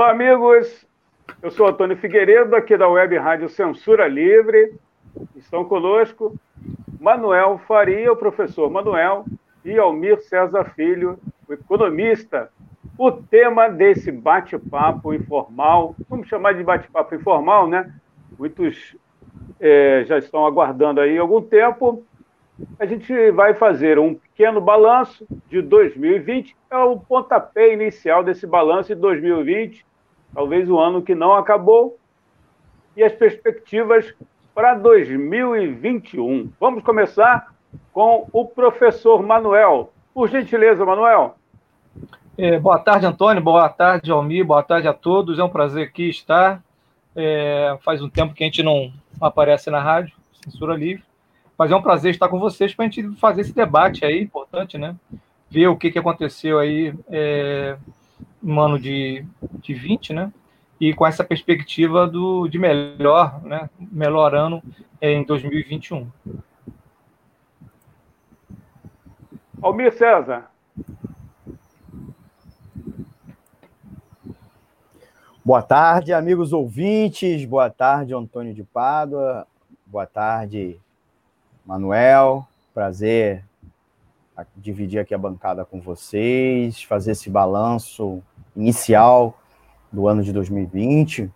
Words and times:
Olá, 0.00 0.12
amigos. 0.12 0.86
Eu 1.42 1.50
sou 1.50 1.66
Antônio 1.66 1.94
Figueiredo, 1.94 2.56
aqui 2.56 2.74
da 2.74 2.88
Web 2.88 3.18
Rádio 3.18 3.50
Censura 3.50 4.08
Livre. 4.08 4.72
Estão 5.36 5.62
conosco 5.62 6.34
Manuel 6.98 7.60
Faria, 7.68 8.10
o 8.10 8.16
professor 8.16 8.70
Manuel, 8.70 9.26
e 9.62 9.78
Almir 9.78 10.18
César 10.22 10.72
Filho, 10.74 11.18
o 11.46 11.52
economista. 11.52 12.50
O 12.96 13.12
tema 13.12 13.68
desse 13.68 14.10
bate-papo 14.10 15.12
informal, 15.12 15.94
vamos 16.08 16.28
chamar 16.28 16.54
de 16.54 16.64
bate-papo 16.64 17.14
informal, 17.14 17.68
né? 17.68 17.92
Muitos 18.38 18.96
é, 19.60 20.04
já 20.06 20.16
estão 20.16 20.46
aguardando 20.46 21.02
aí 21.02 21.18
algum 21.18 21.42
tempo. 21.42 22.02
A 22.78 22.86
gente 22.86 23.30
vai 23.32 23.52
fazer 23.52 23.98
um 23.98 24.14
pequeno 24.14 24.62
balanço 24.62 25.26
de 25.46 25.60
2020, 25.60 26.56
é 26.70 26.78
o 26.78 26.98
pontapé 26.98 27.74
inicial 27.74 28.24
desse 28.24 28.46
balanço 28.46 28.94
de 28.94 29.00
2020, 29.00 29.89
talvez 30.34 30.68
o 30.68 30.78
ano 30.78 31.02
que 31.02 31.14
não 31.14 31.34
acabou, 31.34 31.98
e 32.96 33.02
as 33.02 33.12
perspectivas 33.12 34.12
para 34.54 34.74
2021. 34.74 36.50
Vamos 36.58 36.82
começar 36.82 37.54
com 37.92 38.28
o 38.32 38.44
professor 38.44 39.22
Manuel. 39.22 39.92
Por 40.12 40.28
gentileza, 40.28 40.84
Manuel. 40.84 41.36
É, 42.36 42.58
boa 42.58 42.78
tarde, 42.78 43.06
Antônio. 43.06 43.42
Boa 43.42 43.68
tarde, 43.68 44.10
Almir. 44.10 44.44
Boa 44.44 44.62
tarde 44.62 44.88
a 44.88 44.92
todos. 44.92 45.38
É 45.38 45.44
um 45.44 45.48
prazer 45.48 45.86
aqui 45.86 46.08
estar. 46.08 46.62
É, 47.14 47.76
faz 47.82 48.02
um 48.02 48.08
tempo 48.08 48.34
que 48.34 48.42
a 48.42 48.46
gente 48.46 48.62
não 48.62 48.92
aparece 49.20 49.70
na 49.70 49.80
rádio, 49.80 50.14
censura 50.44 50.74
livre. 50.74 51.04
Mas 51.58 51.70
é 51.70 51.76
um 51.76 51.82
prazer 51.82 52.12
estar 52.12 52.28
com 52.28 52.38
vocês 52.38 52.74
para 52.74 52.86
a 52.86 52.88
gente 52.88 53.16
fazer 53.16 53.42
esse 53.42 53.54
debate 53.54 54.04
aí, 54.04 54.22
importante, 54.22 54.78
né? 54.78 54.96
Ver 55.50 55.68
o 55.68 55.76
que, 55.76 55.90
que 55.90 55.98
aconteceu 55.98 56.58
aí 56.58 56.94
é, 57.10 57.76
no 58.42 58.60
ano 58.60 58.78
de, 58.78 59.24
de 59.60 59.74
20, 59.74 60.12
né? 60.12 60.32
E 60.80 60.94
com 60.94 61.06
essa 61.06 61.22
perspectiva 61.22 62.06
do, 62.06 62.48
de 62.48 62.58
melhor, 62.58 63.42
né? 63.42 63.68
Melhor 63.78 64.34
ano 64.34 64.62
em 65.00 65.24
2021. 65.24 66.08
Almir 69.60 69.92
César. 69.92 70.50
Boa 75.44 75.62
tarde, 75.62 76.12
amigos 76.12 76.52
ouvintes. 76.52 77.44
Boa 77.44 77.68
tarde, 77.68 78.14
Antônio 78.14 78.54
de 78.54 78.62
Pádua. 78.62 79.46
Boa 79.84 80.06
tarde, 80.06 80.80
Manuel. 81.66 82.46
Prazer 82.72 83.44
dividir 84.56 84.98
aqui 84.98 85.14
a 85.14 85.18
bancada 85.18 85.64
com 85.64 85.80
vocês, 85.80 86.82
fazer 86.82 87.12
esse 87.12 87.28
balanço 87.28 88.22
inicial 88.56 89.38
do 89.92 90.06
ano 90.06 90.22
de 90.22 90.32
2020. 90.32 91.30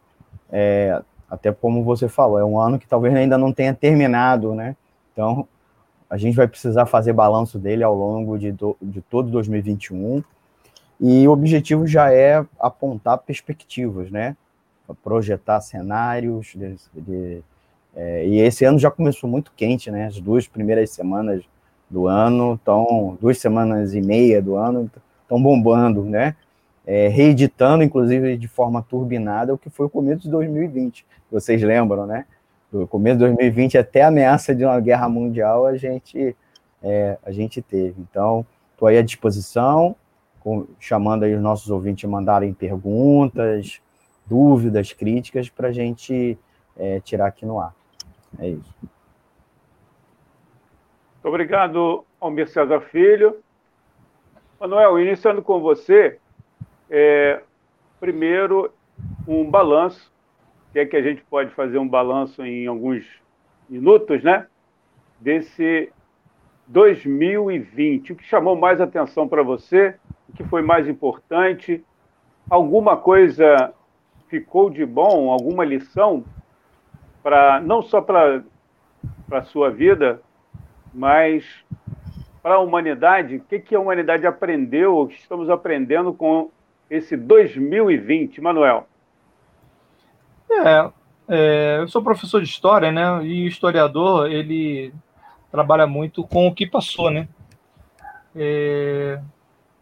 É, 0.51 1.03
até 1.31 1.53
como 1.53 1.83
você 1.83 2.09
falou, 2.09 2.38
é 2.38 2.44
um 2.44 2.59
ano 2.59 2.78
que 2.78 2.87
talvez 2.87 3.15
ainda 3.15 3.37
não 3.37 3.53
tenha 3.53 3.75
terminado, 3.75 4.55
né? 4.55 4.77
Então, 5.12 5.49
a 6.09 6.16
gente 6.16 6.37
vai 6.37 6.47
precisar 6.47 6.87
fazer 6.87 7.12
balanço 7.12 7.59
dele 7.59 7.83
ao 7.83 7.94
longo 7.94 8.38
de, 8.38 8.53
do, 8.53 8.77
de 8.81 9.00
todo 9.00 9.31
2021. 9.31 10.22
E 11.00 11.27
o 11.27 11.33
objetivo 11.33 11.87
já 11.87 12.12
é 12.12 12.44
apontar 12.59 13.19
perspectivas, 13.19 14.11
né? 14.11 14.37
Projetar 15.03 15.61
cenários. 15.61 16.53
De, 16.55 16.77
de, 16.94 17.43
é, 17.97 18.27
e 18.27 18.38
esse 18.38 18.65
ano 18.65 18.78
já 18.78 18.91
começou 18.91 19.28
muito 19.28 19.53
quente, 19.56 19.91
né? 19.91 20.06
As 20.06 20.21
duas 20.21 20.47
primeiras 20.47 20.91
semanas 20.91 21.43
do 21.91 22.06
ano 22.06 22.55
estão, 22.55 23.19
duas 23.21 23.38
semanas 23.38 23.94
e 23.94 24.00
meia 24.00 24.41
do 24.41 24.56
ano, 24.56 24.91
estão 25.22 25.43
bombando, 25.43 26.05
né? 26.05 26.37
É, 26.87 27.09
reeditando, 27.09 27.83
inclusive, 27.83 28.37
de 28.37 28.47
forma 28.47 28.83
turbinada, 28.83 29.55
o 29.55 29.59
que 29.59 29.71
foi 29.71 29.87
o 29.87 29.91
começo 29.91 30.22
de 30.22 30.31
2020. 30.31 31.06
Vocês 31.31 31.62
lembram, 31.62 32.06
né? 32.06 32.27
do 32.78 32.89
começo 32.89 33.19
de 33.19 33.25
2020 33.25 33.78
até 33.78 34.03
a 34.03 34.09
ameaça 34.09 34.55
de 34.55 34.65
uma 34.65 34.81
guerra 34.81 35.09
mundial 35.09 35.65
a 35.65 35.77
gente 35.77 36.37
é, 36.83 37.17
a 37.25 37.31
gente 37.31 37.62
teve. 37.62 37.94
Então, 37.99 38.44
estou 38.73 38.89
aí 38.89 38.99
à 38.99 39.03
disposição, 39.03 39.97
com, 40.41 40.67
chamando 40.78 41.23
aí 41.23 41.34
os 41.34 41.41
nossos 41.41 41.71
ouvintes 41.71 42.05
a 42.05 42.09
mandarem 42.09 42.53
perguntas, 42.53 43.81
dúvidas, 44.27 44.93
críticas 44.93 45.49
para 45.49 45.69
a 45.69 45.73
gente 45.73 46.37
é, 46.77 47.00
tirar 47.00 47.27
aqui 47.27 47.47
no 47.47 47.59
ar. 47.59 47.75
É 48.39 48.49
isso. 48.49 48.75
Muito 51.15 51.28
obrigado, 51.28 52.05
Almir 52.21 52.49
César 52.49 52.81
Filho. 52.81 53.39
Manuel, 54.61 54.99
iniciando 54.99 55.41
com 55.41 55.61
você, 55.61 56.19
é, 56.91 57.43
primeiro 58.00 58.72
um 59.27 59.50
balanço 59.50 60.15
que 60.75 60.81
é 60.81 60.84
que 60.84 60.97
a 60.97 61.03
gente 61.03 61.22
pode 61.31 61.55
fazer 61.55 61.78
um 61.78 61.89
balanço 61.89 62.45
em 62.45 62.67
alguns 62.67 63.06
minutos, 63.71 64.25
né? 64.25 64.49
Desse 65.21 65.89
2020. 66.67 68.12
O 68.12 68.17
que 68.17 68.25
chamou 68.25 68.56
mais 68.56 68.81
atenção 68.81 69.28
para 69.28 69.44
você? 69.44 69.94
O 70.28 70.33
que 70.33 70.43
foi 70.43 70.62
mais 70.62 70.89
importante? 70.89 71.84
Alguma 72.50 72.97
coisa 72.97 73.73
ficou 74.27 74.69
de 74.69 74.84
bom? 74.84 75.31
Alguma 75.31 75.65
lição 75.65 76.25
para 77.23 77.61
não 77.61 77.81
só 77.81 78.00
para 78.00 78.43
a 79.31 79.43
sua 79.43 79.71
vida, 79.71 80.21
mas 80.93 81.44
para 82.43 82.56
a 82.56 82.61
humanidade? 82.61 83.37
O 83.37 83.41
que, 83.44 83.61
que 83.61 83.77
a 83.77 83.81
humanidade 83.81 84.27
aprendeu, 84.27 84.99
o 84.99 85.06
que 85.06 85.15
estamos 85.15 85.49
aprendendo 85.49 86.12
com 86.12 86.50
esse 86.91 87.17
2020, 87.17 88.41
Manuel? 88.41 88.87
É, 90.50 90.91
é, 91.28 91.78
eu 91.81 91.89
sou 91.89 92.03
professor 92.03 92.43
de 92.43 92.49
história, 92.49 92.93
né? 92.93 93.25
E 93.25 93.47
historiador, 93.47 94.31
ele 94.31 94.93
trabalha 95.50 95.87
muito 95.87 96.25
com 96.25 96.47
o 96.47 96.55
que 96.55 96.67
passou, 96.67 97.11
né? 97.11 97.28
É, 98.37 99.21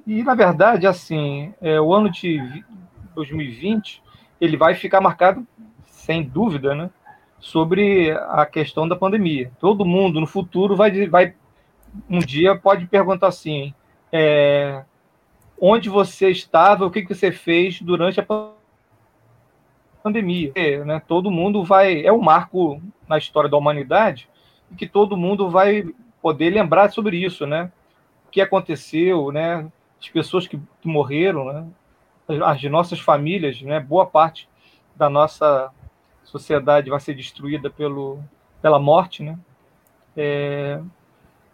e, 0.07 0.23
na 0.23 0.35
verdade, 0.35 0.87
assim, 0.87 1.55
é, 1.61 1.81
o 1.81 1.93
ano 1.93 2.11
de 2.11 2.65
2020, 3.15 4.03
ele 4.41 4.57
vai 4.57 4.75
ficar 4.75 5.01
marcado, 5.01 5.47
sem 5.85 6.23
dúvida, 6.23 6.75
né? 6.75 6.91
Sobre 7.39 8.11
a 8.11 8.47
questão 8.47 8.89
da 8.89 8.95
pandemia. 8.95 9.51
Todo 9.59 9.85
mundo, 9.85 10.21
no 10.21 10.27
futuro, 10.27 10.77
vai, 10.77 11.07
vai 11.09 11.35
um 12.09 12.21
dia 12.21 12.57
pode 12.57 12.87
perguntar 12.87 13.29
assim, 13.29 13.75
é, 14.11 14.85
onde 15.65 15.89
você 15.89 16.29
estava, 16.29 16.85
o 16.85 16.91
que, 16.91 17.03
que 17.03 17.15
você 17.15 17.31
fez 17.31 17.81
durante 17.81 18.21
a 18.21 18.27
pandemia? 20.03 20.51
É, 20.57 20.85
né, 20.85 21.01
todo 21.07 21.31
mundo 21.31 21.63
vai. 21.63 22.05
É 22.05 22.13
um 22.13 22.21
marco 22.21 22.83
na 23.09 23.17
história 23.17 23.49
da 23.49 23.57
humanidade 23.57 24.29
e 24.73 24.75
que 24.75 24.89
todo 24.89 25.17
mundo 25.17 25.49
vai 25.49 25.85
poder 26.21 26.51
lembrar 26.51 26.91
sobre 26.91 27.17
isso, 27.17 27.47
né? 27.47 27.71
O 28.27 28.31
que 28.31 28.41
aconteceu, 28.41 29.31
né? 29.31 29.71
As 30.01 30.09
pessoas 30.09 30.49
que, 30.49 30.59
que 30.81 30.89
morreram, 30.89 31.45
né? 31.45 31.67
As 32.45 32.61
nossas 32.65 32.99
famílias, 32.99 33.63
né? 33.63 33.79
Boa 33.79 34.05
parte 34.05 34.49
da 34.97 35.09
nossa 35.09 35.71
sociedade 36.25 36.91
vai 36.91 36.99
ser 36.99 37.15
destruída 37.15 37.71
pelo, 37.71 38.19
pela 38.61 38.81
morte, 38.81 39.23
né? 39.23 39.39
É, 40.17 40.81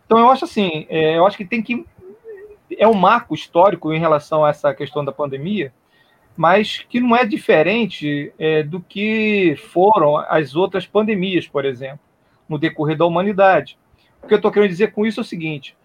então 0.06 0.18
eu 0.18 0.30
acho 0.30 0.46
assim, 0.46 0.86
é, 0.88 1.18
eu 1.18 1.26
acho 1.26 1.36
que 1.36 1.44
tem 1.44 1.62
que 1.62 1.84
é 2.78 2.86
um 2.86 2.94
marco 2.94 3.34
histórico 3.34 3.92
em 3.92 3.98
relação 3.98 4.44
a 4.44 4.50
essa 4.50 4.72
questão 4.72 5.04
da 5.04 5.12
pandemia, 5.12 5.72
mas 6.36 6.78
que 6.88 7.00
não 7.00 7.16
é 7.16 7.26
diferente 7.26 8.32
é, 8.38 8.62
do 8.62 8.80
que 8.80 9.56
foram 9.72 10.16
as 10.16 10.54
outras 10.54 10.86
pandemias, 10.86 11.48
por 11.48 11.64
exemplo, 11.64 11.98
no 12.48 12.56
decorrer 12.56 12.96
da 12.96 13.04
humanidade. 13.04 13.76
O 14.22 14.28
que 14.28 14.34
eu 14.34 14.36
estou 14.36 14.52
querendo 14.52 14.70
dizer 14.70 14.92
com 14.92 15.04
isso 15.04 15.18
é 15.18 15.22
o 15.22 15.26
seguinte: 15.26 15.76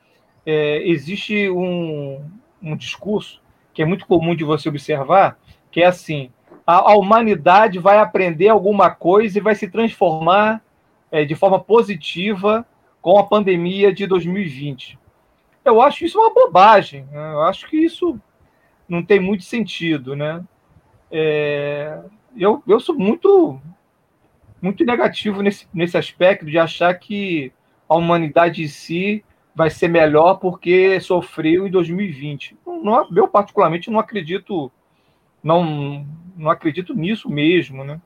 é, 0.46 0.88
existe 0.88 1.50
um, 1.50 2.24
um 2.62 2.78
discurso 2.78 3.42
que 3.74 3.82
é 3.82 3.86
muito 3.86 4.06
comum 4.06 4.36
de 4.36 4.44
você 4.44 4.70
observar, 4.70 5.40
que 5.72 5.82
é 5.82 5.88
assim: 5.88 6.30
a, 6.68 6.92
a 6.92 6.96
humanidade 6.96 7.80
vai 7.80 7.98
aprender 7.98 8.50
alguma 8.50 8.92
coisa 8.92 9.40
e 9.40 9.42
vai 9.42 9.56
se 9.56 9.68
transformar 9.68 10.62
é, 11.12 11.26
de 11.26 11.34
forma 11.34 11.60
positiva 11.60 12.64
com 13.02 13.18
a 13.18 13.24
pandemia 13.24 13.92
de 13.92 14.06
2020. 14.06 15.00
Eu 15.64 15.82
acho 15.82 16.06
isso 16.06 16.20
uma 16.20 16.34
bobagem. 16.34 17.06
Né? 17.12 17.34
Eu 17.34 17.42
acho 17.44 17.68
que 17.68 17.78
isso 17.78 18.20
não 18.88 19.04
tem 19.04 19.20
muito 19.20 19.44
sentido, 19.44 20.16
né? 20.16 20.44
É, 21.12 22.02
eu, 22.36 22.62
eu 22.68 22.80
sou 22.80 22.96
muito 22.96 23.60
muito 24.62 24.86
negativo 24.86 25.42
nesse, 25.42 25.68
nesse 25.74 25.98
aspecto 25.98 26.46
de 26.46 26.58
achar 26.58 26.94
que 26.98 27.52
a 27.88 27.96
humanidade 27.96 28.64
em 28.64 28.68
si 28.68 29.24
vai 29.54 29.70
ser 29.70 29.90
melhor 29.90 30.36
porque 30.36 31.00
sofreu 31.02 31.68
em 31.68 31.72
2020. 31.72 32.58
Não, 32.66 33.08
eu 33.16 33.28
particularmente 33.28 33.92
não 33.92 34.00
acredito 34.00 34.72
não 35.44 36.08
não 36.36 36.50
acredito 36.50 36.96
nisso 36.96 37.30
mesmo, 37.30 37.84
né? 37.84 38.02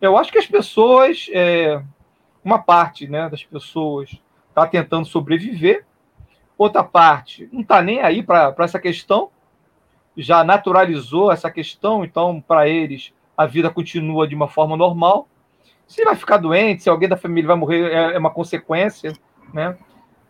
Eu 0.00 0.16
acho 0.16 0.32
que 0.32 0.38
as 0.38 0.46
pessoas 0.46 1.28
é, 1.32 1.82
uma 2.44 2.58
parte, 2.58 3.06
né, 3.06 3.28
das 3.28 3.44
pessoas 3.44 4.20
está 4.48 4.66
tentando 4.66 5.06
sobreviver, 5.06 5.86
outra 6.62 6.84
parte 6.84 7.48
não 7.52 7.62
está 7.62 7.80
nem 7.80 8.00
aí 8.00 8.22
para 8.22 8.54
essa 8.58 8.78
questão 8.78 9.30
já 10.16 10.44
naturalizou 10.44 11.32
essa 11.32 11.50
questão, 11.50 12.04
então, 12.04 12.40
para 12.40 12.68
eles, 12.68 13.12
a 13.36 13.46
vida 13.46 13.70
continua 13.70 14.26
de 14.26 14.34
uma 14.34 14.48
forma 14.48 14.76
normal. 14.76 15.28
Se 15.86 16.04
vai 16.04 16.14
ficar 16.14 16.36
doente, 16.36 16.82
se 16.82 16.90
alguém 16.90 17.08
da 17.08 17.16
família 17.16 17.48
vai 17.48 17.56
morrer, 17.56 17.90
é, 17.90 18.14
é 18.14 18.18
uma 18.18 18.30
consequência, 18.30 19.12
né? 19.52 19.76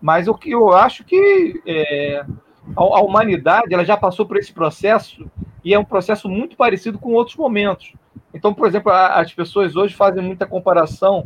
Mas 0.01 0.29
o 0.29 0.35
que 0.35 0.51
eu 0.51 0.71
acho 0.73 1.05
que 1.05 1.61
é, 1.67 2.25
a, 2.77 2.81
a, 2.81 3.01
humanidade 3.01 3.73
ela 3.75 3.85
já 3.85 3.97
passou 3.97 4.25
por 4.25 4.37
esse 4.37 4.53
processo 4.53 5.31
e 5.63 5.75
é 5.75 5.79
um 5.79 5.85
processo 5.85 6.29
muito 6.29 6.57
parecido 6.57 6.99
com 6.99 7.13
outros 7.13 7.37
momentos. 7.37 7.93
Então, 8.33 8.55
por 8.55 8.67
exemplo, 8.67 8.91
a, 8.93 9.21
as 9.21 9.33
pessoas 9.35 9.77
hoje 9.77 9.95
fazem 9.95 10.23
muita 10.23 10.47
comparação 10.47 11.25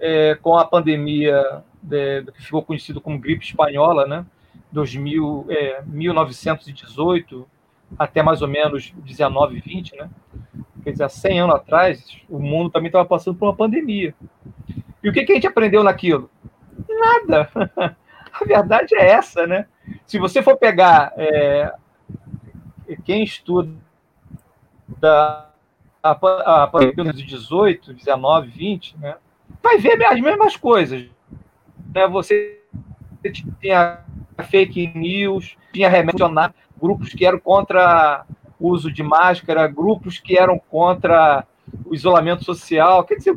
é, 0.00 0.36
com 0.40 0.56
a 0.56 0.64
pandemia 0.64 1.62
de, 1.82 2.24
que 2.32 2.42
ficou 2.42 2.62
conhecido 2.62 3.00
como 3.00 3.18
gripe 3.18 3.44
espanhola, 3.44 4.06
né? 4.06 4.26
2000, 4.72 5.46
é, 5.48 5.82
1918 5.86 7.48
até 7.98 8.22
mais 8.22 8.42
ou 8.42 8.48
menos 8.48 8.92
19, 8.98 9.60
20, 9.60 9.96
né? 9.96 10.10
Quer 10.82 10.92
dizer, 10.92 11.04
há 11.04 11.08
100 11.08 11.40
anos 11.40 11.54
atrás, 11.56 12.18
o 12.28 12.38
mundo 12.38 12.70
também 12.70 12.88
estava 12.88 13.04
passando 13.04 13.36
por 13.36 13.46
uma 13.46 13.56
pandemia. 13.56 14.14
E 15.02 15.08
o 15.08 15.12
que, 15.12 15.24
que 15.24 15.32
a 15.32 15.34
gente 15.34 15.46
aprendeu 15.46 15.82
naquilo? 15.82 16.30
Nada. 16.88 17.50
A 18.40 18.44
verdade 18.44 18.94
é 18.94 19.10
essa, 19.10 19.46
né? 19.46 19.66
Se 20.06 20.18
você 20.18 20.42
for 20.42 20.56
pegar 20.56 21.12
é, 21.16 21.72
quem 23.04 23.24
estuda 23.24 23.74
a, 25.02 25.48
a 26.02 26.66
pandemia 26.68 27.12
de 27.12 27.24
18, 27.24 27.94
19, 27.94 28.48
20, 28.48 28.96
né? 28.98 29.16
Vai 29.62 29.78
ver 29.78 30.02
as 30.04 30.20
mesmas 30.20 30.56
coisas. 30.56 31.08
Né? 31.94 32.06
Você 32.08 32.60
tinha 33.60 34.00
fake 34.50 34.92
news, 34.94 35.56
tinha 35.72 35.88
remédio, 35.88 36.28
grupos 36.80 37.12
que 37.12 37.26
eram 37.26 37.38
contra 37.38 38.24
o 38.58 38.68
uso 38.68 38.90
de 38.92 39.02
máscara, 39.02 39.66
grupos 39.66 40.18
que 40.18 40.38
eram 40.38 40.58
contra 40.58 41.44
o 41.84 41.94
isolamento 41.94 42.44
social. 42.44 43.04
Quer 43.04 43.16
dizer, 43.16 43.36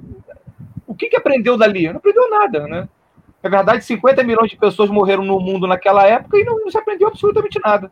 o 0.88 0.96
que, 0.96 1.10
que 1.10 1.18
aprendeu 1.18 1.58
dali? 1.58 1.88
Não 1.90 1.98
aprendeu 1.98 2.30
nada, 2.30 2.68
né? 2.68 2.90
Na 3.42 3.50
verdade, 3.50 3.84
50 3.84 4.24
milhões 4.24 4.52
de 4.52 4.58
pessoas 4.58 4.90
morreram 4.90 5.24
no 5.24 5.40
mundo 5.40 5.66
naquela 5.66 6.06
época 6.06 6.38
e 6.38 6.44
não, 6.44 6.60
não 6.60 6.70
se 6.70 6.78
aprendeu 6.78 7.08
absolutamente 7.08 7.60
nada. 7.64 7.92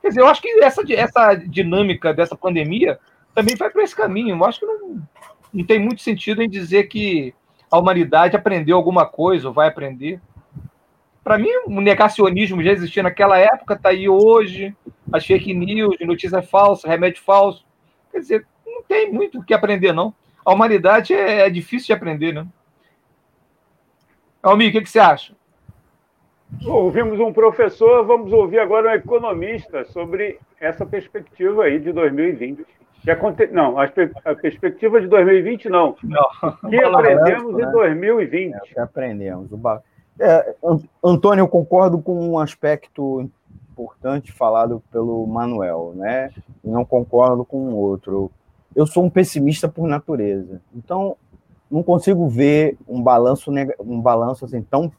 Quer 0.00 0.08
dizer, 0.08 0.20
eu 0.20 0.26
acho 0.26 0.40
que 0.40 0.48
essa, 0.62 0.82
essa 0.94 1.34
dinâmica 1.34 2.14
dessa 2.14 2.34
pandemia 2.34 2.98
também 3.34 3.54
vai 3.56 3.68
para 3.68 3.82
esse 3.82 3.94
caminho. 3.94 4.34
Eu 4.34 4.44
acho 4.44 4.60
que 4.60 4.66
não, 4.66 5.02
não 5.52 5.64
tem 5.66 5.78
muito 5.78 6.00
sentido 6.00 6.42
em 6.42 6.48
dizer 6.48 6.84
que 6.84 7.34
a 7.70 7.78
humanidade 7.78 8.36
aprendeu 8.36 8.76
alguma 8.76 9.06
coisa 9.06 9.48
ou 9.48 9.54
vai 9.54 9.68
aprender. 9.68 10.20
Para 11.22 11.38
mim, 11.38 11.50
o 11.66 11.80
negacionismo 11.80 12.62
já 12.62 12.72
existia 12.72 13.02
naquela 13.02 13.38
época, 13.38 13.74
está 13.74 13.90
aí 13.90 14.08
hoje, 14.08 14.74
as 15.12 15.24
fake 15.24 15.54
news, 15.54 15.96
notícia 16.00 16.42
falsa, 16.42 16.88
remédio 16.88 17.22
falso. 17.22 17.64
Quer 18.10 18.18
dizer, 18.18 18.46
não 18.66 18.82
tem 18.82 19.12
muito 19.12 19.38
o 19.38 19.44
que 19.44 19.54
aprender, 19.54 19.92
não. 19.92 20.14
A 20.44 20.52
humanidade 20.52 21.14
é, 21.14 21.46
é 21.46 21.50
difícil 21.50 21.88
de 21.88 21.92
aprender, 21.92 22.32
né? 22.32 22.46
Almir, 24.42 24.70
o 24.70 24.72
que, 24.72 24.80
que 24.80 24.90
você 24.90 24.98
acha? 24.98 25.34
Ouvimos 26.66 27.20
um 27.20 27.32
professor, 27.32 28.04
vamos 28.04 28.32
ouvir 28.32 28.58
agora 28.58 28.90
um 28.90 28.94
economista 28.94 29.84
sobre 29.84 30.38
essa 30.58 30.84
perspectiva 30.84 31.64
aí 31.64 31.78
de 31.78 31.92
2020. 31.92 32.66
Que 33.02 33.10
aconte... 33.10 33.46
Não, 33.48 33.78
a, 33.78 33.84
a 34.24 34.34
perspectiva 34.34 35.00
de 35.00 35.06
2020 35.06 35.68
não. 35.68 35.96
não. 36.02 36.28
Que 36.68 36.76
aprendemos 36.76 37.54
né? 37.54 37.64
em 37.64 37.70
2020. 37.70 38.54
É, 38.54 38.60
que 38.60 38.80
aprendemos. 38.80 39.52
O 39.52 39.56
ba... 39.56 39.82
É, 40.18 40.54
Antônio, 41.02 41.42
eu 41.42 41.48
concordo 41.48 42.00
com 42.00 42.30
um 42.30 42.38
aspecto 42.38 43.30
importante 43.72 44.32
falado 44.32 44.82
pelo 44.92 45.26
Manuel, 45.26 45.94
né? 45.96 46.30
Não 46.62 46.84
concordo 46.84 47.44
com 47.44 47.56
o 47.56 47.76
outro. 47.76 48.30
Eu 48.76 48.86
sou 48.86 49.04
um 49.04 49.10
pessimista 49.10 49.68
por 49.68 49.88
natureza, 49.88 50.60
então 50.74 51.16
não 51.70 51.82
consigo 51.82 52.28
ver 52.28 52.76
um 52.86 53.02
balanço 53.02 53.50
um 53.80 54.00
balanço 54.00 54.44
assim 54.44 54.60
tão 54.62 54.92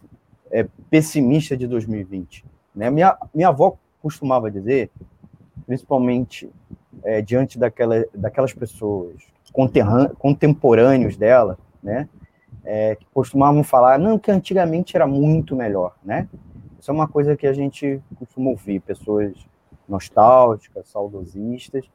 é, 0.49 0.65
pessimista 0.89 1.55
de 1.55 1.67
2020. 1.67 2.43
Né? 2.75 2.89
Minha 2.89 3.17
minha 3.33 3.49
avó 3.49 3.77
costumava 4.01 4.49
dizer, 4.49 4.89
principalmente 5.65 6.49
é, 7.03 7.21
diante 7.21 7.57
daquela, 7.57 8.05
daquelas 8.13 8.53
pessoas 8.53 9.15
contemporâneos 10.17 11.17
dela, 11.17 11.57
né? 11.83 12.07
é, 12.63 12.95
que 12.95 13.05
costumavam 13.13 13.63
falar, 13.63 13.97
não, 13.97 14.19
que 14.19 14.31
antigamente 14.31 14.95
era 14.95 15.07
muito 15.07 15.55
melhor, 15.55 15.95
né? 16.03 16.27
Isso 16.79 16.89
é 16.89 16.93
uma 16.93 17.07
coisa 17.07 17.35
que 17.35 17.45
a 17.45 17.53
gente 17.53 18.01
costuma 18.17 18.49
ouvir, 18.49 18.79
pessoas 18.79 19.33
nostálgicas, 19.87 20.87
saudosistas, 20.87 21.85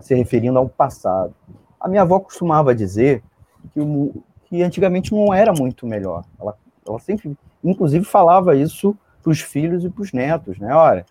se 0.00 0.14
referindo 0.14 0.58
ao 0.58 0.68
passado. 0.68 1.34
A 1.80 1.88
minha 1.88 2.02
avó 2.02 2.18
costumava 2.18 2.74
dizer 2.74 3.22
que, 3.72 3.80
o, 3.80 4.22
que 4.44 4.62
antigamente 4.62 5.12
não 5.12 5.32
era 5.32 5.52
muito 5.52 5.86
melhor. 5.86 6.24
Ela, 6.40 6.56
ela 6.86 6.98
sempre, 6.98 7.36
inclusive, 7.62 8.04
falava 8.04 8.56
isso 8.56 8.96
para 9.22 9.30
os 9.30 9.40
filhos 9.40 9.84
e 9.84 9.90
para 9.90 10.02
os 10.02 10.12
netos, 10.12 10.58
né? 10.58 10.74
Olha, 10.74 11.04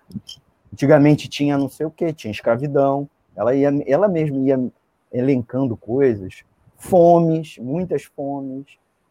antigamente 0.78 1.28
tinha 1.28 1.58
não 1.58 1.68
sei 1.68 1.88
o 1.88 1.92
que, 1.92 2.14
tinha 2.14 2.32
escravidão. 2.32 3.10
Ela 3.36 3.56
ia, 3.56 3.70
ela 3.88 4.08
mesma 4.08 4.38
ia 4.38 4.70
elencando 5.12 5.76
coisas 5.76 6.44
fomes, 6.78 7.58
muitas 7.58 8.04
fomes, 8.04 8.66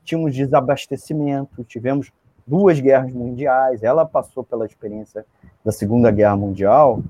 tínhamos 0.05 0.33
desabastecimento, 0.33 1.65
tivemos 1.65 2.13
duas 2.47 2.79
guerras 2.79 3.13
mundiais, 3.13 3.83
ela 3.83 4.07
passou 4.07 4.45
pela 4.45 4.65
experiência 4.65 5.27
da 5.65 5.73
Segunda 5.73 6.13
Guerra 6.13 6.37
Mundial 6.37 7.03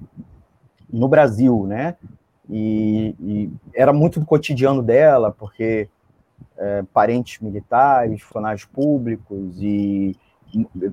no 0.91 1.07
Brasil, 1.07 1.67
né? 1.67 1.95
E, 2.49 3.15
e 3.21 3.51
era 3.75 3.93
muito 3.93 4.19
do 4.19 4.25
cotidiano 4.25 4.83
dela, 4.83 5.31
porque 5.31 5.91
é, 6.57 6.83
parentes 6.95 7.41
militares, 7.41 8.23
funcionários 8.23 8.65
públicos 8.65 9.61
e 9.61 10.17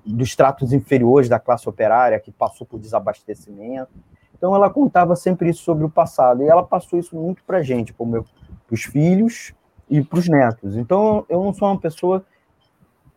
dos 0.06 0.36
tratos 0.36 0.74
inferiores 0.74 1.30
da 1.30 1.40
classe 1.40 1.68
operária 1.70 2.20
que 2.20 2.32
passou 2.32 2.66
por 2.66 2.80
desabastecimento. 2.80 3.92
Então 4.36 4.56
ela 4.56 4.70
contava 4.70 5.16
sempre 5.16 5.50
isso 5.50 5.64
sobre 5.64 5.86
o 5.86 5.90
passado 5.90 6.44
e 6.44 6.48
ela 6.48 6.64
passou 6.64 7.00
isso 7.00 7.16
muito 7.16 7.44
para 7.44 7.62
gente, 7.62 7.94
para 7.94 8.26
os 8.72 8.84
filhos 8.84 9.54
e 9.90 10.02
para 10.02 10.20
os 10.20 10.28
netos. 10.28 10.76
Então, 10.76 11.26
eu 11.30 11.44
não 11.44 11.54
sou 11.54 11.68
uma 11.68 11.80
pessoa 11.80 12.26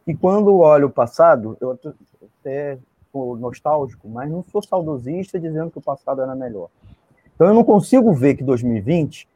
que, 0.05 0.15
quando 0.15 0.57
olho 0.59 0.89
o 0.89 0.91
passado, 0.91 1.57
eu 1.61 1.79
até 2.41 2.79
sou 3.11 3.37
nostálgico, 3.37 4.09
mas 4.09 4.31
não 4.31 4.43
sou 4.43 4.63
saudosista 4.63 5.41
dizendo 5.41 5.71
que 5.71 5.79
o 5.79 5.83
passado 5.83 6.21
era 6.21 6.35
melhor. 6.35 6.69
Então, 7.35 7.47
eu 7.47 7.55
não 7.55 7.65
consigo 7.65 8.13
ver 8.13 8.35
que 8.35 8.45
2020 8.45 9.29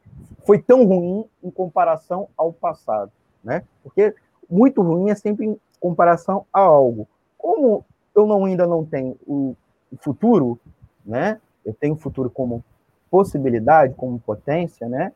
foi 0.47 0.59
tão 0.59 0.85
ruim 0.85 1.25
em 1.43 1.51
comparação 1.51 2.29
ao 2.37 2.53
passado, 2.53 3.11
né? 3.43 3.65
Porque 3.83 4.15
muito 4.49 4.83
ruim 4.83 5.11
é 5.11 5.15
sempre 5.15 5.47
em 5.47 5.61
comparação 5.81 6.47
a 6.53 6.61
algo. 6.61 7.09
Como 7.37 7.85
eu 8.15 8.27
não, 8.27 8.45
ainda 8.45 8.67
não 8.67 8.85
tenho 8.85 9.17
o 9.27 9.57
futuro, 9.99 10.59
né? 11.05 11.41
Eu 11.65 11.75
tenho 11.75 11.95
o 11.95 11.99
futuro 11.99 12.31
como 12.31 12.63
possibilidade, 13.11 13.95
como 13.95 14.21
potência, 14.21 14.89
né? 14.89 15.13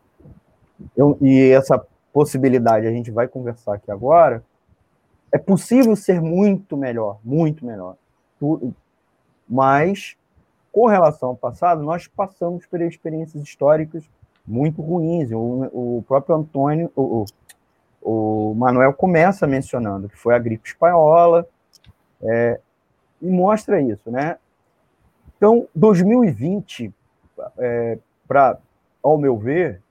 Eu, 0.97 1.16
e 1.21 1.50
essa 1.50 1.85
possibilidade, 2.12 2.87
a 2.87 2.90
gente 2.90 3.11
vai 3.11 3.28
conversar 3.28 3.75
aqui 3.75 3.90
agora, 3.90 4.42
é 5.30 5.38
possível 5.38 5.94
ser 5.97 6.21
muito 6.21 6.76
melhor, 6.76 7.18
muito 7.25 7.64
melhor. 7.64 7.97
Mas, 9.49 10.16
com 10.73 10.87
relação 10.87 11.30
ao 11.30 11.37
passado, 11.37 11.83
nós 11.83 12.06
passamos 12.06 12.66
por 12.66 12.80
experiências 12.80 13.42
históricas 13.42 14.04
muito 14.47 14.80
ruins. 14.83 15.30
O, 15.33 15.99
o 15.99 16.04
próprio 16.06 16.37
Antônio, 16.37 16.90
o, 16.94 17.25
o, 18.04 18.54
Manuel 18.54 18.92
começa 18.92 19.46
mencionando 19.46 20.08
que 20.08 20.16
foi 20.16 20.34
a 20.34 20.38
gripe 20.38 20.68
espanhola, 20.68 21.49
é, 22.23 22.61
e 23.20 23.26
mostra 23.26 23.80
isso, 23.80 24.11
né? 24.11 24.37
Então, 25.37 25.66
2020, 25.75 26.92
é, 27.58 27.99
para, 28.28 28.58
ao 29.02 29.18
meu 29.18 29.37
ver, 29.37 29.82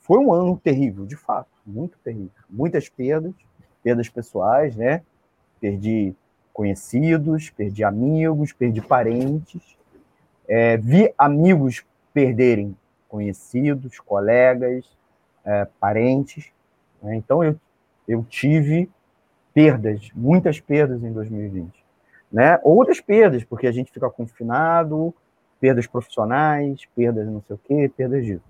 foi 0.00 0.18
um 0.18 0.32
ano 0.32 0.56
terrível, 0.56 1.06
de 1.06 1.16
fato, 1.16 1.48
muito 1.64 1.96
terrível. 1.98 2.30
Muitas 2.48 2.88
perdas, 2.88 3.32
perdas 3.82 4.08
pessoais, 4.08 4.76
né? 4.76 5.02
Perdi 5.60 6.14
conhecidos, 6.52 7.50
perdi 7.50 7.84
amigos, 7.84 8.52
perdi 8.52 8.80
parentes. 8.80 9.62
É, 10.48 10.76
vi 10.76 11.12
amigos 11.16 11.84
perderem 12.12 12.76
conhecidos, 13.08 13.98
colegas, 14.00 14.84
é, 15.44 15.66
parentes. 15.78 16.52
Né? 17.02 17.16
Então, 17.16 17.42
eu, 17.42 17.58
eu 18.06 18.24
tive 18.28 18.90
perdas, 19.52 20.10
muitas 20.14 20.60
perdas 20.60 21.02
em 21.02 21.12
2020. 21.12 21.72
Né? 22.30 22.58
Outras 22.62 23.00
perdas, 23.00 23.44
porque 23.44 23.66
a 23.66 23.72
gente 23.72 23.90
fica 23.90 24.08
confinado, 24.10 25.14
perdas 25.60 25.86
profissionais, 25.86 26.86
perdas 26.94 27.26
não 27.26 27.42
sei 27.42 27.56
o 27.56 27.60
quê, 27.64 27.92
perdas 27.94 28.24
disso. 28.24 28.44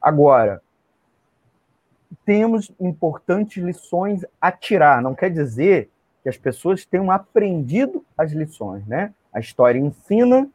Agora, 0.00 0.62
temos 2.24 2.72
importantes 2.80 3.62
lições 3.62 4.24
a 4.40 4.50
tirar. 4.50 5.02
Não 5.02 5.14
quer 5.14 5.30
dizer 5.30 5.90
que 6.22 6.28
as 6.28 6.36
pessoas 6.36 6.84
tenham 6.84 7.10
aprendido 7.10 8.04
as 8.16 8.32
lições, 8.32 8.86
né? 8.86 9.12
A 9.32 9.40
história 9.40 9.78
ensina 9.78 10.50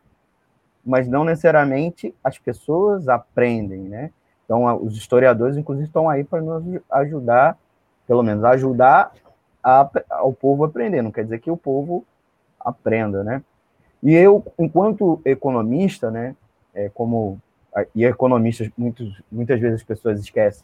mas 0.85 1.07
não 1.07 1.23
necessariamente 1.23 2.13
as 2.23 2.37
pessoas 2.37 3.09
aprendem, 3.09 3.81
né? 3.81 4.11
Então, 4.45 4.83
os 4.83 4.95
historiadores, 4.95 5.57
inclusive, 5.57 5.87
estão 5.87 6.07
aí 6.07 6.23
para 6.23 6.41
nos 6.41 6.81
ajudar, 6.91 7.57
pelo 8.07 8.23
menos 8.23 8.43
ajudar 8.43 9.11
a, 9.63 9.89
ao 10.11 10.31
povo 10.31 10.63
a 10.63 10.67
aprender. 10.67 11.01
Não 11.01 11.11
quer 11.11 11.23
dizer 11.23 11.39
que 11.39 11.51
o 11.51 11.57
povo 11.57 12.05
aprenda, 12.59 13.23
né? 13.23 13.43
E 14.01 14.13
eu, 14.13 14.45
enquanto 14.59 15.19
economista, 15.25 16.11
né, 16.11 16.35
é 16.73 16.89
como 16.89 17.39
e 17.93 18.05
economistas 18.05 18.69
muitas 18.77 19.59
vezes 19.59 19.81
as 19.81 19.83
pessoas 19.83 20.19
esquecem, 20.19 20.63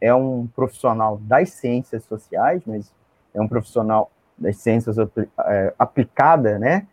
é 0.00 0.14
um 0.14 0.46
profissional 0.46 1.18
das 1.22 1.50
ciências 1.50 2.04
sociais, 2.04 2.62
mas 2.66 2.92
é 3.32 3.40
um 3.40 3.48
profissional 3.48 4.10
das 4.36 4.56
ciências 4.56 4.96
é, 4.98 5.74
aplicada, 5.78 6.58
né? 6.58 6.86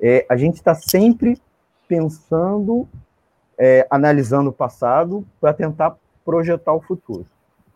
É, 0.00 0.26
a 0.28 0.36
gente 0.36 0.56
está 0.56 0.74
sempre 0.74 1.40
pensando, 1.86 2.88
é, 3.64 3.86
analisando 3.88 4.50
o 4.50 4.52
passado 4.52 5.24
para 5.40 5.54
tentar 5.54 5.96
projetar 6.24 6.72
o 6.72 6.80
futuro. 6.80 7.24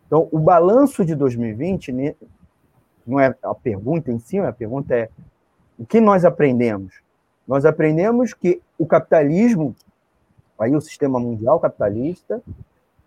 Então, 0.05 0.27
o 0.33 0.37
balanço 0.37 1.05
de 1.05 1.15
2020 1.15 1.93
né, 1.93 2.13
não 3.05 3.17
é 3.17 3.33
a 3.41 3.55
pergunta 3.55 4.11
em 4.11 4.19
si, 4.19 4.37
a 4.37 4.51
pergunta 4.51 4.93
é 4.93 5.09
o 5.79 5.85
que 5.85 6.01
nós 6.01 6.25
aprendemos? 6.25 6.95
Nós 7.47 7.63
aprendemos 7.63 8.33
que 8.33 8.61
o 8.77 8.85
capitalismo, 8.85 9.73
aí 10.59 10.75
o 10.75 10.81
sistema 10.81 11.21
mundial 11.21 11.57
capitalista, 11.57 12.43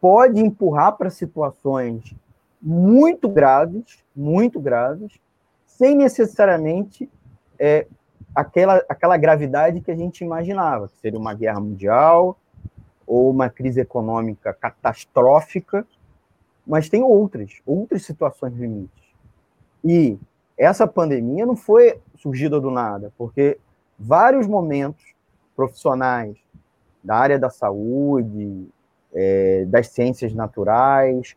pode 0.01 0.41
empurrar 0.41 0.97
para 0.97 1.11
situações 1.11 2.15
muito 2.63 3.29
graves, 3.29 4.03
muito 4.17 4.59
graves, 4.59 5.21
sem 5.67 5.95
necessariamente 5.95 7.11
é, 7.59 7.87
aquela, 8.35 8.83
aquela 8.89 9.19
gravidade 9.19 9.83
que 9.83 9.91
a 9.91 9.97
gente 9.97 10.25
imaginava, 10.25 10.89
que 10.89 10.97
seria 10.97 11.19
uma 11.19 11.35
guerra 11.35 11.61
mundial 11.61 12.39
ou 13.11 13.29
uma 13.29 13.51
crise 13.51 13.81
econômica 13.81 14.53
catastrófica, 14.55 15.85
mas 16.65 16.89
tem 16.89 17.03
outras, 17.03 17.61
outras 17.67 18.05
situações 18.05 18.55
limites. 18.55 19.03
E 19.85 20.17
essa 20.57 20.87
pandemia 20.87 21.45
não 21.45 21.57
foi 21.57 21.99
surgida 22.15 22.61
do 22.61 22.71
nada, 22.71 23.13
porque 23.19 23.59
vários 23.99 24.47
momentos 24.47 25.05
profissionais 25.57 26.37
da 27.03 27.17
área 27.17 27.37
da 27.37 27.51
saúde, 27.51 28.69
é, 29.13 29.65
das 29.65 29.89
ciências 29.89 30.33
naturais, 30.33 31.35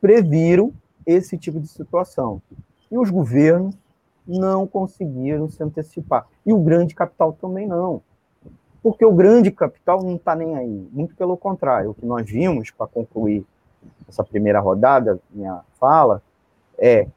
previram 0.00 0.72
esse 1.04 1.36
tipo 1.36 1.60
de 1.60 1.68
situação. 1.68 2.40
E 2.90 2.96
os 2.96 3.10
governos 3.10 3.76
não 4.26 4.66
conseguiram 4.66 5.46
se 5.46 5.62
antecipar. 5.62 6.26
E 6.46 6.54
o 6.54 6.58
grande 6.58 6.94
capital 6.94 7.34
também 7.34 7.66
não. 7.66 8.00
Porque 8.86 9.04
o 9.04 9.10
grande 9.10 9.50
capital 9.50 10.00
não 10.00 10.14
está 10.14 10.36
nem 10.36 10.54
aí. 10.56 10.88
Muito 10.92 11.16
pelo 11.16 11.36
contrário. 11.36 11.90
O 11.90 11.94
que 11.94 12.06
nós 12.06 12.24
vimos, 12.24 12.70
para 12.70 12.86
concluir 12.86 13.44
essa 14.08 14.22
primeira 14.22 14.60
rodada, 14.60 15.18
minha 15.28 15.60
fala, 15.80 16.22
é 16.78 17.08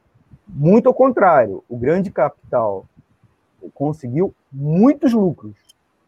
muito 0.48 0.88
ao 0.88 0.92
contrário. 0.92 1.62
O 1.68 1.76
grande 1.76 2.10
capital 2.10 2.86
conseguiu 3.72 4.34
muitos 4.50 5.12
lucros. 5.12 5.54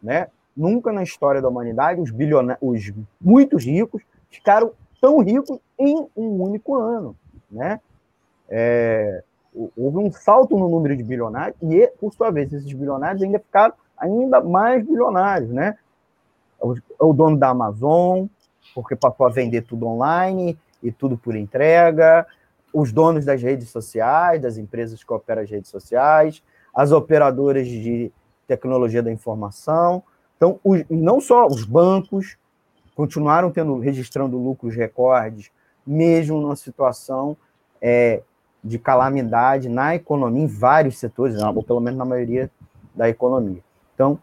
Né? 0.03 0.27
Nunca 0.57 0.93
na 0.93 1.05
história 1.05 1.41
da 1.41 1.49
humanidade 1.49 2.01
os, 2.01 2.11
bilionários, 2.11 2.59
os 2.61 2.93
muitos 3.21 3.65
ricos 3.65 4.03
ficaram 4.31 4.73
tão 5.01 5.21
ricos 5.21 5.61
em 5.79 6.09
um 6.17 6.43
único 6.43 6.75
ano. 6.75 7.15
Né? 7.49 7.81
É, 8.49 9.23
houve 9.77 9.99
um 9.99 10.11
salto 10.11 10.59
no 10.59 10.69
número 10.69 10.97
de 10.97 11.05
bilionários 11.05 11.57
e, 11.63 11.87
por 12.01 12.13
sua 12.13 12.33
vez, 12.33 12.53
esses 12.53 12.73
bilionários 12.73 13.23
ainda 13.23 13.39
ficaram 13.39 13.75
ainda 14.03 14.41
mais 14.41 14.85
bilionários, 14.85 15.51
né? 15.51 15.79
O, 16.99 17.13
dono 17.13 17.37
da 17.37 17.49
Amazon, 17.49 18.27
porque 18.75 18.95
passou 18.97 19.27
a 19.27 19.31
vender 19.31 19.63
tudo 19.63 19.87
online 19.87 20.59
e 20.83 20.93
tudo 20.93 21.17
por 21.17 21.35
entrega, 21.35 22.27
os 22.73 22.93
donos 22.93 23.25
das 23.25 23.43
redes 23.43 23.69
sociais, 23.71 24.43
das 24.43 24.57
empresas 24.57 25.03
que 25.03 25.13
operam 25.13 25.43
as 25.43 25.51
redes 25.51 25.71
sociais, 25.71 26.43
as 26.75 26.93
operadoras 26.93 27.67
de 27.67 28.13
tecnologia 28.47 29.03
da 29.03 29.11
informação. 29.11 30.03
Então, 30.37 30.59
os, 30.65 30.85
não 30.89 31.21
só 31.21 31.47
os 31.47 31.65
bancos 31.65 32.37
continuaram 32.95 33.51
tendo 33.51 33.79
registrando 33.79 34.37
lucros 34.37 34.75
recordes, 34.75 35.51
mesmo 35.87 36.41
numa 36.41 36.57
situação 36.57 37.37
é, 37.81 38.23
de 38.63 38.79
calamidade 38.79 39.69
na 39.69 39.95
economia, 39.95 40.45
em 40.45 40.47
vários 40.47 40.99
setores, 40.99 41.37
ou 41.43 41.63
pelo 41.63 41.81
menos 41.81 41.99
na 41.99 42.05
maioria 42.05 42.51
da 42.95 43.09
economia. 43.09 43.63
Então, 44.03 44.19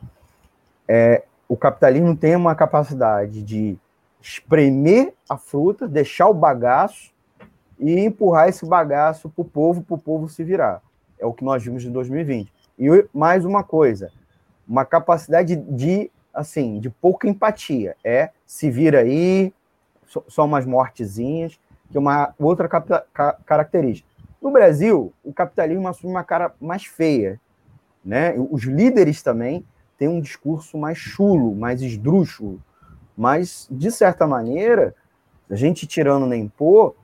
é, 0.86 1.24
o 1.48 1.56
capitalismo 1.56 2.14
tem 2.14 2.36
uma 2.36 2.54
capacidade 2.54 3.42
de 3.42 3.78
espremer 4.22 5.14
a 5.30 5.38
fruta, 5.38 5.88
deixar 5.88 6.28
o 6.28 6.34
bagaço 6.34 7.14
e 7.80 7.98
empurrar 7.98 8.50
esse 8.50 8.66
bagaço 8.66 9.30
para 9.30 9.42
o 9.42 9.46
povo, 9.46 9.82
para 9.82 9.96
o 9.96 9.98
povo 9.98 10.28
se 10.28 10.44
virar. 10.44 10.82
É 11.18 11.26
o 11.26 11.32
que 11.32 11.46
nós 11.46 11.64
vimos 11.64 11.86
em 11.86 11.92
2020. 11.92 12.52
E 12.78 13.08
mais 13.14 13.46
uma 13.46 13.64
coisa, 13.64 14.12
uma 14.68 14.84
capacidade 14.84 15.56
de, 15.56 16.12
assim, 16.34 16.82
de 16.82 16.90
pouca 16.90 17.30
empatia. 17.30 17.96
É 18.04 18.32
se 18.46 18.70
vira 18.70 19.00
aí, 19.00 19.54
só 20.28 20.44
umas 20.44 20.66
mortezinhas, 20.66 21.58
que 21.90 21.96
é 21.96 22.00
uma 22.02 22.34
outra 22.38 22.68
característica. 23.46 24.10
No 24.42 24.52
Brasil, 24.52 25.14
o 25.24 25.32
capitalismo 25.32 25.88
assume 25.88 26.12
uma 26.12 26.24
cara 26.26 26.54
mais 26.60 26.84
feia. 26.84 27.40
Né? 28.04 28.34
Os 28.50 28.64
líderes 28.64 29.22
também 29.22 29.66
têm 29.98 30.08
um 30.08 30.22
discurso 30.22 30.78
mais 30.78 30.98
chulo, 30.98 31.56
mais 31.56 31.82
esdrúxulo. 31.82 32.62
Mas, 33.18 33.68
de 33.70 33.92
certa 33.92 34.26
maneira, 34.26 34.96
a 35.50 35.56
gente 35.56 35.86
tirando 35.86 36.26
nem 36.26 36.48
pôr, 36.48 36.96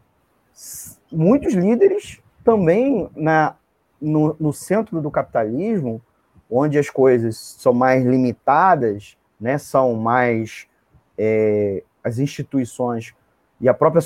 muitos 1.11 1.53
líderes 1.53 2.21
também 2.43 3.09
na, 3.15 3.55
no, 3.99 4.35
no, 4.39 4.53
centro 4.53 5.01
do 5.01 5.11
capitalismo, 5.11 6.01
onde 6.49 6.77
as 6.77 6.89
coisas 6.89 7.37
são 7.37 7.73
mais 7.73 8.05
limitadas, 8.05 9.17
né, 9.39 9.57
são 9.57 9.95
mais 9.95 10.67
é, 11.17 11.83
as 12.03 12.19
instituições 12.19 13.13
e 13.59 13.67
a 13.67 13.73
própria 13.73 14.01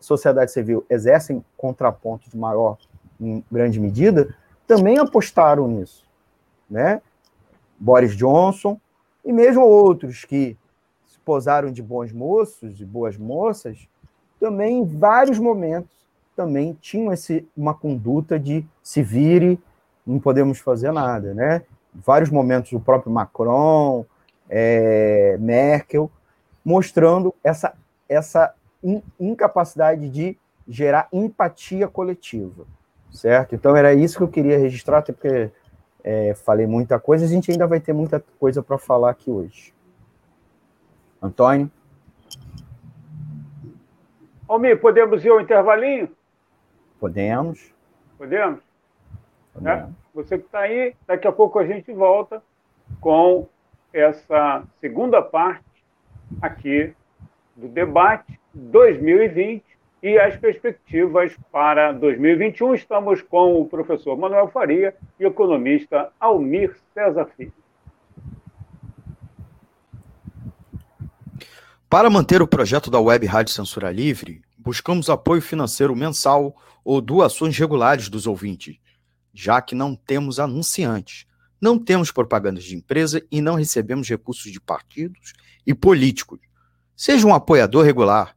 sociedade 0.00 0.50
civil 0.50 0.84
exercem 0.88 1.44
contrapontos 1.56 2.32
maior 2.34 2.78
em 3.20 3.44
grande 3.50 3.78
medida, 3.78 4.34
também 4.66 4.98
apostaram 4.98 5.68
nisso, 5.68 6.03
né? 6.68 7.00
Boris 7.78 8.16
Johnson 8.16 8.80
e 9.24 9.32
mesmo 9.32 9.62
outros 9.62 10.24
que 10.24 10.56
se 11.06 11.18
posaram 11.20 11.70
de 11.70 11.82
bons 11.82 12.12
moços, 12.12 12.76
de 12.76 12.84
boas 12.84 13.16
moças, 13.16 13.88
também 14.38 14.78
em 14.78 14.84
vários 14.84 15.38
momentos 15.38 15.94
também 16.36 16.76
tinham 16.80 17.12
esse, 17.12 17.46
uma 17.56 17.74
conduta 17.74 18.38
de 18.38 18.66
se 18.82 19.02
vire, 19.02 19.58
não 20.06 20.18
podemos 20.18 20.58
fazer 20.58 20.92
nada, 20.92 21.32
né? 21.32 21.62
Vários 21.94 22.28
momentos 22.28 22.72
o 22.72 22.80
próprio 22.80 23.12
Macron, 23.12 24.04
é, 24.48 25.36
Merkel, 25.38 26.10
mostrando 26.64 27.34
essa, 27.42 27.74
essa 28.08 28.52
incapacidade 29.18 30.08
de 30.08 30.36
gerar 30.66 31.08
empatia 31.12 31.86
coletiva, 31.86 32.64
certo? 33.12 33.54
Então 33.54 33.76
era 33.76 33.94
isso 33.94 34.18
que 34.18 34.24
eu 34.24 34.28
queria 34.28 34.58
registrar, 34.58 34.98
até 34.98 35.12
porque 35.12 35.50
é, 36.04 36.34
falei 36.34 36.66
muita 36.66 37.00
coisa, 37.00 37.24
a 37.24 37.28
gente 37.28 37.50
ainda 37.50 37.66
vai 37.66 37.80
ter 37.80 37.94
muita 37.94 38.22
coisa 38.38 38.62
para 38.62 38.76
falar 38.76 39.10
aqui 39.10 39.30
hoje. 39.30 39.74
Antônio? 41.20 41.70
Almir, 44.46 44.78
podemos 44.78 45.24
ir 45.24 45.30
ao 45.30 45.40
intervalinho? 45.40 46.10
Podemos. 47.00 47.74
Podemos? 48.18 48.62
Podemos. 49.54 49.88
É? 49.88 49.88
Você 50.14 50.38
que 50.38 50.44
está 50.44 50.60
aí, 50.60 50.94
daqui 51.06 51.26
a 51.26 51.32
pouco 51.32 51.58
a 51.58 51.66
gente 51.66 51.90
volta 51.92 52.42
com 53.00 53.48
essa 53.92 54.62
segunda 54.80 55.22
parte 55.22 55.64
aqui 56.42 56.94
do 57.56 57.68
debate 57.68 58.38
2020 58.52 59.73
e 60.04 60.18
as 60.18 60.36
perspectivas 60.36 61.34
para 61.50 61.90
2021. 61.92 62.74
Estamos 62.74 63.22
com 63.22 63.62
o 63.62 63.66
professor 63.66 64.18
Manuel 64.18 64.48
Faria 64.48 64.94
e 65.18 65.24
o 65.24 65.28
economista 65.28 66.12
Almir 66.20 66.76
César 66.92 67.26
Filho. 67.34 67.54
Para 71.88 72.10
manter 72.10 72.42
o 72.42 72.46
projeto 72.46 72.90
da 72.90 73.00
Web 73.00 73.24
Rádio 73.24 73.54
Censura 73.54 73.90
Livre, 73.90 74.42
buscamos 74.58 75.08
apoio 75.08 75.40
financeiro 75.40 75.96
mensal 75.96 76.54
ou 76.84 77.00
doações 77.00 77.56
regulares 77.56 78.10
dos 78.10 78.26
ouvintes, 78.26 78.76
já 79.32 79.62
que 79.62 79.74
não 79.74 79.96
temos 79.96 80.38
anunciantes, 80.38 81.26
não 81.58 81.78
temos 81.78 82.12
propagandas 82.12 82.64
de 82.64 82.76
empresa 82.76 83.24
e 83.30 83.40
não 83.40 83.54
recebemos 83.54 84.06
recursos 84.06 84.52
de 84.52 84.60
partidos 84.60 85.32
e 85.66 85.72
políticos. 85.72 86.40
Seja 86.94 87.26
um 87.26 87.32
apoiador 87.32 87.86
regular 87.86 88.36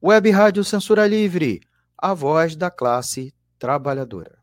Web 0.00 0.30
Rádio 0.30 0.62
Censura 0.62 1.08
Livre, 1.08 1.58
a 2.00 2.14
voz 2.14 2.54
da 2.54 2.70
classe 2.70 3.34
trabalhadora. 3.58 4.38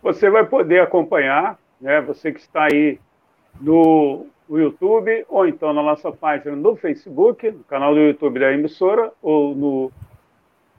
Você 0.00 0.30
vai 0.30 0.46
poder 0.46 0.80
acompanhar, 0.80 1.58
né, 1.80 2.00
você 2.00 2.30
que 2.30 2.38
está 2.38 2.68
aí 2.72 3.00
no 3.60 4.26
YouTube, 4.48 5.26
ou 5.28 5.48
então 5.48 5.72
na 5.72 5.82
nossa 5.82 6.12
página 6.12 6.54
no 6.54 6.76
Facebook, 6.76 7.50
no 7.50 7.64
canal 7.64 7.92
do 7.92 7.98
YouTube 7.98 8.38
da 8.38 8.52
emissora, 8.52 9.12
ou 9.20 9.56
no, 9.56 9.92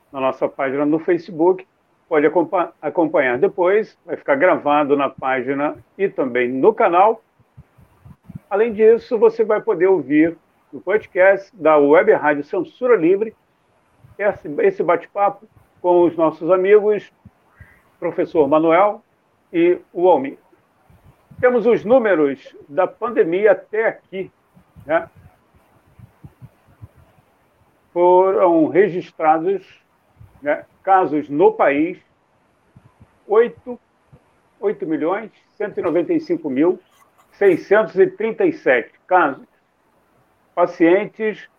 na 0.10 0.22
nossa 0.22 0.48
página 0.48 0.86
no 0.86 1.00
Facebook, 1.00 1.68
pode 2.08 2.26
acompanhar 2.82 3.38
depois, 3.38 3.98
vai 4.06 4.16
ficar 4.16 4.36
gravado 4.36 4.96
na 4.96 5.10
página 5.10 5.76
e 5.98 6.08
também 6.08 6.48
no 6.48 6.74
canal. 6.74 7.22
Além 8.52 8.74
disso, 8.74 9.18
você 9.18 9.46
vai 9.46 9.62
poder 9.62 9.88
ouvir 9.88 10.38
no 10.74 10.82
podcast 10.82 11.56
da 11.56 11.78
Web 11.78 12.12
Rádio 12.12 12.44
Censura 12.44 12.98
Livre 12.98 13.34
esse 14.60 14.84
bate-papo 14.84 15.48
com 15.82 16.04
os 16.04 16.18
nossos 16.18 16.52
amigos, 16.52 17.10
professor 17.98 18.46
Manuel 18.50 19.02
e 19.54 19.80
o 19.94 20.10
Almir. 20.10 20.38
Temos 21.40 21.66
os 21.66 21.86
números 21.86 22.54
da 22.68 22.86
pandemia 22.86 23.54
até 23.54 23.88
aqui. 23.88 24.30
Né? 24.86 25.10
Foram 27.94 28.68
registrados 28.68 29.82
né, 30.42 30.66
casos 30.84 31.30
no 31.30 31.54
país, 31.54 31.98
8, 33.26 33.80
8 34.60 34.86
milhões 34.86 35.32
195 35.56 36.50
mil 36.50 36.82
637 37.42 38.92
casos. 39.08 39.48
Pacientes, 40.54 41.50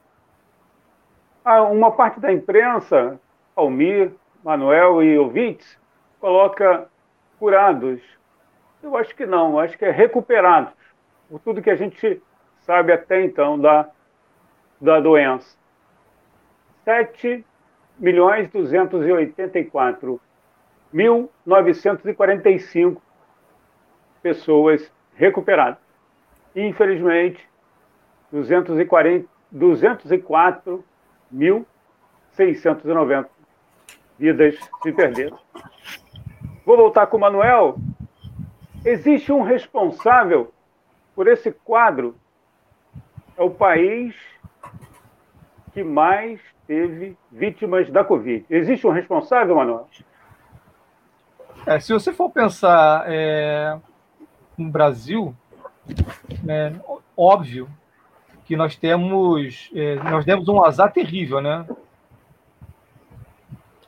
uma 1.45 1.91
parte 1.91 2.21
da 2.21 2.33
imprensa, 2.33 3.19
Almir, 3.57 4.13
Manuel 4.45 5.03
e 5.03 5.19
ouvintes, 5.19 5.77
coloca 6.21 6.89
curados. 7.37 8.01
Eu 8.81 8.97
acho 8.97 9.13
que 9.17 9.27
não, 9.27 9.59
acho 9.59 9.77
que 9.77 9.85
é 9.85 9.91
recuperados, 9.91 10.73
por 11.29 11.41
tudo 11.41 11.61
que 11.61 11.71
a 11.71 11.75
gente 11.75 12.23
sabe 12.61 12.93
até 12.93 13.25
então 13.25 13.59
da, 13.59 13.91
da 14.81 15.01
doença. 15.01 15.59
7 16.85 17.45
milhões 17.99 18.49
284 18.51 20.21
mil 20.93 21.29
945 21.45 23.03
pessoas 24.23 24.93
recuperadas. 25.23 25.79
Infelizmente, 26.55 27.49
240, 28.33 29.29
204 29.53 30.85
mil 31.31 31.65
690 32.33 33.31
vidas 34.19 34.59
se 34.83 34.93
perderam. 34.93 35.39
Vou 36.67 36.77
voltar 36.77 37.07
com 37.07 37.17
o 37.17 37.21
Manuel. 37.21 37.77
Existe 38.85 39.31
um 39.33 39.43
responsável 39.43 40.53
por 41.15 41.29
esse 41.29 41.53
quadro. 41.53 42.17
É 43.37 43.43
o 43.43 43.51
país 43.51 44.17
que 45.73 45.85
mais 45.85 46.41
teve 46.67 47.17
vítimas 47.31 47.89
da 47.91 48.05
Covid. 48.05 48.45
Existe 48.51 48.87
um 48.87 48.91
responsável, 48.91 49.55
Manuel? 49.55 49.89
É, 51.65 51.79
se 51.79 51.93
você 51.93 52.13
for 52.13 52.29
pensar 52.31 53.05
é, 53.07 53.79
no 54.57 54.71
Brasil, 54.71 55.35
é 56.49 56.73
óbvio 57.17 57.69
que 58.45 58.57
nós 58.57 58.77
temos 58.77 59.71
é, 59.75 59.97
nós 59.97 60.25
temos 60.25 60.49
um 60.49 60.65
azar 60.65 60.93
terrível, 60.93 61.41
né? 61.41 61.67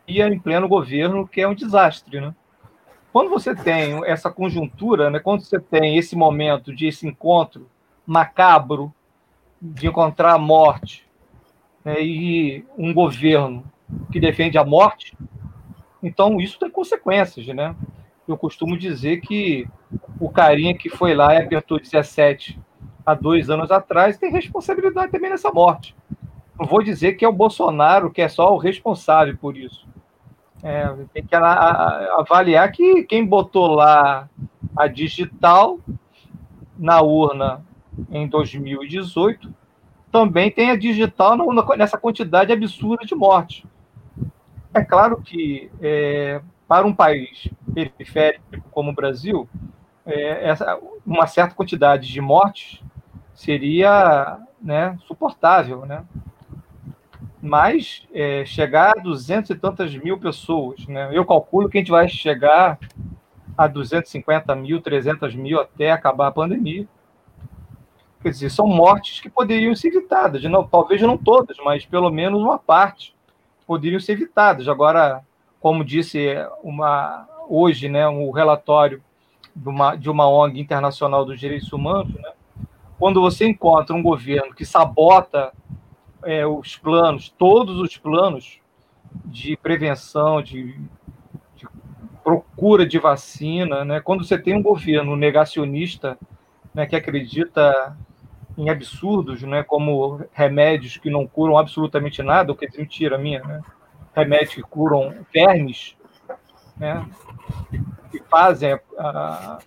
E 0.06 0.20
é 0.20 0.28
em 0.28 0.38
pleno 0.38 0.68
governo 0.68 1.26
que 1.26 1.40
é 1.40 1.48
um 1.48 1.54
desastre, 1.54 2.20
né? 2.20 2.34
Quando 3.12 3.30
você 3.30 3.54
tem 3.54 4.04
essa 4.06 4.30
conjuntura, 4.30 5.10
né? 5.10 5.18
Quando 5.18 5.42
você 5.42 5.60
tem 5.60 5.96
esse 5.96 6.16
momento 6.16 6.74
de 6.74 6.86
esse 6.86 7.06
encontro 7.06 7.68
macabro 8.06 8.92
de 9.60 9.86
encontrar 9.86 10.34
a 10.34 10.38
morte 10.38 11.06
né, 11.84 12.02
e 12.02 12.64
um 12.76 12.92
governo 12.92 13.64
que 14.12 14.20
defende 14.20 14.58
a 14.58 14.64
morte, 14.64 15.16
então 16.02 16.40
isso 16.40 16.58
tem 16.58 16.70
consequências, 16.70 17.46
né? 17.46 17.74
Eu 18.26 18.36
costumo 18.36 18.78
dizer 18.78 19.20
que 19.20 19.66
o 20.18 20.30
carinha 20.30 20.76
que 20.76 20.88
foi 20.88 21.14
lá 21.14 21.34
e 21.34 21.38
apertou 21.38 21.78
17 21.78 22.58
há 23.04 23.14
dois 23.14 23.50
anos 23.50 23.70
atrás 23.70 24.16
tem 24.16 24.32
responsabilidade 24.32 25.12
também 25.12 25.30
nessa 25.30 25.50
morte. 25.50 25.94
Não 26.58 26.66
vou 26.66 26.82
dizer 26.82 27.14
que 27.14 27.24
é 27.24 27.28
o 27.28 27.32
Bolsonaro 27.32 28.10
que 28.10 28.22
é 28.22 28.28
só 28.28 28.54
o 28.54 28.58
responsável 28.58 29.36
por 29.36 29.56
isso. 29.56 29.86
É, 30.62 30.88
tem 31.12 31.24
que 31.24 31.34
avaliar 31.34 32.72
que 32.72 33.02
quem 33.04 33.26
botou 33.26 33.66
lá 33.66 34.28
a 34.74 34.86
digital 34.86 35.78
na 36.78 37.02
urna 37.02 37.62
em 38.10 38.26
2018 38.26 39.52
também 40.10 40.50
tem 40.50 40.70
a 40.70 40.76
digital 40.76 41.36
nessa 41.76 41.98
quantidade 41.98 42.52
absurda 42.52 43.04
de 43.04 43.14
mortes. 43.14 43.64
É 44.72 44.82
claro 44.82 45.20
que 45.20 45.70
é, 45.80 46.40
para 46.66 46.86
um 46.86 46.94
país 46.94 47.48
periférico 47.72 48.44
como 48.70 48.90
o 48.90 48.94
Brasil, 48.94 49.48
é, 50.06 50.48
essa, 50.48 50.78
uma 51.04 51.26
certa 51.26 51.54
quantidade 51.54 52.10
de 52.10 52.20
mortes 52.20 52.82
seria 53.34 54.38
né, 54.60 54.96
suportável, 55.06 55.84
né? 55.84 56.04
Mas 57.40 58.06
é, 58.12 58.44
chegar 58.46 58.94
a 58.96 59.02
200 59.02 59.50
e 59.50 59.54
tantas 59.54 59.94
mil 59.94 60.18
pessoas, 60.18 60.86
né? 60.86 61.10
Eu 61.12 61.26
calculo 61.26 61.68
que 61.68 61.76
a 61.76 61.80
gente 61.80 61.90
vai 61.90 62.08
chegar 62.08 62.78
a 63.56 63.66
250 63.66 64.54
mil, 64.54 64.80
300 64.80 65.34
mil 65.34 65.60
até 65.60 65.92
acabar 65.92 66.28
a 66.28 66.32
pandemia. 66.32 66.86
Quer 68.22 68.30
dizer, 68.30 68.50
são 68.50 68.66
mortes 68.66 69.20
que 69.20 69.28
poderiam 69.28 69.76
ser 69.76 69.88
evitadas, 69.88 70.42
não, 70.44 70.66
talvez 70.66 71.02
não 71.02 71.18
todas, 71.18 71.58
mas 71.62 71.84
pelo 71.84 72.10
menos 72.10 72.40
uma 72.40 72.58
parte 72.58 73.14
poderiam 73.66 74.00
ser 74.00 74.12
evitadas. 74.12 74.66
Agora, 74.66 75.22
como 75.64 75.82
disse 75.82 76.36
uma 76.62 77.26
hoje, 77.48 77.88
né, 77.88 78.06
um 78.06 78.30
relatório 78.30 79.02
de 79.56 79.66
uma, 79.66 79.96
de 79.96 80.10
uma 80.10 80.28
ONG 80.28 80.60
internacional 80.60 81.24
dos 81.24 81.40
direitos 81.40 81.72
humanos, 81.72 82.12
né, 82.12 82.32
quando 82.98 83.18
você 83.18 83.46
encontra 83.46 83.96
um 83.96 84.02
governo 84.02 84.54
que 84.54 84.66
sabota 84.66 85.54
é, 86.22 86.46
os 86.46 86.76
planos, 86.76 87.30
todos 87.38 87.80
os 87.80 87.96
planos 87.96 88.60
de 89.24 89.56
prevenção, 89.56 90.42
de, 90.42 90.78
de, 91.56 91.66
procura 92.22 92.84
de 92.84 92.98
vacina, 92.98 93.86
né? 93.86 94.00
quando 94.00 94.22
você 94.22 94.36
tem 94.36 94.54
um 94.54 94.62
governo 94.62 95.16
negacionista 95.16 96.18
né, 96.74 96.84
que 96.84 96.94
acredita 96.94 97.96
em 98.58 98.68
absurdos, 98.68 99.42
né, 99.42 99.62
como 99.62 100.26
remédios 100.34 100.98
que 100.98 101.08
não 101.08 101.26
curam 101.26 101.56
absolutamente 101.56 102.22
nada, 102.22 102.52
o 102.52 102.54
que 102.54 102.66
é 102.66 102.68
mentira 102.76 103.16
minha, 103.16 103.42
né? 103.42 103.62
Remédios 104.14 104.54
que 104.54 104.62
curam 104.62 105.14
vermes, 105.32 105.96
né, 106.76 107.04
que 108.10 108.22
fazem 108.30 108.78
a, 108.98 109.58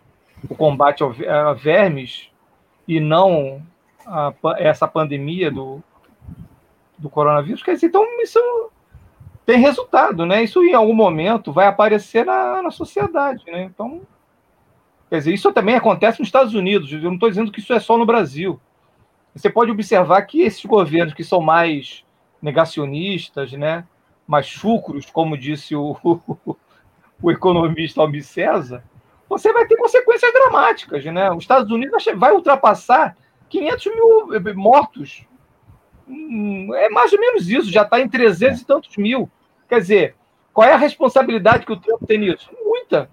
o 0.49 0.55
combate 0.55 1.03
a 1.03 1.53
vermes 1.53 2.29
e 2.87 2.99
não 2.99 3.61
a, 4.05 4.33
essa 4.57 4.87
pandemia 4.87 5.51
do, 5.51 5.83
do 6.97 7.09
coronavírus, 7.09 7.63
quer 7.63 7.73
dizer, 7.73 7.87
então 7.87 8.05
isso 8.21 8.39
tem 9.47 9.59
resultado, 9.59 10.25
né? 10.25 10.43
Isso 10.43 10.61
em 10.61 10.73
algum 10.73 10.93
momento 10.93 11.53
vai 11.53 11.67
aparecer 11.67 12.25
na, 12.25 12.61
na 12.61 12.69
sociedade, 12.69 13.45
né? 13.47 13.63
Então, 13.63 14.01
quer 15.09 15.19
dizer, 15.19 15.33
isso 15.33 15.53
também 15.53 15.75
acontece 15.75 16.19
nos 16.19 16.27
Estados 16.27 16.53
Unidos. 16.53 16.91
Eu 16.91 16.99
não 17.03 17.13
estou 17.13 17.29
dizendo 17.29 17.49
que 17.49 17.61
isso 17.61 17.71
é 17.71 17.79
só 17.79 17.97
no 17.97 18.05
Brasil. 18.05 18.59
Você 19.33 19.49
pode 19.49 19.71
observar 19.71 20.21
que 20.23 20.41
esses 20.41 20.65
governos 20.65 21.13
que 21.13 21.23
são 21.23 21.39
mais 21.39 22.03
negacionistas, 22.41 23.53
né? 23.53 23.85
Mais 24.27 24.45
chucros, 24.45 25.09
como 25.09 25.37
disse 25.37 25.75
o, 25.75 25.95
o, 27.21 27.31
economista 27.31 28.01
Almir 28.01 28.25
César, 28.25 28.83
você 29.29 29.53
vai 29.53 29.65
ter 29.65 29.77
consequências 29.77 30.31
dramáticas, 30.33 31.05
né? 31.05 31.31
Os 31.31 31.43
Estados 31.43 31.71
Unidos 31.71 32.05
vai 32.15 32.33
ultrapassar 32.33 33.15
500 33.49 33.85
mil 33.85 34.33
eh, 34.33 34.53
mortos. 34.53 35.25
Hum, 36.07 36.73
é 36.75 36.89
mais 36.89 37.11
ou 37.13 37.19
menos 37.19 37.49
isso, 37.49 37.71
já 37.71 37.83
está 37.83 37.99
em 37.99 38.09
300 38.09 38.61
e 38.61 38.65
tantos 38.65 38.97
mil. 38.97 39.29
Quer 39.67 39.79
dizer, 39.79 40.15
qual 40.53 40.67
é 40.67 40.73
a 40.73 40.77
responsabilidade 40.77 41.65
que 41.65 41.71
o 41.71 41.77
Trump 41.77 42.03
tem 42.07 42.17
nisso? 42.17 42.49
Muita. 42.63 43.09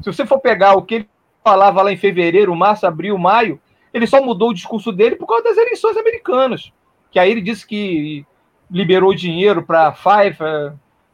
Se 0.00 0.12
você 0.12 0.24
for 0.26 0.38
pegar 0.40 0.74
o 0.74 0.82
que 0.82 0.94
ele 0.94 1.08
falava 1.42 1.82
lá 1.82 1.92
em 1.92 1.96
fevereiro, 1.96 2.54
março, 2.54 2.86
abril, 2.86 3.18
maio, 3.18 3.60
ele 3.92 4.06
só 4.06 4.22
mudou 4.22 4.50
o 4.50 4.54
discurso 4.54 4.90
dele 4.90 5.16
por 5.16 5.26
causa 5.26 5.44
das 5.44 5.56
eleições 5.56 5.96
americanas. 5.96 6.72
Que 7.10 7.18
aí 7.18 7.30
ele 7.30 7.40
disse 7.40 7.66
que 7.66 8.26
liberou 8.74 9.14
dinheiro 9.14 9.62
para 9.62 9.86
a 9.86 9.92
Pfizer, 9.92 10.72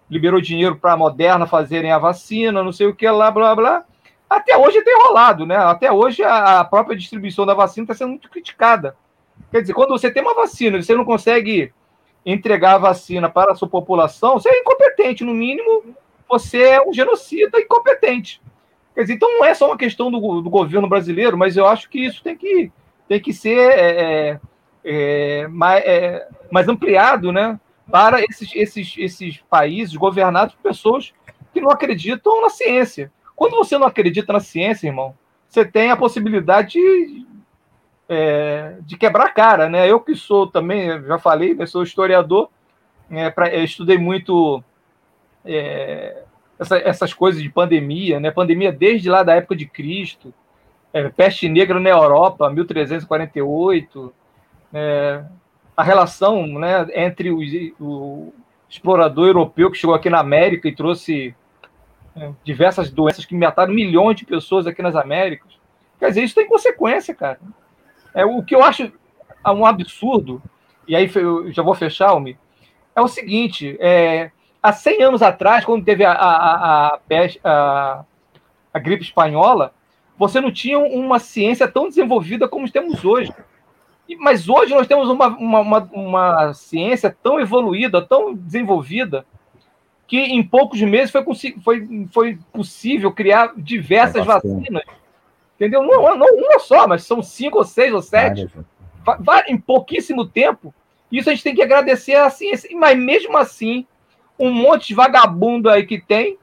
liberou 0.08 0.40
dinheiro 0.40 0.76
para 0.76 0.94
a 0.94 0.96
Moderna 0.96 1.46
fazerem 1.46 1.92
a 1.92 1.98
vacina, 1.98 2.64
não 2.64 2.72
sei 2.72 2.86
o 2.86 2.94
que, 2.94 3.08
lá, 3.08 3.30
blá, 3.30 3.54
blá. 3.54 3.84
Até 4.28 4.56
hoje 4.56 4.82
tem 4.82 4.98
rolado, 5.02 5.44
né? 5.44 5.56
Até 5.56 5.92
hoje 5.92 6.22
a 6.22 6.64
própria 6.64 6.96
distribuição 6.96 7.44
da 7.44 7.52
vacina 7.52 7.84
está 7.84 7.94
sendo 7.94 8.10
muito 8.10 8.30
criticada. 8.30 8.96
Quer 9.50 9.60
dizer, 9.60 9.74
quando 9.74 9.90
você 9.90 10.10
tem 10.10 10.22
uma 10.22 10.34
vacina 10.34 10.78
e 10.78 10.82
você 10.82 10.94
não 10.94 11.04
consegue 11.04 11.70
entregar 12.24 12.76
a 12.76 12.78
vacina 12.78 13.28
para 13.28 13.52
a 13.52 13.54
sua 13.54 13.68
população, 13.68 14.34
você 14.34 14.48
é 14.48 14.60
incompetente, 14.60 15.22
no 15.22 15.34
mínimo, 15.34 15.94
você 16.26 16.62
é 16.62 16.82
um 16.82 16.94
genocida 16.94 17.60
incompetente. 17.60 18.40
Quer 18.94 19.02
dizer, 19.02 19.14
então 19.14 19.30
não 19.36 19.44
é 19.44 19.52
só 19.52 19.66
uma 19.66 19.76
questão 19.76 20.10
do, 20.10 20.40
do 20.40 20.48
governo 20.48 20.88
brasileiro, 20.88 21.36
mas 21.36 21.58
eu 21.58 21.66
acho 21.66 21.90
que 21.90 22.06
isso 22.06 22.22
tem 22.22 22.36
que, 22.36 22.72
tem 23.06 23.20
que 23.20 23.34
ser 23.34 23.58
é, 23.58 24.40
é, 24.84 25.46
mais, 25.48 25.84
é, 25.84 26.28
mais 26.50 26.68
ampliado 26.68 27.32
né, 27.32 27.58
para 27.90 28.22
esses, 28.22 28.54
esses, 28.54 28.94
esses 28.98 29.38
países 29.48 29.94
governados 29.96 30.54
por 30.54 30.62
pessoas 30.62 31.12
que 31.52 31.60
não 31.60 31.70
acreditam 31.70 32.42
na 32.42 32.50
ciência. 32.50 33.12
Quando 33.34 33.56
você 33.56 33.76
não 33.78 33.86
acredita 33.86 34.32
na 34.32 34.40
ciência, 34.40 34.86
irmão, 34.86 35.14
você 35.48 35.64
tem 35.64 35.90
a 35.90 35.96
possibilidade 35.96 36.74
de, 36.74 37.26
é, 38.08 38.76
de 38.82 38.96
quebrar 38.96 39.24
a 39.24 39.32
cara, 39.32 39.68
né? 39.68 39.90
Eu 39.90 40.00
que 40.00 40.14
sou 40.14 40.46
também, 40.46 41.02
já 41.04 41.18
falei, 41.18 41.54
né, 41.54 41.66
sou 41.66 41.82
historiador, 41.82 42.48
é, 43.10 43.30
pra, 43.30 43.52
estudei 43.56 43.98
muito 43.98 44.62
é, 45.44 46.22
essa, 46.58 46.76
essas 46.78 47.12
coisas 47.12 47.42
de 47.42 47.48
pandemia, 47.48 48.20
né? 48.20 48.30
Pandemia 48.30 48.70
desde 48.70 49.08
lá 49.08 49.22
da 49.22 49.34
época 49.34 49.56
de 49.56 49.66
Cristo, 49.66 50.32
é, 50.92 51.08
peste 51.08 51.48
negra 51.48 51.80
na 51.80 51.88
Europa, 51.88 52.50
1348, 52.50 54.12
é, 54.72 55.24
a 55.76 55.82
relação 55.82 56.46
né, 56.46 56.86
entre 56.94 57.30
o, 57.30 58.32
explorador 58.68 59.26
europeu 59.26 59.70
que 59.70 59.78
chegou 59.78 59.94
aqui 59.94 60.08
na 60.08 60.20
América 60.20 60.68
e 60.68 60.74
trouxe 60.74 61.34
é, 62.16 62.30
diversas 62.44 62.90
doenças 62.90 63.24
que 63.24 63.34
mataram 63.34 63.74
milhões 63.74 64.16
de 64.16 64.24
pessoas 64.24 64.66
aqui 64.66 64.80
nas 64.80 64.94
Américas. 64.94 65.58
Quer 65.98 66.08
dizer, 66.08 66.22
isso 66.22 66.34
tem 66.34 66.46
consequência, 66.46 67.14
cara. 67.14 67.40
É, 68.14 68.24
o 68.24 68.42
que 68.42 68.54
eu 68.54 68.62
acho 68.62 68.92
um 69.46 69.66
absurdo, 69.66 70.40
e 70.86 70.94
aí 70.94 71.10
eu 71.14 71.50
já 71.52 71.62
vou 71.62 71.74
fechar, 71.74 72.10
Almi, 72.10 72.38
é 72.94 73.00
o 73.00 73.08
seguinte: 73.08 73.76
é, 73.80 74.30
há 74.62 74.72
100 74.72 75.02
anos 75.02 75.22
atrás, 75.22 75.64
quando 75.64 75.84
teve 75.84 76.04
a, 76.04 76.12
a, 76.12 76.88
a, 76.88 77.00
a, 77.44 78.04
a 78.72 78.78
gripe 78.78 79.02
espanhola, 79.02 79.74
você 80.16 80.40
não 80.40 80.52
tinha 80.52 80.78
uma 80.78 81.18
ciência 81.18 81.66
tão 81.66 81.88
desenvolvida 81.88 82.48
como 82.48 82.70
temos 82.70 83.04
hoje. 83.04 83.32
Mas 84.16 84.48
hoje 84.48 84.74
nós 84.74 84.86
temos 84.86 85.08
uma, 85.08 85.28
uma, 85.28 85.60
uma, 85.60 85.90
uma, 85.92 86.54
ciência 86.54 87.14
tão 87.22 87.38
evoluída, 87.40 88.02
tão 88.02 88.34
desenvolvida, 88.34 89.24
que 90.06 90.18
em 90.18 90.42
poucos 90.42 90.80
meses 90.80 91.10
foi, 91.10 91.24
foi, 91.62 92.06
foi 92.12 92.38
possível 92.52 93.12
criar 93.12 93.52
diversas 93.56 94.22
é 94.22 94.24
vacinas 94.24 94.82
Entendeu? 95.60 95.82
Não, 95.82 96.16
não 96.16 96.26
uma 96.36 96.58
só, 96.58 96.88
mas 96.88 97.04
são 97.04 97.22
cinco 97.22 97.58
ou 97.58 97.64
seis 97.64 97.92
ou 97.92 98.00
sete. 98.00 98.48
Em 99.46 99.58
pouquíssimo 99.58 100.26
tempo. 100.26 100.74
Isso 101.12 101.28
a 101.28 101.34
gente 101.34 101.44
tem 101.44 101.54
que 101.54 101.62
agradecer 101.62 102.14
à 102.14 102.30
ciência. 102.30 102.70
Mas 102.74 102.98
mesmo 102.98 103.36
assim, 103.36 103.86
um 104.38 104.50
monte 104.50 104.88
de 104.88 104.94
vagabundo 104.94 105.68
aí 105.68 105.84
que 105.84 106.00
tem 106.00 106.38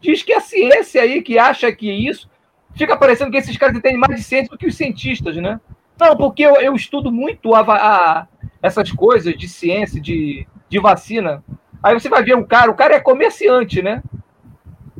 diz 0.00 0.22
que 0.22 0.32
a 0.32 0.40
ciência 0.40 1.02
aí 1.02 1.20
que 1.20 1.38
acha 1.38 1.70
que 1.70 1.90
isso 1.90 2.28
fica 2.74 2.96
parecendo 2.96 3.30
que 3.30 3.36
esses 3.36 3.56
caras 3.56 3.76
entendem 3.76 3.98
mais 3.98 4.16
de 4.16 4.22
ciência 4.22 4.50
do 4.50 4.56
que 4.56 4.66
os 4.66 4.76
cientistas, 4.76 5.36
né? 5.36 5.60
Não, 5.98 6.16
porque 6.16 6.42
eu, 6.42 6.56
eu 6.56 6.74
estudo 6.74 7.12
muito 7.12 7.54
a, 7.54 7.60
a, 7.60 8.26
essas 8.62 8.90
coisas 8.90 9.34
de 9.34 9.48
ciência, 9.48 10.00
de, 10.00 10.46
de 10.68 10.78
vacina. 10.78 11.42
Aí 11.82 11.94
você 11.94 12.08
vai 12.08 12.22
ver 12.22 12.36
um 12.36 12.44
cara, 12.44 12.70
o 12.70 12.74
cara 12.74 12.94
é 12.94 13.00
comerciante, 13.00 13.82
né? 13.82 14.02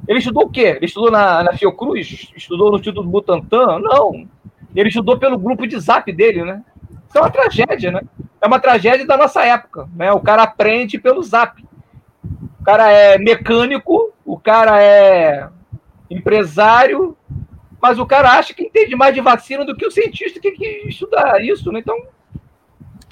Ele 0.07 0.19
estudou 0.19 0.45
o 0.45 0.51
quê? 0.51 0.75
Ele 0.77 0.87
estudou 0.87 1.11
na, 1.11 1.45
na 1.45 1.53
Fiocruz? 1.53 2.33
Estudou 2.37 2.71
no 2.71 2.79
Instituto 2.79 3.09
Butantan? 3.09 3.79
Não. 3.79 4.27
Ele 4.75 4.89
estudou 4.89 5.19
pelo 5.19 5.39
grupo 5.39 5.67
de 5.67 5.79
zap 5.79 6.11
dele, 6.13 6.45
né? 6.45 6.63
Isso 7.09 7.19
é 7.19 7.21
uma 7.21 7.31
tragédia, 7.31 7.93
né? 7.93 8.01
É 8.41 8.47
uma 8.47 8.59
tragédia 8.59 9.07
da 9.07 9.17
nossa 9.17 9.45
época, 9.45 9.89
né? 9.95 10.11
O 10.13 10.21
cara 10.21 10.43
aprende 10.43 10.99
pelo 10.99 11.23
zap. 11.23 11.63
O 12.61 12.65
cara 12.65 12.91
é 12.91 13.19
mecânico, 13.19 14.13
o 14.25 14.39
cara 14.39 14.83
é 14.83 15.49
empresário, 16.11 17.17
mas 17.83 17.99
o 17.99 18.07
cara 18.07 18.39
acha 18.39 18.55
que 18.55 18.63
entende 18.63 18.95
mais 18.95 19.13
de 19.13 19.21
vacina 19.21 19.65
do 19.65 19.75
que 19.75 19.85
o 19.85 19.91
cientista 19.91 20.39
que, 20.39 20.53
que 20.53 20.89
estuda 20.89 21.43
isso, 21.43 21.73
né? 21.73 21.81
Então, 21.81 22.01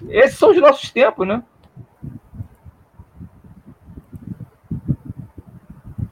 esses 0.08 0.38
são 0.38 0.50
os 0.50 0.60
nossos 0.60 0.92
tempos, 0.92 1.26
né? 1.26 1.42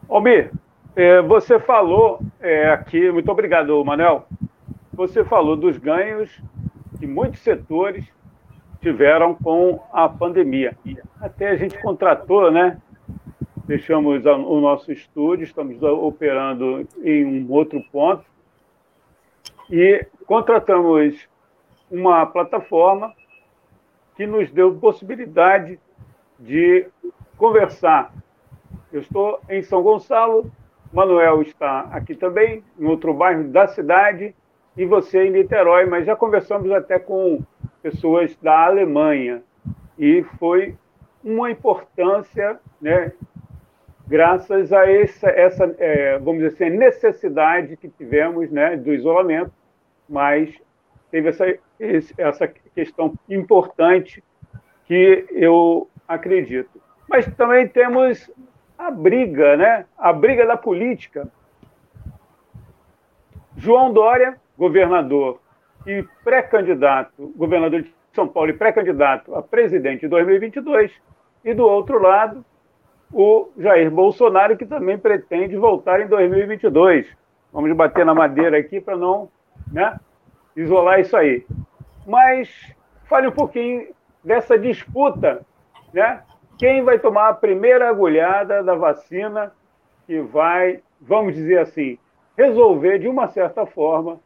Almir, 0.08 0.50
é, 0.96 1.22
você 1.22 1.60
falou 1.60 2.18
é, 2.40 2.72
aqui, 2.72 3.12
muito 3.12 3.30
obrigado, 3.30 3.84
Manuel. 3.84 4.26
Você 4.92 5.24
falou 5.24 5.54
dos 5.54 5.78
ganhos 5.78 6.42
que 6.98 7.06
muitos 7.06 7.38
setores 7.38 8.04
tiveram 8.80 9.36
com 9.36 9.80
a 9.92 10.08
pandemia. 10.08 10.76
Até 11.20 11.50
a 11.50 11.56
gente 11.56 11.80
contratou, 11.80 12.50
né? 12.50 12.78
Fechamos 13.68 14.24
o 14.24 14.60
nosso 14.60 14.90
estúdio, 14.90 15.44
estamos 15.44 15.80
operando 15.80 16.88
em 17.04 17.24
um 17.24 17.52
outro 17.52 17.80
ponto 17.92 18.24
e 19.70 20.07
contratamos 20.26 21.28
uma 21.90 22.26
plataforma 22.26 23.12
que 24.16 24.26
nos 24.26 24.50
deu 24.50 24.74
possibilidade 24.74 25.78
de 26.38 26.87
conversar. 27.37 28.12
Eu 28.92 29.00
estou 29.00 29.40
em 29.48 29.62
São 29.62 29.83
Gonçalo, 29.83 30.50
Manuel 30.92 31.42
está 31.42 31.81
aqui 31.92 32.14
também, 32.14 32.64
em 32.78 32.87
outro 32.87 33.12
bairro 33.12 33.44
da 33.44 33.66
cidade, 33.66 34.35
e 34.76 34.87
você 34.87 35.24
em 35.24 35.31
Niterói, 35.31 35.87
mas 35.87 36.07
já 36.07 36.16
conversamos 36.16 36.70
até 36.70 36.98
com 36.98 37.42
pessoas 37.83 38.37
da 38.37 38.66
Alemanha. 38.66 39.42
E 39.98 40.22
foi 40.38 40.76
uma 41.22 41.50
importância, 41.50 42.59
né, 42.81 43.12
graças 44.07 44.72
a 44.72 44.90
essa, 44.90 45.28
essa 45.28 45.74
é, 45.78 46.18
vamos 46.18 46.42
dizer 46.42 46.64
assim, 46.64 46.76
necessidade 46.76 47.76
que 47.76 47.88
tivemos 47.88 48.50
né, 48.50 48.76
do 48.76 48.92
isolamento, 48.92 49.52
mas 50.08 50.54
teve 51.10 51.28
essa, 51.28 51.44
essa 52.16 52.48
questão 52.74 53.14
importante 53.28 54.22
que 54.86 55.26
eu 55.30 55.88
acredito. 56.06 56.80
Mas 57.08 57.26
também 57.34 57.68
temos 57.68 58.30
a 58.76 58.90
briga, 58.90 59.56
né? 59.56 59.86
A 59.96 60.12
briga 60.12 60.46
da 60.46 60.56
política. 60.56 61.28
João 63.56 63.92
Dória, 63.92 64.38
governador 64.56 65.40
e 65.86 66.04
pré-candidato, 66.22 67.32
governador 67.36 67.82
de 67.82 67.94
São 68.12 68.28
Paulo 68.28 68.50
e 68.50 68.54
pré-candidato 68.54 69.34
a 69.34 69.42
presidente 69.42 70.06
em 70.06 70.08
2022, 70.08 70.92
e 71.44 71.54
do 71.54 71.64
outro 71.66 72.00
lado, 72.00 72.44
o 73.12 73.48
Jair 73.56 73.90
Bolsonaro, 73.90 74.56
que 74.56 74.66
também 74.66 74.98
pretende 74.98 75.56
voltar 75.56 76.00
em 76.00 76.06
2022. 76.06 77.06
Vamos 77.52 77.72
bater 77.74 78.04
na 78.04 78.14
madeira 78.14 78.58
aqui 78.58 78.80
para 78.80 78.96
não 78.96 79.28
né, 79.72 79.98
isolar 80.57 81.00
isso 81.00 81.16
aí. 81.16 81.46
Mas 82.07 82.74
fale 83.04 83.28
um 83.28 83.33
pouquinho 83.33 83.88
dessa 84.22 84.59
disputa 84.59 85.44
né, 85.92 86.22
quem 86.59 86.83
vai 86.83 86.98
tomar 86.98 87.28
a 87.28 87.35
primeira 87.35 87.88
agulhada 87.88 88.62
da 88.62 88.74
vacina 88.74 89.52
que 90.07 90.20
vai, 90.20 90.81
vamos 91.00 91.35
dizer 91.35 91.59
assim, 91.59 91.98
resolver 92.37 92.98
de 92.98 93.09
uma 93.09 93.28
certa 93.28 93.66
forma 93.66 94.18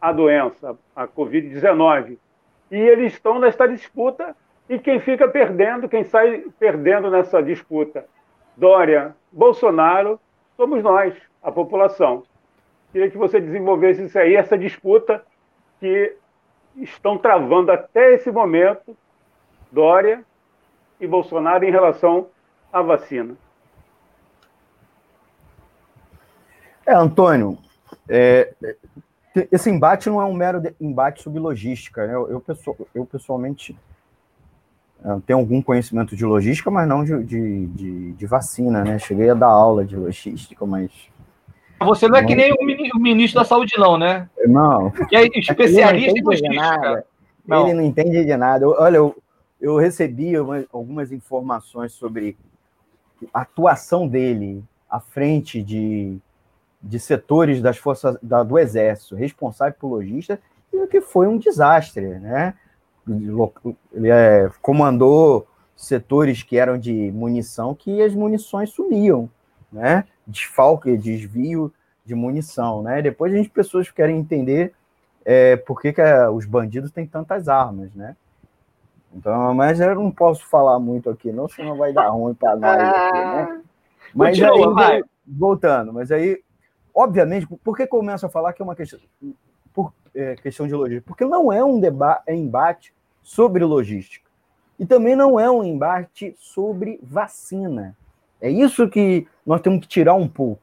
a 0.00 0.12
doença, 0.12 0.76
a 0.94 1.08
Covid-19. 1.08 2.18
E 2.70 2.76
eles 2.76 3.14
estão 3.14 3.38
nesta 3.38 3.66
disputa 3.66 4.36
e 4.68 4.78
quem 4.78 5.00
fica 5.00 5.26
perdendo, 5.26 5.88
quem 5.88 6.04
sai 6.04 6.44
perdendo 6.58 7.10
nessa 7.10 7.42
disputa, 7.42 8.04
Dória, 8.56 9.16
Bolsonaro, 9.32 10.20
somos 10.56 10.82
nós, 10.82 11.14
a 11.42 11.50
população. 11.50 12.24
Queria 12.92 13.10
que 13.10 13.18
você 13.18 13.40
desenvolvesse 13.40 14.04
isso 14.04 14.18
aí, 14.18 14.34
essa 14.34 14.56
disputa 14.56 15.22
que 15.80 16.16
estão 16.76 17.18
travando 17.18 17.70
até 17.70 18.14
esse 18.14 18.30
momento, 18.30 18.96
Dória 19.70 20.24
e 21.00 21.06
Bolsonaro 21.06 21.64
em 21.64 21.70
relação 21.70 22.28
à 22.72 22.80
vacina. 22.80 23.36
É, 26.86 26.94
Antônio, 26.94 27.58
é, 28.08 28.54
esse 29.52 29.68
embate 29.68 30.08
não 30.08 30.20
é 30.20 30.24
um 30.24 30.32
mero 30.32 30.62
embate 30.80 31.22
sobre 31.22 31.38
logística. 31.38 32.06
Né? 32.06 32.14
Eu, 32.14 32.42
eu, 32.48 32.88
eu 32.94 33.04
pessoalmente 33.04 33.76
tenho 35.26 35.38
algum 35.38 35.62
conhecimento 35.62 36.16
de 36.16 36.24
logística, 36.24 36.70
mas 36.70 36.88
não 36.88 37.04
de, 37.04 37.22
de, 37.22 37.66
de, 37.66 38.12
de, 38.12 38.26
vacina, 38.26 38.82
né? 38.82 38.98
Cheguei 38.98 39.30
a 39.30 39.34
dar 39.34 39.46
aula 39.46 39.84
de 39.84 39.96
logística, 39.96 40.66
mas 40.66 40.90
Você 41.80 42.08
não 42.08 42.16
é 42.16 42.24
que 42.24 42.34
nem 42.34 42.52
o 42.52 42.98
ministro 42.98 43.40
da 43.40 43.44
Saúde, 43.46 43.74
não, 43.78 43.96
né? 43.96 44.28
Não. 44.46 44.90
Que 44.90 45.16
é 45.16 45.26
especialista 45.26 46.18
em 46.18 46.22
logística. 46.22 47.04
Não. 47.46 47.66
Ele 47.66 47.74
não 47.74 47.84
entende 47.84 48.24
de 48.24 48.36
nada. 48.36 48.68
Olha, 48.68 48.96
eu, 48.96 49.16
eu 49.60 49.76
recebi 49.76 50.38
uma, 50.38 50.64
algumas 50.72 51.12
informações 51.12 51.92
sobre 51.92 52.36
a 53.32 53.40
atuação 53.40 54.06
dele 54.06 54.62
à 54.90 55.00
frente 55.00 55.62
de, 55.62 56.18
de 56.82 56.98
setores 56.98 57.60
das 57.62 57.76
forças 57.76 58.16
da, 58.22 58.42
do 58.42 58.58
Exército, 58.58 59.14
responsável 59.14 59.74
por 59.78 59.88
logística, 59.88 60.40
e 60.72 60.86
que 60.86 61.00
foi 61.00 61.26
um 61.26 61.38
desastre, 61.38 62.06
né? 62.18 62.54
Ele 63.08 64.10
é, 64.10 64.50
comandou 64.60 65.46
setores 65.74 66.42
que 66.42 66.58
eram 66.58 66.76
de 66.76 67.10
munição 67.12 67.74
que 67.74 68.02
as 68.02 68.12
munições 68.14 68.70
sumiam, 68.70 69.30
né? 69.72 70.04
Desfalque, 70.28 70.96
desvio 70.96 71.72
de 72.04 72.14
munição, 72.14 72.82
né? 72.82 73.02
Depois 73.02 73.32
a 73.32 73.36
gente 73.36 73.50
pessoas 73.50 73.90
querem 73.90 74.18
entender 74.18 74.72
é, 75.24 75.56
por 75.56 75.80
que, 75.80 75.92
que 75.92 76.00
é, 76.00 76.28
os 76.28 76.46
bandidos 76.46 76.90
têm 76.90 77.06
tantas 77.06 77.48
armas, 77.48 77.94
né? 77.94 78.16
Então, 79.12 79.54
mas 79.54 79.80
eu 79.80 79.94
não 79.94 80.10
posso 80.10 80.46
falar 80.46 80.78
muito 80.78 81.10
aqui, 81.10 81.32
não, 81.32 81.48
senão 81.48 81.76
vai 81.76 81.92
dar 81.92 82.08
ruim 82.08 82.34
para 82.34 82.56
nós. 82.56 82.80
Aqui, 82.80 83.18
né? 83.18 83.62
Mas 84.14 84.38
Continua, 84.38 84.86
aí, 84.86 85.04
voltando, 85.26 85.92
mas 85.92 86.10
aí, 86.10 86.42
obviamente, 86.94 87.46
por 87.46 87.76
que 87.76 87.86
começo 87.86 88.24
a 88.24 88.28
falar 88.28 88.52
que 88.52 88.62
é 88.62 88.64
uma 88.64 88.76
questão, 88.76 89.00
por, 89.74 89.92
é, 90.14 90.34
questão 90.36 90.66
de 90.66 90.74
logística? 90.74 91.06
Porque 91.06 91.24
não 91.24 91.52
é 91.52 91.62
um 91.64 91.80
debate, 91.80 92.22
é 92.26 92.34
embate 92.34 92.94
sobre 93.22 93.64
logística. 93.64 94.28
E 94.78 94.86
também 94.86 95.16
não 95.16 95.38
é 95.38 95.50
um 95.50 95.64
embate 95.64 96.34
sobre 96.38 97.00
vacina. 97.02 97.96
É 98.40 98.50
isso 98.50 98.88
que 98.88 99.26
nós 99.44 99.60
temos 99.60 99.80
que 99.80 99.88
tirar 99.88 100.14
um 100.14 100.28
pouco. 100.28 100.62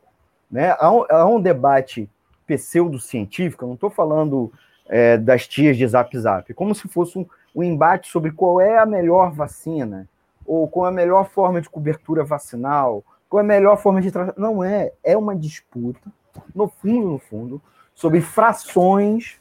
Né? 0.50 0.76
Há, 0.80 0.92
um, 0.92 1.06
há 1.10 1.26
um 1.26 1.42
debate 1.42 2.10
pseudocientífico, 2.48 3.64
eu 3.64 3.68
não 3.68 3.76
estou 3.76 3.90
falando 3.90 4.52
é, 4.88 5.18
das 5.18 5.48
tias 5.48 5.78
de 5.78 5.88
Zap 5.88 6.18
Zap, 6.18 6.54
como 6.54 6.76
se 6.76 6.88
fosse 6.88 7.18
um, 7.18 7.26
um 7.56 7.64
embate 7.64 8.10
sobre 8.10 8.32
qual 8.32 8.62
é 8.62 8.78
a 8.78 8.86
melhor 8.86 9.32
vacina, 9.32 10.08
ou 10.46 10.68
qual 10.68 10.86
é 10.86 10.90
a 10.90 10.94
melhor 10.94 11.28
forma 11.30 11.60
de 11.60 11.70
cobertura 11.70 12.24
vacinal, 12.24 13.04
qual 13.28 13.42
é 13.42 13.44
a 13.44 13.48
melhor 13.48 13.78
forma 13.78 14.02
de 14.02 14.12
tratar. 14.12 14.34
Não 14.38 14.64
é, 14.64 14.92
é 15.04 15.18
uma 15.18 15.36
disputa, 15.36 16.12
no 16.54 16.68
fundo, 16.68 17.10
no 17.10 17.18
fundo, 17.18 17.62
sobre 17.94 18.22
frações 18.22 19.40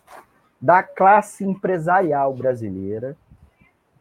da 0.61 0.83
classe 0.83 1.45
empresarial 1.45 2.33
brasileira 2.33 3.17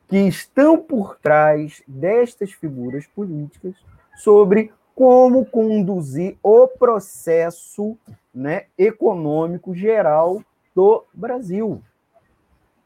que 0.07 0.17
estão 0.17 0.77
por 0.77 1.17
trás 1.17 1.81
destas 1.87 2.53
figuras 2.53 3.05
políticas 3.07 3.73
sobre 4.15 4.71
como 4.95 5.45
conduzir 5.45 6.37
o 6.43 6.67
processo 6.67 7.97
né, 8.33 8.65
econômico 8.77 9.73
geral 9.75 10.41
do 10.75 11.03
Brasil 11.13 11.81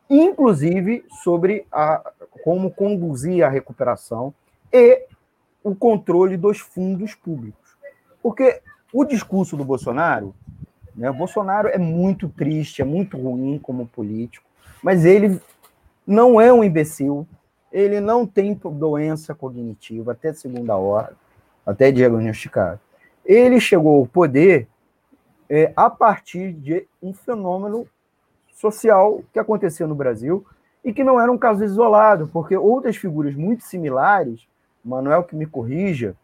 inclusive 0.09 1.05
sobre 1.23 1.65
a, 1.71 2.11
como 2.43 2.71
conduzir 2.71 3.43
a 3.43 3.49
recuperação 3.49 4.33
e 4.71 5.05
o 5.63 5.75
controle 5.75 6.37
dos 6.37 6.59
fundos 6.59 7.13
públicos. 7.13 7.75
Porque 8.21 8.61
o 8.93 9.03
discurso 9.03 9.57
do 9.57 9.65
Bolsonaro, 9.65 10.33
né, 10.95 11.09
o 11.09 11.13
Bolsonaro 11.13 11.67
é 11.67 11.77
muito 11.77 12.29
triste, 12.29 12.81
é 12.81 12.85
muito 12.85 13.17
ruim 13.17 13.59
como 13.59 13.87
político, 13.87 14.45
mas 14.81 15.03
ele 15.03 15.41
não 16.05 16.39
é 16.39 16.51
um 16.53 16.63
imbecil, 16.63 17.27
ele 17.77 18.01
não 18.01 18.25
tem 18.25 18.55
doença 18.55 19.35
cognitiva 19.35 20.13
até 20.13 20.33
segunda 20.33 20.75
hora, 20.75 21.13
até 21.63 21.91
diagnosticado. 21.91 22.79
Ele 23.23 23.59
chegou 23.59 23.99
ao 23.99 24.07
poder 24.07 24.67
é, 25.47 25.71
a 25.75 25.87
partir 25.87 26.53
de 26.53 26.87
um 26.99 27.13
fenômeno 27.13 27.87
social 28.51 29.21
que 29.31 29.37
acontecia 29.37 29.85
no 29.85 29.93
Brasil 29.93 30.43
e 30.83 30.91
que 30.91 31.03
não 31.03 31.21
era 31.21 31.31
um 31.31 31.37
caso 31.37 31.63
isolado, 31.63 32.27
porque 32.33 32.57
outras 32.57 32.95
figuras 32.95 33.35
muito 33.35 33.63
similares, 33.63 34.47
Manuel 34.83 35.23
que 35.23 35.35
me 35.35 35.45
corrija, 35.45 36.15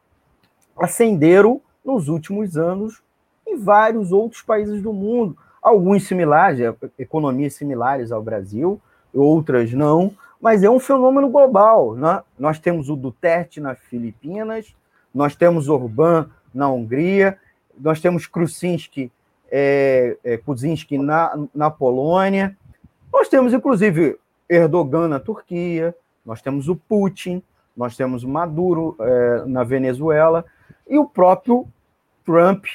ascenderam 0.76 1.62
nos 1.86 2.08
últimos 2.08 2.58
anos 2.58 3.04
em 3.46 3.58
vários 3.58 4.12
outros 4.12 4.42
países 4.42 4.82
do 4.82 4.92
mundo. 4.92 5.38
Alguns 5.62 6.08
similares, 6.08 6.60
é, 6.60 6.74
economias 6.98 7.54
similares 7.54 8.12
ao 8.12 8.24
Brasil, 8.24 8.82
outras 9.14 9.72
não, 9.74 10.14
mas 10.42 10.64
é 10.64 10.70
um 10.70 10.80
fenômeno 10.80 11.30
global. 11.30 11.96
Né? 11.96 12.22
Nós 12.38 12.60
temos 12.60 12.90
o 12.90 12.96
Duterte 12.96 13.62
nas 13.62 13.80
Filipinas, 13.80 14.76
nós 15.14 15.36
temos 15.36 15.70
Orbán 15.70 16.28
na 16.54 16.70
Hungria, 16.70 17.38
nós 17.80 18.02
temos 18.02 18.28
Krusinski 18.28 19.12
é, 19.56 20.18
é, 20.24 20.38
Kuczynski 20.38 20.98
na, 20.98 21.48
na 21.54 21.70
Polônia. 21.70 22.58
Nós 23.12 23.30
temos, 23.30 23.54
inclusive, 23.54 24.18
Erdogan 24.50 25.08
na 25.08 25.20
Turquia, 25.20 25.96
nós 26.26 26.42
temos 26.42 26.68
o 26.68 26.76
Putin, 26.76 27.44
nós 27.78 27.96
temos 27.96 28.24
o 28.24 28.28
Maduro 28.28 28.96
é, 29.00 29.44
na 29.46 29.64
Venezuela 29.64 30.44
e 30.90 30.98
o 30.98 31.06
próprio 31.06 31.68
Trump 32.26 32.66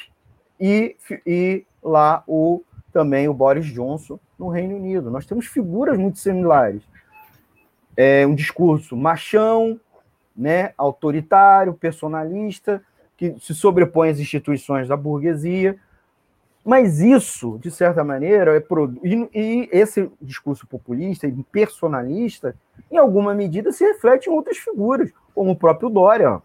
e, 0.61 0.97
e 1.27 1.65
lá 1.83 2.23
o 2.27 2.63
também 2.93 3.29
o 3.29 3.35
Boris 3.35 3.67
Johnson 3.67 4.19
no 4.39 4.49
Reino 4.49 4.77
Unido. 4.77 5.11
Nós 5.11 5.27
temos 5.27 5.47
figuras 5.47 5.99
muito 5.99 6.19
similares. 6.19 6.83
É 7.97 8.27
um 8.27 8.35
discurso 8.35 8.97
machão, 8.97 9.81
né, 10.37 10.73
autoritário, 10.79 11.75
personalista, 11.75 12.83
que 13.17 13.35
se 13.41 13.53
sobrepõe 13.53 14.11
às 14.11 14.21
instituições 14.21 14.87
da 14.87 14.97
burguesia, 14.97 15.77
mas 16.65 17.01
isso, 17.01 17.59
de 17.59 17.71
certa 17.71 18.05
maneira, 18.05 18.55
é 18.55 18.61
produ... 18.61 19.01
e, 19.03 19.29
e 19.35 19.69
esse 19.73 20.11
discurso 20.21 20.67
populista 20.67 21.27
e 21.27 21.33
personalista, 21.45 22.55
em 22.91 22.97
alguma 22.99 23.35
medida, 23.35 23.73
se 23.73 23.85
reflete 23.85 24.29
em 24.29 24.33
outras 24.33 24.59
figuras, 24.59 25.11
como 25.35 25.53
o 25.53 25.57
próprio 25.57 25.89
Dória, 25.89 26.41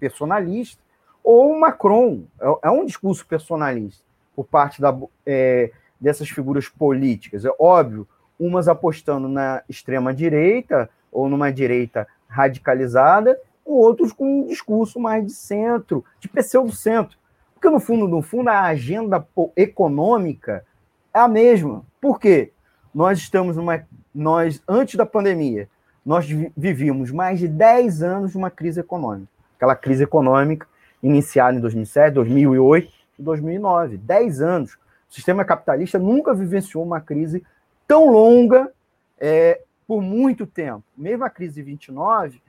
personalista, 0.00 0.82
ou 1.22 1.52
o 1.52 1.60
Macron, 1.60 2.24
é, 2.40 2.68
é 2.68 2.70
um 2.70 2.84
discurso 2.84 3.26
personalista 3.26 4.02
por 4.34 4.46
parte 4.46 4.80
da, 4.80 4.96
é, 5.24 5.70
dessas 6.00 6.28
figuras 6.28 6.68
políticas. 6.68 7.44
É 7.44 7.50
óbvio, 7.58 8.06
umas 8.38 8.68
apostando 8.68 9.28
na 9.28 9.62
extrema-direita 9.68 10.90
ou 11.10 11.28
numa 11.28 11.52
direita 11.52 12.06
radicalizada, 12.28 13.38
outros 13.64 14.12
com 14.12 14.40
um 14.40 14.46
discurso 14.46 15.00
mais 15.00 15.24
de 15.24 15.32
centro, 15.32 16.04
de 16.20 16.28
pseudo-centro. 16.28 17.16
Porque, 17.54 17.70
no 17.70 17.80
fundo, 17.80 18.06
no 18.06 18.22
fundo, 18.22 18.48
a 18.48 18.62
agenda 18.62 19.26
econômica 19.56 20.64
é 21.12 21.18
a 21.18 21.26
mesma. 21.26 21.82
Por 22.00 22.20
quê? 22.20 22.52
Nós 22.94 23.18
estamos 23.18 23.56
numa. 23.56 23.82
Nós, 24.14 24.62
antes 24.68 24.94
da 24.94 25.04
pandemia, 25.04 25.68
nós 26.04 26.26
vivíamos 26.56 27.10
mais 27.10 27.38
de 27.38 27.48
10 27.48 28.02
anos 28.02 28.32
de 28.32 28.38
uma 28.38 28.50
crise 28.50 28.80
econômica. 28.80 29.28
Aquela 29.56 29.74
crise 29.74 30.04
econômica 30.04 30.66
iniciada 31.02 31.56
em 31.56 31.60
2007, 31.60 32.14
2008 32.14 32.92
e 33.18 33.22
2009. 33.22 33.96
10 33.96 34.40
anos. 34.40 34.78
O 35.08 35.14
sistema 35.14 35.44
capitalista 35.44 35.98
nunca 35.98 36.34
vivenciou 36.34 36.84
uma 36.84 37.00
crise 37.00 37.44
tão 37.86 38.10
longa 38.10 38.72
é, 39.18 39.62
por 39.86 40.02
muito 40.02 40.46
tempo. 40.46 40.82
Mesmo 40.96 41.24
a 41.24 41.30
crise 41.30 41.54
de 41.54 41.62
29, 41.62 42.42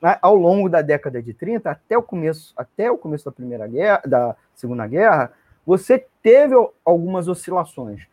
né, 0.00 0.18
ao 0.20 0.34
longo 0.34 0.68
da 0.68 0.82
década 0.82 1.22
de 1.22 1.32
30 1.32 1.70
até 1.70 1.96
o 1.96 2.02
começo, 2.02 2.52
até 2.56 2.90
o 2.90 2.98
começo 2.98 3.24
da 3.24 3.32
Primeira 3.32 3.66
Guerra, 3.66 4.02
da 4.06 4.36
Segunda 4.54 4.86
Guerra, 4.86 5.32
você 5.64 6.06
teve 6.22 6.54
algumas 6.84 7.26
oscilações, 7.26 8.06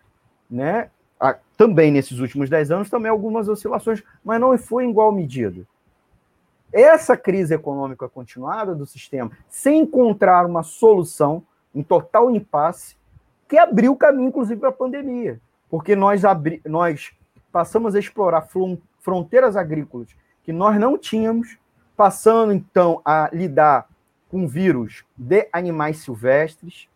né? 0.50 0.90
Também 1.56 1.92
nesses 1.92 2.18
últimos 2.18 2.50
10 2.50 2.72
anos 2.72 2.90
também 2.90 3.12
algumas 3.12 3.48
oscilações, 3.48 4.02
mas 4.24 4.40
não 4.40 4.58
foi 4.58 4.86
em 4.86 4.90
igual 4.90 5.12
medida. 5.12 5.68
Essa 6.74 7.18
crise 7.18 7.54
econômica 7.54 8.08
continuada 8.08 8.74
do 8.74 8.86
sistema, 8.86 9.30
sem 9.50 9.82
encontrar 9.82 10.46
uma 10.46 10.64
solução, 10.64 11.44
em 11.76 11.84
total 11.84 12.32
impasse, 12.32 12.96
que 13.52 13.58
abriu 13.58 13.92
o 13.92 13.98
caminho, 13.98 14.30
inclusive, 14.30 14.58
para 14.62 14.70
a 14.70 14.72
pandemia. 14.72 15.38
Porque 15.70 15.94
nós, 15.94 16.24
abri... 16.24 16.62
nós 16.66 17.12
passamos 17.52 17.96
a 17.96 18.00
explorar 18.00 18.48
fronteiras 19.02 19.58
agrícolas 19.58 20.08
que 20.42 20.54
nós 20.54 20.80
não 20.80 20.98
tínhamos, 20.98 21.58
passando 21.98 22.54
então 22.54 23.02
a 23.04 23.30
lidar 23.34 23.90
com 24.30 24.48
vírus 24.48 25.04
de 25.18 25.50
animais 25.52 25.98
silvestres, 25.98 26.88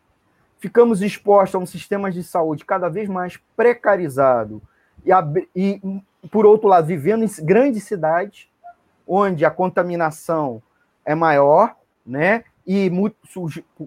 ficamos 0.57 1.01
expostos 1.01 1.55
a 1.55 1.59
um 1.59 1.65
sistema 1.65 2.09
de 2.09 2.23
saúde 2.23 2.63
cada 2.63 2.87
vez 2.87 3.09
mais 3.09 3.35
precarizado 3.57 4.61
e, 5.05 5.11
e 5.53 5.81
por 6.31 6.45
outro 6.45 6.69
lado, 6.69 6.87
vivendo 6.87 7.25
em 7.25 7.45
grandes 7.45 7.83
cidades, 7.83 8.47
onde 9.05 9.43
a 9.43 9.51
contaminação 9.51 10.63
é 11.03 11.13
maior, 11.13 11.75
né? 12.05 12.45
E 12.65 12.89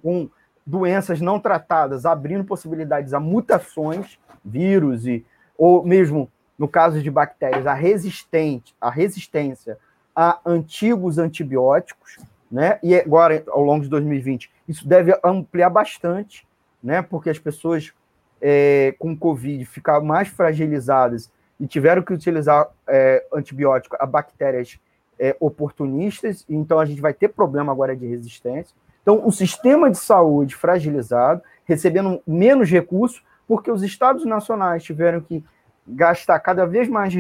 com 0.03 0.29
doenças 0.69 1.21
não 1.21 1.41
tratadas, 1.41 2.05
abrindo 2.05 2.45
possibilidades 2.45 3.15
a 3.15 3.21
mutações, 3.21 4.19
vírus 4.45 5.07
e 5.07 5.25
ou 5.57 5.83
mesmo 5.83 6.31
no 6.59 6.69
caso 6.69 7.03
de 7.03 7.11
bactérias, 7.11 7.67
a 7.67 7.75
resistente, 7.75 8.75
a 8.81 8.91
resistência 8.91 9.79
a 10.15 10.41
antigos 10.45 11.17
antibióticos, 11.17 12.19
né? 12.51 12.81
E 12.83 12.93
agora, 12.97 13.45
ao 13.49 13.63
longo 13.63 13.85
de 13.85 13.89
2020, 13.89 14.51
isso 14.67 14.87
deve 14.87 15.17
ampliar 15.23 15.71
bastante, 15.71 16.45
né? 16.83 17.01
Porque 17.03 17.31
as 17.31 17.39
pessoas 17.39 17.93
é, 18.41 18.95
com 18.99 19.17
Covid 19.17 19.65
ficaram 19.65 20.05
mais 20.05 20.27
fragilizadas 20.27 21.31
e 21.61 21.69
tiveram 21.69 22.03
que 22.03 22.13
utilizar 22.13 22.69
é, 22.89 23.25
antibiótico 23.33 23.97
a 23.99 24.05
bactérias 24.05 24.79
é, 25.19 25.37
oportunistas, 25.39 26.45
então 26.49 26.81
a 26.81 26.85
gente 26.85 27.01
vai 27.01 27.15
ter 27.15 27.29
problema 27.29 27.73
agora 27.73 27.95
de 27.95 28.07
resistência. 28.07 28.75
Então, 29.09 29.27
o 29.27 29.33
sistema 29.33 29.91
de 29.91 29.97
saúde 29.97 30.55
fragilizado, 30.55 31.41
recebendo 31.65 32.21
menos 32.27 32.69
recursos, 32.69 33.25
porque 33.47 33.71
os 33.71 33.83
estados 33.83 34.27
nacionais 34.27 34.85
tiveram 34.85 35.23
que 35.23 35.43
gastar 35.87 36.39
cada 36.41 36.67
vez 36.67 36.91
mais 36.91 37.15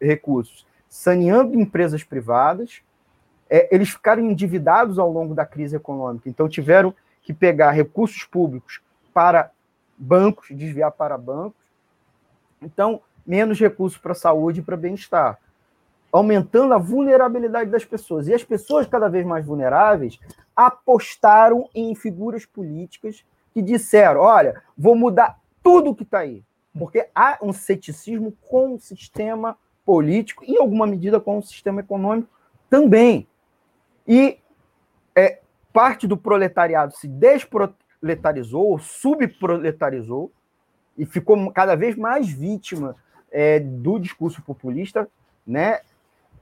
recursos 0.00 0.66
saneando 0.88 1.54
empresas 1.60 2.02
privadas, 2.02 2.80
é, 3.50 3.68
eles 3.70 3.90
ficaram 3.90 4.22
endividados 4.22 4.98
ao 4.98 5.12
longo 5.12 5.34
da 5.34 5.44
crise 5.44 5.76
econômica, 5.76 6.30
então 6.30 6.48
tiveram 6.48 6.94
que 7.20 7.34
pegar 7.34 7.72
recursos 7.72 8.24
públicos 8.24 8.80
para 9.12 9.50
bancos, 9.98 10.48
desviar 10.50 10.92
para 10.92 11.18
bancos. 11.18 11.60
Então, 12.62 13.02
menos 13.26 13.60
recursos 13.60 13.98
para 13.98 14.14
saúde 14.14 14.60
e 14.60 14.62
para 14.62 14.78
bem-estar, 14.78 15.38
aumentando 16.16 16.72
a 16.72 16.78
vulnerabilidade 16.78 17.70
das 17.70 17.84
pessoas. 17.84 18.28
E 18.28 18.34
as 18.34 18.44
pessoas 18.44 18.86
cada 18.86 19.08
vez 19.08 19.26
mais 19.26 19.44
vulneráveis 19.44 20.20
apostaram 20.54 21.68
em 21.74 21.92
figuras 21.94 22.46
políticas 22.46 23.24
que 23.52 23.60
disseram: 23.60 24.20
olha, 24.20 24.62
vou 24.78 24.94
mudar 24.94 25.40
tudo 25.62 25.94
que 25.94 26.04
está 26.04 26.20
aí. 26.20 26.44
Porque 26.78 27.08
há 27.14 27.38
um 27.42 27.52
ceticismo 27.52 28.32
com 28.48 28.74
o 28.74 28.80
sistema 28.80 29.56
político 29.84 30.44
e, 30.44 30.52
em 30.52 30.58
alguma 30.58 30.86
medida, 30.86 31.18
com 31.18 31.38
o 31.38 31.42
sistema 31.42 31.80
econômico 31.80 32.28
também. 32.70 33.26
E 34.06 34.38
é, 35.16 35.40
parte 35.72 36.06
do 36.06 36.16
proletariado 36.16 36.94
se 36.96 37.08
desproletarizou, 37.08 38.78
subproletarizou, 38.78 40.30
e 40.96 41.04
ficou 41.04 41.50
cada 41.50 41.74
vez 41.74 41.96
mais 41.96 42.28
vítima 42.28 42.94
é, 43.32 43.58
do 43.58 43.98
discurso 43.98 44.40
populista, 44.42 45.08
né? 45.44 45.80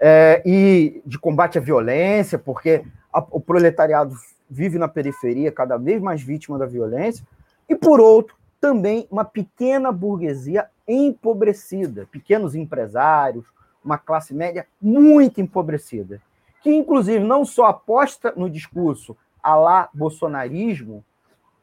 É, 0.05 0.43
e 0.45 1.01
de 1.07 1.17
combate 1.17 1.59
à 1.59 1.61
violência, 1.61 2.37
porque 2.37 2.85
a, 3.13 3.25
o 3.31 3.41
proletariado 3.41 4.17
vive 4.51 4.77
na 4.77 4.89
periferia, 4.89 5.53
cada 5.53 5.77
vez 5.77 6.03
mais 6.03 6.21
vítima 6.21 6.59
da 6.59 6.67
violência, 6.67 7.25
e 7.69 7.77
por 7.77 8.01
outro, 8.01 8.35
também 8.61 9.07
uma 9.11 9.25
pequena 9.25 9.93
burguesia 9.93 10.69
empobrecida, 10.89 12.09
pequenos 12.11 12.57
empresários, 12.57 13.47
uma 13.85 13.97
classe 13.97 14.35
média 14.35 14.67
muito 14.81 15.41
empobrecida, 15.41 16.21
que 16.63 16.71
inclusive 16.75 17.25
não 17.25 17.45
só 17.45 17.67
aposta 17.67 18.33
no 18.37 18.51
discurso 18.51 19.17
a 19.41 19.55
lá 19.55 19.89
bolsonarismo, 19.95 21.05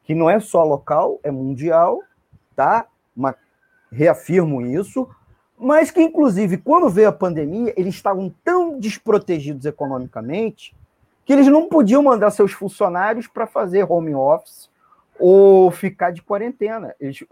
que 0.03 0.15
não 0.15 0.29
é 0.29 0.39
só 0.39 0.63
local, 0.63 1.19
é 1.23 1.29
mundial, 1.29 2.01
tá? 2.55 2.87
Uma, 3.15 3.35
reafirmo 3.91 4.61
isso, 4.61 5.07
mas 5.59 5.91
que, 5.91 6.01
inclusive, 6.01 6.57
quando 6.57 6.89
veio 6.89 7.09
a 7.09 7.11
pandemia, 7.11 7.73
eles 7.75 7.93
estavam 7.93 8.33
tão 8.43 8.79
desprotegidos 8.79 9.65
economicamente 9.65 10.73
que 11.25 11.33
eles 11.33 11.47
não 11.47 11.67
podiam 11.67 12.01
mandar 12.01 12.31
seus 12.31 12.53
funcionários 12.53 13.27
para 13.27 13.45
fazer 13.45 13.83
home 13.83 14.15
office 14.15 14.69
ou 15.19 15.69
ficar 15.69 16.11
de 16.11 16.21
quarentena. 16.21 16.95
Eles 16.99 17.23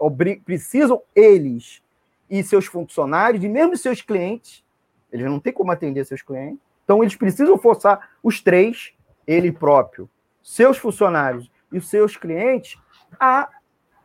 precisam, 0.44 1.02
eles 1.16 1.82
e 2.28 2.42
seus 2.44 2.66
funcionários, 2.66 3.42
e 3.42 3.48
mesmo 3.48 3.76
seus 3.76 4.02
clientes, 4.02 4.62
eles 5.10 5.24
não 5.24 5.40
têm 5.40 5.52
como 5.52 5.72
atender 5.72 6.04
seus 6.04 6.20
clientes, 6.20 6.60
então 6.84 7.02
eles 7.02 7.16
precisam 7.16 7.56
forçar 7.56 8.10
os 8.22 8.42
três, 8.42 8.92
ele 9.26 9.50
próprio, 9.50 10.08
seus 10.42 10.76
funcionários 10.76 11.50
e 11.72 11.80
seus 11.80 12.16
clientes, 12.16 12.78
a, 13.18 13.48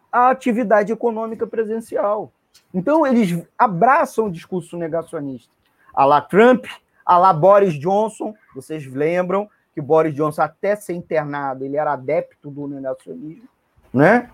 a 0.09 0.29
atividade 0.29 0.93
econômica 0.93 1.45
presencial. 1.45 2.31
Então, 2.73 3.05
eles 3.05 3.45
abraçam 3.57 4.25
o 4.27 4.31
discurso 4.31 4.77
negacionista. 4.77 5.51
A 5.93 6.05
lá 6.05 6.21
Trump, 6.21 6.65
a 7.05 7.17
lá 7.17 7.31
Boris 7.31 7.73
Johnson, 7.73 8.33
vocês 8.55 8.85
lembram 8.85 9.47
que 9.73 9.81
Boris 9.81 10.13
Johnson, 10.13 10.41
até 10.41 10.75
ser 10.75 10.93
internado, 10.93 11.65
ele 11.65 11.77
era 11.77 11.93
adepto 11.93 12.49
do 12.49 12.67
negacionismo, 12.67 13.47
né? 13.93 14.29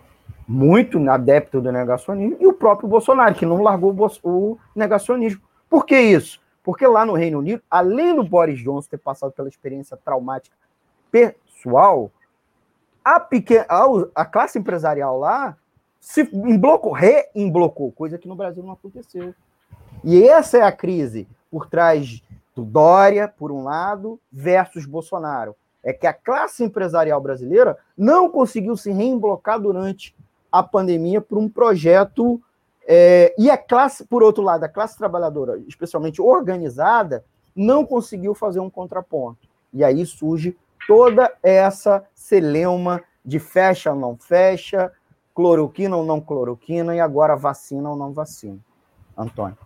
Muito 0.47 0.97
adepto 1.10 1.62
do 1.62 1.71
negacionismo, 1.71 2.38
e 2.39 2.47
o 2.47 2.53
próprio 2.53 2.89
Bolsonaro, 2.89 3.36
que 3.36 3.45
não 3.45 3.62
largou 3.62 3.95
o 4.23 4.58
negacionismo. 4.75 5.41
Por 5.69 5.86
que 5.86 5.99
isso? 5.99 6.41
Porque 6.63 6.86
lá 6.86 7.05
no 7.05 7.13
Reino 7.13 7.39
Unido, 7.39 7.62
além 7.69 8.15
do 8.15 8.23
Boris 8.23 8.60
Johnson 8.60 8.89
ter 8.89 8.97
passado 8.97 9.32
pela 9.32 9.47
experiência 9.47 9.97
traumática 9.97 10.55
pessoal, 11.12 12.12
a, 13.03 13.19
pequena, 13.19 13.65
a, 13.69 13.86
a 14.15 14.25
classe 14.25 14.60
empresarial 14.60 15.17
lá 15.17 15.58
se 15.99 16.21
emblocou, 16.33 16.91
reemblocou, 16.91 17.91
coisa 17.91 18.17
que 18.17 18.27
no 18.27 18.35
Brasil 18.35 18.63
não 18.63 18.71
aconteceu. 18.71 19.33
E 20.03 20.23
essa 20.23 20.57
é 20.57 20.62
a 20.62 20.71
crise 20.71 21.27
por 21.51 21.67
trás 21.67 22.21
do 22.55 22.63
Dória, 22.63 23.27
por 23.27 23.51
um 23.51 23.63
lado, 23.63 24.19
versus 24.31 24.85
Bolsonaro. 24.85 25.55
É 25.83 25.93
que 25.93 26.07
a 26.07 26.13
classe 26.13 26.63
empresarial 26.63 27.21
brasileira 27.21 27.77
não 27.97 28.29
conseguiu 28.29 28.75
se 28.75 28.91
reemblocar 28.91 29.59
durante 29.59 30.15
a 30.51 30.63
pandemia 30.63 31.21
por 31.21 31.38
um 31.38 31.49
projeto. 31.49 32.41
É, 32.88 33.33
e 33.38 33.49
a 33.49 33.57
classe, 33.57 34.05
por 34.05 34.23
outro 34.23 34.43
lado, 34.43 34.63
a 34.63 34.69
classe 34.69 34.97
trabalhadora, 34.97 35.57
especialmente 35.67 36.21
organizada, 36.21 37.23
não 37.55 37.85
conseguiu 37.85 38.33
fazer 38.33 38.59
um 38.59 38.69
contraponto. 38.69 39.47
E 39.73 39.83
aí 39.83 40.05
surge 40.05 40.57
toda 40.88 41.31
essa 41.43 42.03
celeuma 42.15 43.01
de 43.23 43.39
fecha 43.39 43.93
não 43.93 44.17
fecha, 44.17 44.91
cloroquina 45.39 45.95
ou 45.95 46.04
não 46.04 46.19
cloroquina, 46.19 46.93
e 46.93 46.99
agora 46.99 47.34
vacina 47.34 47.89
ou 47.89 47.95
não 47.95 48.12
vacina. 48.12 48.60
Antônio. 49.17 49.58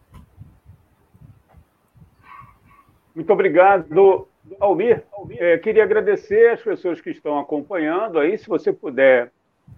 Muito 3.16 3.34
obrigado, 3.34 4.28
Almir. 4.60 5.04
É, 5.32 5.58
queria 5.58 5.84
agradecer 5.84 6.52
as 6.52 6.62
pessoas 6.62 7.02
que 7.02 7.10
estão 7.10 7.40
acompanhando 7.40 8.20
aí. 8.20 8.38
Se 8.38 8.48
você 8.48 8.72
puder, 8.72 9.32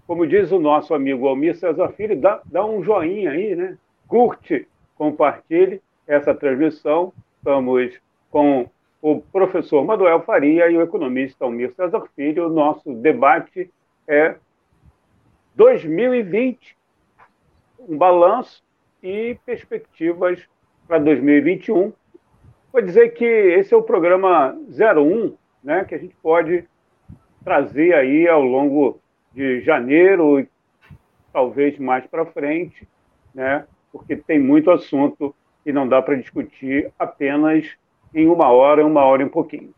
como 0.06 0.28
diz 0.28 0.52
o 0.52 0.60
nosso 0.60 0.94
amigo 0.94 1.30
Almir 1.30 1.56
César 1.56 1.88
Filho, 1.94 2.20
dá, 2.20 2.42
dá 2.44 2.66
um 2.66 2.84
joinha 2.84 3.32
aí, 3.32 3.56
né? 3.56 3.78
Curte, 4.06 4.68
compartilhe 4.98 5.82
essa 6.06 6.36
transmissão. 6.36 7.14
Estamos 7.38 7.98
com 8.30 8.70
o 9.02 9.22
professor 9.22 9.86
Manuel 9.86 10.20
Faria 10.24 10.70
e 10.70 10.76
o 10.76 10.82
economista 10.82 11.46
Almir 11.46 11.74
César 11.74 12.04
Filho. 12.18 12.48
O 12.48 12.54
nosso 12.54 12.94
debate 12.96 13.72
é 14.06 14.36
2020, 15.56 16.78
um 17.88 17.98
balanço 17.98 18.64
e 19.02 19.38
perspectivas 19.46 20.44
para 20.88 21.00
2021. 21.00 21.94
Vou 22.72 22.82
dizer 22.82 23.10
que 23.10 23.26
esse 23.26 23.74
é 23.74 23.78
o 23.78 23.84
programa 23.84 24.58
01, 24.70 25.36
né, 25.64 25.86
que 25.86 25.96
a 25.96 25.98
gente 25.98 26.16
pode 26.22 26.68
trazer 27.44 27.94
aí 27.94 28.28
ao 28.28 28.42
longo 28.42 29.00
de 29.34 29.62
janeiro 29.62 30.40
e 30.40 30.48
talvez 31.32 31.78
mais 31.80 32.06
para 32.08 32.26
frente, 32.26 32.88
né, 33.34 33.66
porque 33.92 34.16
tem 34.16 34.40
muito 34.40 34.72
assunto 34.72 35.34
e 35.66 35.72
não 35.72 35.88
dá 35.88 36.02
para 36.02 36.16
discutir 36.16 36.92
apenas 37.00 37.66
em 38.14 38.28
uma 38.28 38.50
hora, 38.50 38.86
uma 38.86 39.04
hora 39.04 39.22
e 39.22 39.26
um 39.26 39.30
pouquinho. 39.30 39.74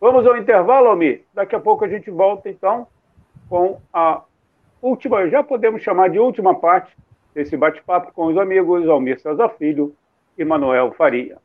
Vamos 0.00 0.26
ao 0.26 0.36
intervalo, 0.36 0.88
Almir? 0.88 1.24
Daqui 1.34 1.54
a 1.54 1.60
pouco 1.60 1.84
a 1.84 1.88
gente 1.88 2.10
volta, 2.10 2.48
então, 2.48 2.86
com 3.48 3.80
a 3.92 4.22
última, 4.82 5.26
já 5.28 5.42
podemos 5.42 5.82
chamar 5.82 6.10
de 6.10 6.18
última 6.18 6.54
parte 6.58 6.94
desse 7.34 7.56
bate-papo 7.56 8.12
com 8.12 8.26
os 8.26 8.36
amigos 8.36 8.86
Almir 8.88 9.18
César 9.20 9.48
Filho 9.50 9.94
e 10.36 10.44
Manuel 10.44 10.92
Faria. 10.92 11.38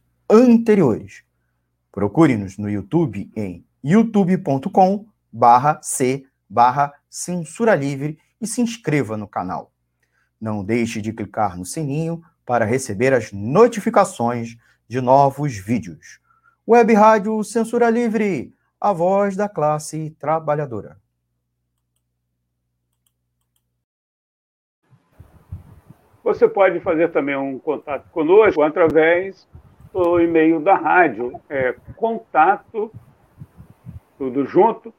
anteriores. 0.31 1.23
Procure-nos 1.91 2.57
no 2.57 2.69
YouTube 2.69 3.29
em 3.35 3.65
youtube.com 3.83 5.05
barra 5.31 5.79
C 5.83 6.25
barra 6.49 6.93
Censura 7.09 7.75
Livre 7.75 8.17
e 8.39 8.47
se 8.47 8.61
inscreva 8.61 9.17
no 9.17 9.27
canal. 9.27 9.71
Não 10.39 10.63
deixe 10.63 11.01
de 11.01 11.13
clicar 11.13 11.57
no 11.57 11.65
sininho 11.65 12.23
para 12.45 12.65
receber 12.65 13.13
as 13.13 13.31
notificações 13.31 14.57
de 14.87 14.99
novos 15.01 15.55
vídeos. 15.55 16.19
Web 16.67 16.93
Rádio 16.93 17.43
Censura 17.43 17.89
Livre, 17.89 18.53
a 18.79 18.91
voz 18.91 19.35
da 19.35 19.47
classe 19.47 20.15
trabalhadora. 20.19 20.97
Você 26.23 26.47
pode 26.47 26.79
fazer 26.81 27.11
também 27.11 27.35
um 27.35 27.57
contato 27.57 28.09
conosco 28.11 28.61
através 28.61 29.47
do 29.93 30.19
e-mail 30.19 30.59
da 30.59 30.75
rádio, 30.75 31.39
é 31.49 31.73
contato, 31.95 32.91
tudo 34.17 34.45
junto, 34.45 34.93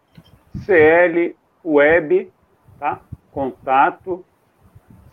CL 0.64 1.36
Web, 1.64 2.32
tá? 2.78 3.00
Contato 3.30 4.24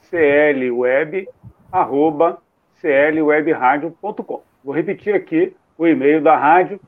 clweb, 0.10 1.30
arroba 1.72 2.42
clwebradio.com. 2.82 4.42
Vou 4.64 4.74
repetir 4.74 5.14
aqui 5.16 5.56
o 5.78 5.86
e-mail 5.88 6.22
da 6.22 6.36
rádio, 6.36 6.82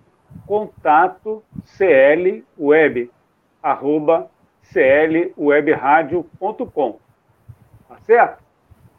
contato 0.46 1.42
clweb, 1.78 3.10
arroba 3.62 4.30
clwebradio.com. 4.74 7.00
Tá 7.88 7.98
certo? 8.00 8.44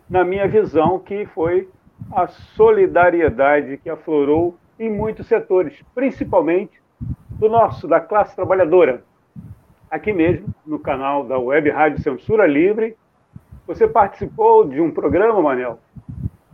na 0.09 0.25
minha 0.25 0.47
visão, 0.47 0.99
que 0.99 1.27
foi 1.27 1.69
a 2.13 2.27
solidariedade 2.27 3.79
que 3.79 3.91
aflorou 3.91 4.57
em 4.79 4.91
muitos 4.91 5.27
setores, 5.27 5.83
principalmente 5.95 6.81
do 7.31 7.49
nosso, 7.49 7.89
da 7.89 8.01
classe 8.01 8.35
trabalhadora. 8.35 9.03
Aqui 9.91 10.13
mesmo, 10.13 10.49
no 10.67 10.79
canal 10.79 11.25
da 11.25 11.39
Web 11.39 11.71
Rádio 11.71 12.03
Censura 12.03 12.47
Livre, 12.47 12.97
você 13.67 13.89
participou 13.89 14.69
de 14.69 14.81
um 14.81 14.91
programa, 14.91 15.41
Manel, 15.41 15.79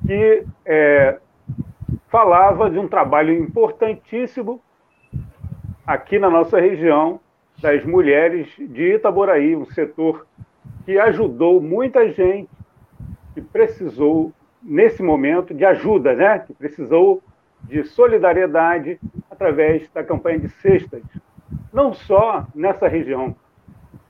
que 0.06 0.44
é, 0.64 1.18
falava 2.08 2.70
de 2.70 2.78
um 2.78 2.88
trabalho 2.88 3.32
importantíssimo 3.32 4.60
aqui 5.86 6.18
na 6.18 6.30
nossa 6.30 6.60
região 6.60 7.20
das 7.60 7.84
mulheres 7.84 8.48
de 8.58 8.94
Itaboraí, 8.94 9.56
um 9.56 9.66
setor 9.66 10.26
que 10.84 10.98
ajudou 10.98 11.60
muita 11.60 12.10
gente 12.12 12.48
que 13.34 13.40
precisou 13.40 14.32
nesse 14.62 15.02
momento 15.02 15.54
de 15.54 15.64
ajuda, 15.64 16.14
né? 16.14 16.38
que 16.40 16.52
precisou 16.52 17.22
de 17.62 17.84
solidariedade 17.84 18.98
através 19.30 19.88
da 19.90 20.02
campanha 20.02 20.40
de 20.40 20.48
cestas, 20.48 21.02
não 21.72 21.92
só 21.92 22.46
nessa 22.54 22.88
região, 22.88 23.34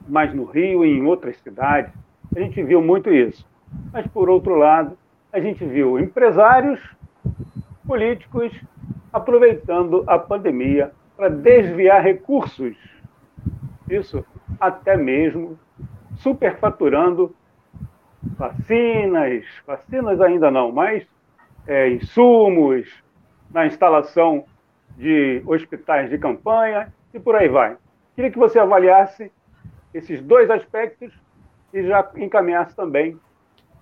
mas 0.09 0.35
no 0.35 0.45
Rio 0.45 0.85
e 0.85 0.99
em 0.99 1.05
outras 1.07 1.37
cidades. 1.39 1.93
A 2.35 2.41
gente 2.41 2.63
viu 2.63 2.81
muito 2.81 3.13
isso. 3.13 3.47
Mas, 3.93 4.07
por 4.07 4.29
outro 4.29 4.55
lado, 4.55 4.97
a 5.33 5.41
gente 5.41 5.65
viu 5.65 5.99
empresários 5.99 6.81
políticos 7.87 8.53
aproveitando 9.13 10.05
a 10.07 10.19
pandemia 10.19 10.93
para 11.17 11.29
desviar 11.29 12.03
recursos. 12.03 12.77
Isso 13.89 14.25
até 14.61 14.97
mesmo 14.97 15.59
superfaturando 16.21 17.35
vacinas, 18.23 19.45
vacinas 19.67 20.21
ainda 20.21 20.51
não, 20.51 20.71
mas 20.71 21.07
é, 21.67 21.89
insumos, 21.91 22.89
na 23.51 23.67
instalação 23.67 24.45
de 24.97 25.43
hospitais 25.47 26.11
de 26.11 26.19
campanha 26.19 26.93
e 27.13 27.19
por 27.19 27.35
aí 27.35 27.49
vai. 27.49 27.77
Queria 28.15 28.31
que 28.31 28.39
você 28.39 28.59
avaliasse 28.59 29.33
esses 29.93 30.23
dois 30.23 30.51
aspectos 30.51 31.13
e 31.73 31.83
já 31.83 32.09
encaminhasse 32.17 32.77
também 32.77 33.19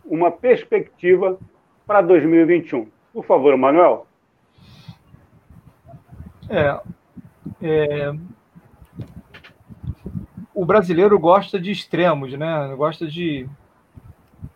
uma 0.05 0.31
perspectiva 0.31 1.39
para 1.87 2.01
2021. 2.01 2.89
Por 3.13 3.25
favor, 3.25 3.57
Manuel. 3.57 4.07
É, 6.49 6.81
é, 7.61 8.13
o 10.59 10.65
brasileiro 10.65 11.17
gosta 11.21 11.57
de 11.57 11.71
extremos, 11.71 12.33
né? 12.33 12.75
Gosta 12.77 13.07
de 13.07 13.49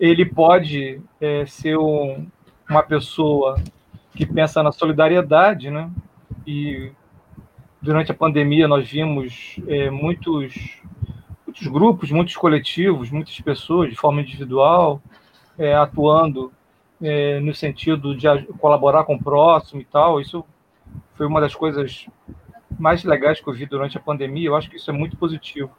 ele 0.01 0.25
pode 0.25 1.01
é, 1.21 1.47
ser 1.47 1.79
um, 1.79 2.27
uma 2.69 2.83
pessoa 2.83 3.63
que 4.13 4.27
pensa 4.27 4.65
na 4.65 4.73
solidariedade, 4.73 5.71
né? 5.71 5.89
E 6.45 6.91
durante 7.81 8.11
a 8.11 8.15
pandemia 8.17 8.67
nós 8.67 8.91
vimos 8.91 9.61
é, 9.69 9.91
muitos, 9.91 10.83
muitos 11.47 11.69
grupos, 11.69 12.11
muitos 12.11 12.35
coletivos, 12.35 13.13
muitas 13.13 13.41
pessoas 13.41 13.89
de 13.89 13.95
forma 13.95 14.23
individual 14.23 15.01
é, 15.57 15.73
atuando 15.73 16.53
é, 17.01 17.39
no 17.39 17.55
sentido 17.55 18.13
de 18.17 18.27
colaborar 18.59 19.05
com 19.05 19.15
o 19.15 19.23
próximo 19.23 19.81
e 19.81 19.85
tal. 19.85 20.21
Isso 20.21 20.45
foi 21.15 21.29
uma 21.29 21.41
das 21.41 21.55
coisas 21.55 22.09
mais 22.83 23.05
legais 23.05 23.41
que 23.41 23.49
eu 23.49 23.55
vi 23.55 23.65
durante 23.65 23.97
a 23.97 24.01
pandemia. 24.01 24.49
Eu 24.49 24.57
acho 24.57 24.69
que 24.69 24.77
isso 24.77 24.91
é 24.91 24.93
muito 24.93 25.17
positivo. 25.17 25.71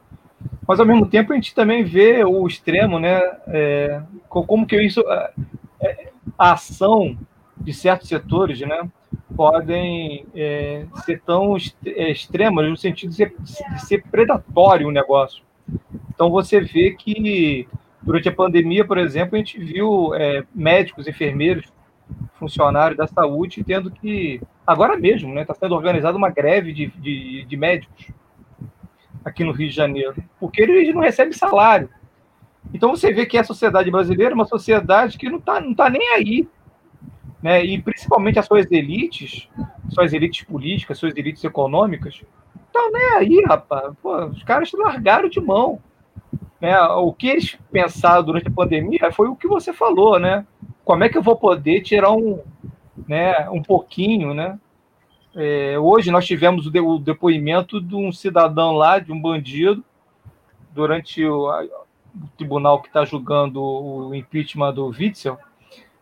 Mas 0.66 0.80
ao 0.80 0.86
mesmo 0.86 1.06
tempo 1.06 1.32
a 1.32 1.36
gente 1.36 1.54
também 1.54 1.84
vê 1.84 2.24
o 2.24 2.46
extremo, 2.46 2.98
né? 2.98 3.20
É, 3.48 4.00
como 4.26 4.66
que 4.66 4.80
isso, 4.80 5.00
é, 5.00 5.32
é, 5.82 6.08
a 6.38 6.52
ação 6.52 7.16
de 7.58 7.74
certos 7.74 8.08
setores, 8.08 8.58
né? 8.60 8.88
Podem 9.36 10.24
é, 10.34 10.86
ser 11.04 11.20
tão 11.20 11.56
é, 11.84 12.10
extremas 12.10 12.70
no 12.70 12.76
sentido 12.76 13.10
de 13.10 13.16
ser, 13.16 13.34
de 13.38 13.86
ser 13.86 14.02
predatório 14.04 14.88
o 14.88 14.92
negócio. 14.92 15.44
Então 16.08 16.30
você 16.30 16.58
vê 16.58 16.92
que 16.92 17.68
durante 18.02 18.30
a 18.30 18.34
pandemia, 18.34 18.84
por 18.84 18.96
exemplo, 18.96 19.34
a 19.34 19.38
gente 19.38 19.58
viu 19.58 20.14
é, 20.14 20.42
médicos, 20.54 21.06
enfermeiros, 21.06 21.66
funcionários 22.38 22.96
da 22.96 23.06
saúde 23.06 23.62
tendo 23.62 23.90
que 23.90 24.40
agora 24.66 24.96
mesmo, 24.96 25.32
né? 25.32 25.42
Está 25.42 25.54
sendo 25.54 25.74
organizada 25.74 26.16
uma 26.16 26.30
greve 26.30 26.72
de, 26.72 26.86
de, 26.86 27.44
de 27.44 27.56
médicos 27.56 28.08
aqui 29.24 29.42
no 29.42 29.52
Rio 29.52 29.68
de 29.68 29.74
Janeiro, 29.74 30.14
porque 30.38 30.62
eles 30.62 30.94
não 30.94 31.00
recebem 31.00 31.32
salário. 31.32 31.88
Então 32.72 32.90
você 32.90 33.12
vê 33.12 33.26
que 33.26 33.38
a 33.38 33.44
sociedade 33.44 33.90
brasileira 33.90 34.32
é 34.32 34.34
uma 34.34 34.44
sociedade 34.44 35.18
que 35.18 35.28
não 35.28 35.38
está 35.38 35.60
não 35.60 35.74
tá 35.74 35.88
nem 35.88 36.08
aí. 36.14 36.48
Né? 37.42 37.64
E 37.64 37.80
principalmente 37.80 38.38
as 38.38 38.46
suas 38.46 38.70
elites, 38.70 39.48
suas 39.90 40.12
elites 40.12 40.44
políticas, 40.44 40.98
suas 40.98 41.14
elites 41.16 41.44
econômicas, 41.44 42.22
estão 42.66 42.90
nem 42.90 43.04
aí, 43.16 43.44
rapaz. 43.46 43.92
Pô, 44.02 44.26
os 44.26 44.42
caras 44.42 44.72
largaram 44.72 45.28
de 45.28 45.40
mão. 45.40 45.78
Né? 46.60 46.78
O 46.80 47.12
que 47.12 47.28
eles 47.28 47.58
pensaram 47.70 48.24
durante 48.24 48.48
a 48.48 48.50
pandemia 48.50 49.12
foi 49.12 49.28
o 49.28 49.36
que 49.36 49.46
você 49.46 49.72
falou, 49.72 50.18
né? 50.18 50.46
Como 50.84 51.04
é 51.04 51.08
que 51.08 51.18
eu 51.18 51.22
vou 51.22 51.36
poder 51.36 51.82
tirar 51.82 52.12
um, 52.12 52.40
né, 53.08 53.48
um 53.50 53.62
pouquinho, 53.62 54.34
né? 54.34 54.58
É, 55.34 55.76
hoje 55.78 56.10
nós 56.10 56.24
tivemos 56.24 56.66
o, 56.66 56.70
de, 56.70 56.78
o, 56.78 56.98
depoimento 56.98 57.80
de 57.80 57.96
um 57.96 58.12
cidadão 58.12 58.72
lá, 58.72 59.00
de 59.00 59.12
um 59.12 59.20
bandido, 59.20 59.84
durante 60.72 61.24
o, 61.24 61.48
a, 61.48 61.64
o 61.64 62.28
tribunal 62.36 62.80
que 62.80 62.86
está 62.86 63.04
julgando 63.04 63.60
o 63.60 64.14
impeachment 64.14 64.72
do 64.74 64.86
Witzel, 64.86 65.36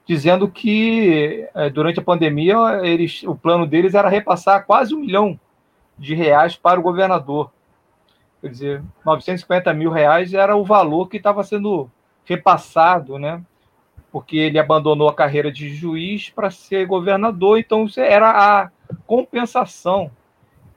dizendo 0.07 0.49
que 0.49 1.49
é, 1.55 1.71
durante 1.71 1.99
a 1.99 2.05
pandemia 2.05 2.57
eles, 2.83 3.23
o 3.23 3.35
plano 3.35 3.67
deles 3.67 3.95
era 3.95 4.09
repassar 4.09 4.67
quase 4.67 4.95
um 4.95 5.01
milhão 5.01 5.39
de 5.99 6.15
reais 6.15 6.57
para 6.57 6.79
o 6.79 6.83
governador. 6.83 7.51
Quer 8.41 8.49
dizer, 8.49 8.83
950 9.07 9.73
mil 9.73 9.91
reais 9.91 10.35
era 10.35 10.57
o 10.57 10.65
valor 10.65 11.09
que 11.09 11.17
estava 11.17 11.43
sendo 11.45 11.91
repassado, 12.25 13.19
né? 13.19 13.43
Porque 14.11 14.37
ele 14.37 14.59
abandonou 14.59 15.09
a 15.09 15.15
carreira 15.15 15.51
de 15.51 15.75
juiz 15.75 16.29
para 16.29 16.51
ser 16.51 16.87
governador, 16.87 17.59
então 17.59 17.87
era 17.97 18.31
a 18.31 18.71
compensação. 19.07 20.11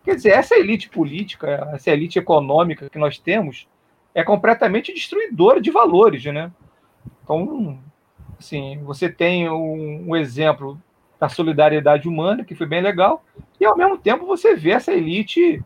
Quer 0.03 0.15
dizer, 0.15 0.29
essa 0.29 0.55
elite 0.55 0.89
política, 0.89 1.69
essa 1.73 1.91
elite 1.91 2.17
econômica 2.17 2.89
que 2.89 2.97
nós 2.97 3.17
temos 3.17 3.67
é 4.13 4.23
completamente 4.23 4.93
destruidora 4.93 5.59
de 5.59 5.71
valores, 5.71 6.23
né? 6.25 6.51
Então, 7.23 7.77
Assim, 8.39 8.77
você 8.83 9.09
tem 9.09 9.49
um, 9.49 10.09
um 10.09 10.15
exemplo 10.15 10.79
da 11.19 11.29
solidariedade 11.29 12.07
humana, 12.07 12.43
que 12.43 12.55
foi 12.55 12.67
bem 12.67 12.81
legal, 12.81 13.23
e 13.59 13.65
ao 13.65 13.77
mesmo 13.77 13.97
tempo 13.97 14.25
você 14.25 14.55
vê 14.55 14.71
essa 14.71 14.91
elite 14.91 15.63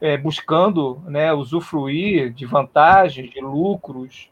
é, 0.00 0.16
buscando 0.16 1.02
né, 1.06 1.32
usufruir 1.32 2.32
de 2.32 2.44
vantagens, 2.44 3.30
de 3.30 3.40
lucros. 3.40 4.30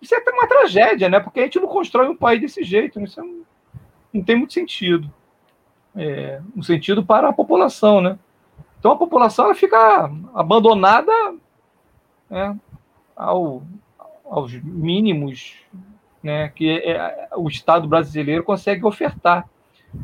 Isso 0.00 0.14
é 0.14 0.18
até 0.18 0.30
uma 0.30 0.46
tragédia, 0.46 1.08
né? 1.08 1.20
Porque 1.20 1.40
a 1.40 1.42
gente 1.44 1.60
não 1.60 1.68
constrói 1.68 2.08
um 2.08 2.16
país 2.16 2.40
desse 2.40 2.62
jeito. 2.62 2.98
Né? 2.98 3.06
Isso 3.06 3.20
não, 3.20 3.42
não 4.12 4.22
tem 4.22 4.36
muito 4.36 4.52
sentido. 4.52 5.12
É, 5.94 6.40
um 6.56 6.62
sentido 6.62 7.04
para 7.04 7.28
a 7.28 7.32
população, 7.32 8.00
né? 8.00 8.18
Então 8.78 8.92
a 8.92 8.96
população 8.96 9.46
ela 9.46 9.54
fica 9.54 10.10
abandonada 10.34 11.12
né, 12.30 12.56
ao, 13.14 13.62
aos 14.24 14.54
mínimos 14.54 15.56
né, 16.22 16.48
que 16.48 16.70
é, 16.70 17.28
o 17.36 17.48
Estado 17.48 17.88
brasileiro 17.88 18.44
consegue 18.44 18.84
ofertar. 18.86 19.48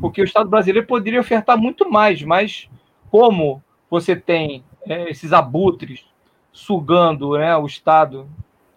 Porque 0.01 0.21
o 0.21 0.25
Estado 0.25 0.49
brasileiro 0.49 0.87
poderia 0.87 1.21
ofertar 1.21 1.57
muito 1.57 1.89
mais, 1.89 2.23
mas 2.23 2.69
como 3.11 3.63
você 3.89 4.17
tem 4.17 4.65
é, 4.85 5.09
esses 5.11 5.33
abutres 5.33 6.05
sugando 6.53 7.39
né, 7.39 7.57
o 7.57 7.67
Estado, 7.67 8.29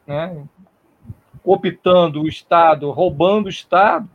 né, 0.06 0.44
optando 1.44 2.22
o 2.22 2.28
Estado, 2.28 2.92
roubando 2.92 3.48
o 3.48 3.50
Estado, 3.50 4.10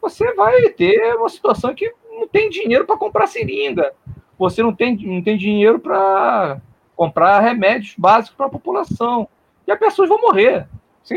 você 0.00 0.32
vai 0.34 0.68
ter 0.70 1.14
uma 1.16 1.28
situação 1.28 1.74
que 1.74 1.92
não 2.10 2.26
tem 2.26 2.48
dinheiro 2.48 2.84
para 2.86 2.96
comprar 2.96 3.26
seringa, 3.26 3.92
você 4.38 4.62
não 4.62 4.74
tem, 4.74 4.96
não 4.96 5.22
tem 5.22 5.36
dinheiro 5.36 5.78
para 5.78 6.60
comprar 6.96 7.40
remédios 7.40 7.94
básicos 7.96 8.36
para 8.36 8.46
a 8.46 8.50
população. 8.50 9.28
E 9.66 9.72
as 9.72 9.78
pessoas 9.78 10.08
vão 10.08 10.20
morrer. 10.20 10.66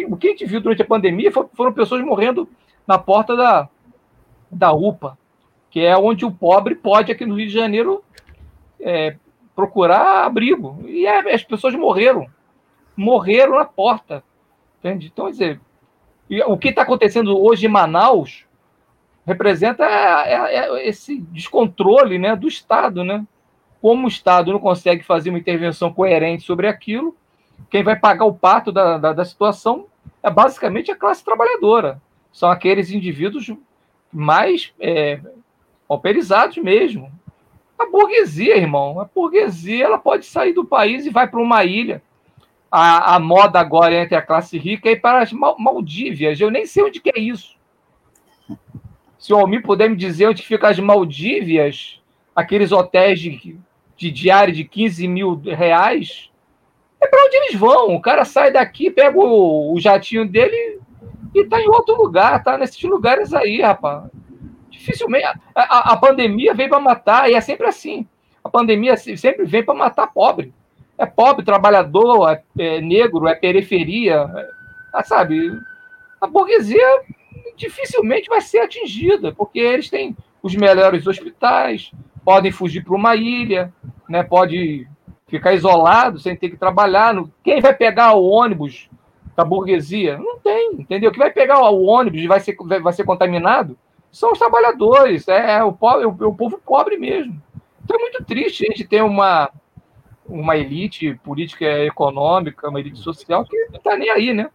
O 0.08 0.18
que 0.18 0.28
a 0.28 0.30
gente 0.32 0.46
viu 0.46 0.62
durante 0.62 0.82
a 0.82 0.86
pandemia 0.86 1.32
foram 1.32 1.74
pessoas 1.74 2.04
morrendo 2.04 2.48
na 2.88 2.98
porta 2.98 3.36
da, 3.36 3.70
da 4.52 4.72
UPA, 4.72 5.18
que 5.70 5.82
é 5.82 5.98
onde 5.98 6.26
o 6.26 6.32
pobre 6.32 6.76
pode, 6.76 7.12
aqui 7.12 7.26
no 7.26 7.36
Rio 7.36 7.48
de 7.48 7.54
Janeiro, 7.54 8.04
é, 8.80 9.16
procurar 9.56 10.26
abrigo. 10.26 10.84
E 10.86 11.06
é, 11.06 11.34
as 11.34 11.44
pessoas 11.44 11.76
morreram. 11.76 12.28
Morreram 12.96 13.58
na 13.58 13.66
porta. 13.66 14.24
Entende? 14.84 15.10
Então, 15.14 15.32
dizer, 15.32 15.62
o 16.46 16.58
que 16.58 16.68
está 16.68 16.82
acontecendo 16.82 17.42
hoje 17.42 17.68
em 17.68 17.70
Manaus 17.70 18.46
representa 19.26 19.86
é, 19.86 20.34
é, 20.34 20.56
é 20.56 20.88
esse 20.90 21.22
descontrole 21.22 22.20
né, 22.20 22.36
do 22.36 22.50
Estado. 22.50 23.02
Né? 23.02 23.26
Como 23.82 24.04
o 24.04 24.10
Estado 24.10 24.52
não 24.52 24.60
consegue 24.60 25.02
fazer 25.02 25.30
uma 25.30 25.40
intervenção 25.40 25.94
coerente 25.94 26.44
sobre 26.44 26.68
aquilo, 26.68 27.16
quem 27.70 27.82
vai 27.82 27.96
pagar 27.96 28.26
o 28.26 28.34
pato 28.34 28.74
da, 28.74 28.98
da, 28.98 29.14
da 29.14 29.24
situação 29.24 29.86
é 30.22 30.30
basicamente 30.30 30.92
a 30.92 30.96
classe 30.98 31.24
trabalhadora. 31.24 32.02
São 32.30 32.52
aqueles 32.52 32.92
indivíduos 32.92 33.54
mais 34.12 34.74
é, 34.82 35.22
pauperizados 35.88 36.58
mesmo. 36.58 37.10
A 37.80 37.86
burguesia, 37.86 38.58
irmão, 38.58 39.00
a 39.00 39.06
burguesia 39.06 39.86
ela 39.86 39.98
pode 39.98 40.26
sair 40.26 40.52
do 40.52 40.66
país 40.66 41.06
e 41.06 41.10
vai 41.10 41.26
para 41.26 41.40
uma 41.40 41.64
ilha. 41.64 42.02
A, 42.76 43.16
a 43.16 43.20
moda 43.20 43.60
agora 43.60 43.94
entre 43.94 44.16
a 44.16 44.22
classe 44.22 44.58
rica 44.58 44.90
e 44.90 44.96
para 44.96 45.22
as 45.22 45.32
Maldívias. 45.32 46.40
Eu 46.40 46.50
nem 46.50 46.66
sei 46.66 46.84
onde 46.84 47.00
que 47.00 47.12
é 47.16 47.20
isso. 47.20 47.56
Se 49.20 49.32
o 49.32 49.38
Almir 49.38 49.62
puder 49.62 49.88
me 49.88 49.96
dizer 49.96 50.28
onde 50.28 50.42
fica 50.42 50.70
as 50.70 50.80
Maldívias, 50.80 52.02
aqueles 52.36 52.72
hotéis 52.72 53.20
de, 53.20 53.60
de 53.96 54.10
diário 54.12 54.52
de 54.52 54.64
15 54.64 55.08
mil 55.08 55.36
reais, 55.36 56.32
é 57.00 57.08
para 57.08 57.24
onde 57.24 57.36
eles 57.36 57.56
vão. 57.56 57.94
O 57.94 58.02
cara 58.02 58.26
sai 58.26 58.52
daqui, 58.52 58.90
pega 58.90 59.20
o, 59.20 59.72
o 59.72 59.80
jatinho 59.80 60.28
dele 60.28 60.80
e 61.36 61.42
está 61.42 61.62
em 61.62 61.68
outro 61.68 61.96
lugar, 61.96 62.44
tá 62.44 62.58
nesses 62.58 62.82
lugares 62.82 63.34
aí, 63.36 63.62
rapaz. 63.62 64.10
Dificilmente. 64.70 65.26
A, 65.26 65.40
a, 65.54 65.94
a 65.94 65.98
pandemia 65.98 66.56
veio 66.56 66.70
para 66.70 66.80
matar, 66.80 67.30
e 67.30 67.36
é 67.36 67.42
sempre 67.42 67.68
assim. 67.68 68.08
A 68.44 68.50
pandemia 68.50 68.98
sempre 68.98 69.46
vem 69.46 69.64
para 69.64 69.76
matar 69.76 70.08
pobre. 70.08 70.54
É 71.04 71.06
pobre, 71.06 71.44
trabalhador, 71.44 72.30
é, 72.32 72.44
é 72.58 72.82
negro, 72.82 73.28
é 73.28 73.36
periferia, 73.36 74.26
é, 74.96 75.04
sabe? 75.04 75.52
A 76.22 76.26
burguesia 76.26 77.02
dificilmente 77.58 78.30
vai 78.30 78.40
ser 78.40 78.60
atingida, 78.60 79.34
porque 79.34 79.60
eles 79.60 79.90
têm 79.90 80.16
os 80.42 80.56
melhores 80.56 81.06
hospitais, 81.06 81.92
podem 82.24 82.54
fugir 82.54 82.86
para 82.86 82.96
uma 82.96 83.16
ilha, 83.18 83.74
né? 84.08 84.24
pode 84.24 84.88
ficar 85.28 85.54
isolado 85.54 86.20
sem 86.20 86.38
ter 86.38 86.50
que 86.50 86.56
trabalhar. 86.58 87.14
Quem 87.44 87.60
vai 87.60 87.74
pegar 87.74 88.14
o 88.14 88.26
ônibus 88.26 88.90
da 89.36 89.44
burguesia? 89.44 90.18
Não 90.18 90.40
tem, 90.40 90.76
entendeu? 90.80 91.12
Quem 91.12 91.20
vai 91.20 91.32
pegar 91.32 91.60
o 91.70 91.84
ônibus 91.84 92.22
e 92.22 92.28
vai 92.28 92.40
ser, 92.40 92.56
vai 92.82 92.94
ser 92.94 93.04
contaminado 93.04 93.78
são 94.10 94.32
os 94.32 94.40
trabalhadores, 94.40 95.28
é, 95.28 95.58
é 95.58 95.64
o, 95.64 95.74
pobre, 95.74 96.06
o, 96.06 96.10
o 96.10 96.36
povo 96.36 96.62
pobre 96.64 96.98
mesmo. 96.98 97.42
Então 97.84 97.98
é 97.98 98.00
muito 98.00 98.24
triste 98.24 98.64
a 98.64 98.70
gente 98.70 98.88
ter 98.88 99.02
uma, 99.02 99.50
uma 100.26 100.56
elite 100.56 101.16
política 101.24 101.66
econômica, 101.66 102.70
uma 102.70 102.80
elite 102.80 103.00
social 103.00 103.46
que 103.46 103.58
não 103.70 103.78
está 103.78 103.98
nem 103.98 104.10
aí, 104.10 104.34
né? 104.34 104.50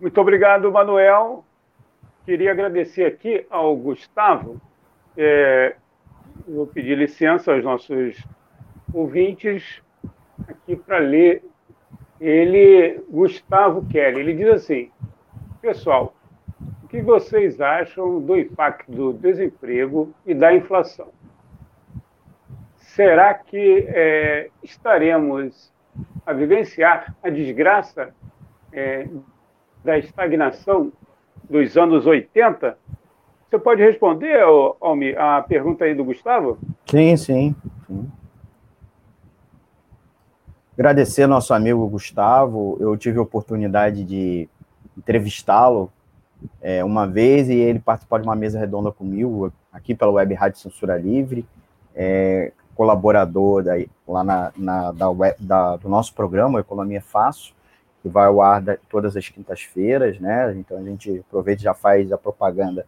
Muito 0.00 0.20
obrigado, 0.20 0.70
Manuel. 0.70 1.44
Queria 2.24 2.52
agradecer 2.52 3.04
aqui 3.04 3.44
ao 3.50 3.76
Gustavo. 3.76 4.60
É, 5.16 5.74
vou 6.46 6.66
pedir 6.66 6.96
licença 6.96 7.52
aos 7.52 7.64
nossos 7.64 8.24
ouvintes 8.94 9.82
aqui 10.46 10.76
para 10.76 10.98
ler. 10.98 11.42
Ele, 12.20 13.00
Gustavo 13.10 13.86
Kelly, 13.88 14.20
ele 14.20 14.34
diz 14.34 14.48
assim: 14.48 14.90
Pessoal, 15.60 16.14
o 16.88 16.90
que 16.90 17.02
vocês 17.02 17.60
acham 17.60 18.18
do 18.18 18.34
impacto 18.34 18.90
do 18.90 19.12
desemprego 19.12 20.10
e 20.24 20.32
da 20.32 20.54
inflação? 20.54 21.08
Será 22.78 23.34
que 23.34 23.84
é, 23.88 24.48
estaremos 24.62 25.70
a 26.24 26.32
vivenciar 26.32 27.14
a 27.22 27.28
desgraça 27.28 28.14
é, 28.72 29.06
da 29.84 29.98
estagnação 29.98 30.90
dos 31.44 31.76
anos 31.76 32.06
80? 32.06 32.78
Você 33.50 33.58
pode 33.58 33.82
responder, 33.82 34.42
Almi, 34.80 35.14
a 35.14 35.42
pergunta 35.42 35.84
aí 35.84 35.94
do 35.94 36.04
Gustavo? 36.04 36.56
Sim, 36.86 37.18
sim. 37.18 37.54
sim. 37.86 38.10
Agradecer 40.72 41.26
nosso 41.26 41.52
amigo 41.52 41.86
Gustavo. 41.86 42.78
Eu 42.80 42.96
tive 42.96 43.18
a 43.18 43.22
oportunidade 43.22 44.02
de 44.04 44.48
entrevistá-lo 44.96 45.92
é, 46.60 46.84
uma 46.84 47.06
vez 47.06 47.48
e 47.48 47.54
ele 47.54 47.78
participou 47.78 48.18
de 48.18 48.26
uma 48.26 48.36
mesa 48.36 48.58
redonda 48.58 48.90
comigo 48.92 49.52
aqui 49.72 49.94
pela 49.94 50.12
Web 50.12 50.34
Rádio 50.34 50.58
Censura 50.58 50.96
Livre, 50.96 51.46
é, 51.94 52.52
colaborador 52.74 53.62
da, 53.62 53.72
lá 54.06 54.22
na, 54.22 54.52
na 54.56 54.92
da 54.92 55.10
web, 55.10 55.36
da, 55.40 55.76
do 55.76 55.88
nosso 55.88 56.14
programa 56.14 56.60
Economia 56.60 57.02
Fácil 57.02 57.54
que 58.02 58.08
vai 58.08 58.26
ao 58.26 58.40
ar 58.40 58.60
da, 58.62 58.76
todas 58.88 59.16
as 59.16 59.28
quintas-feiras, 59.28 60.18
né? 60.20 60.54
Então 60.56 60.78
a 60.78 60.82
gente 60.82 61.22
aproveita 61.26 61.60
e 61.60 61.64
já 61.64 61.74
faz 61.74 62.12
a 62.12 62.18
propaganda 62.18 62.86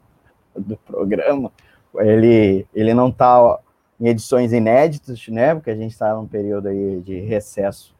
do 0.57 0.77
programa. 0.77 1.51
Ele, 1.97 2.67
ele 2.75 2.95
não 2.95 3.09
está 3.09 3.59
em 4.01 4.09
edições 4.09 4.53
inéditas, 4.53 5.27
né? 5.29 5.55
Porque 5.55 5.71
a 5.71 5.77
gente 5.77 5.93
está 5.93 6.15
num 6.15 6.27
período 6.27 6.69
aí 6.69 7.01
de 7.01 7.21
recesso 7.21 7.95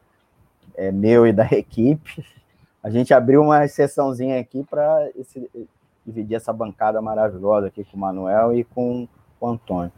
é, 0.75 0.91
meu 0.91 1.27
e 1.27 1.33
da 1.33 1.45
equipe. 1.51 2.25
A 2.83 2.89
gente 2.89 3.13
abriu 3.13 3.41
uma 3.41 3.63
exceçãozinha 3.63 4.39
aqui 4.39 4.63
para 4.63 5.09
dividir 6.05 6.35
essa 6.35 6.51
bancada 6.51 7.01
maravilhosa 7.01 7.67
aqui 7.67 7.83
com 7.83 7.95
o 7.95 7.99
Manuel 7.99 8.57
e 8.57 8.63
com 8.63 9.07
o 9.39 9.47
Antônio. 9.47 9.91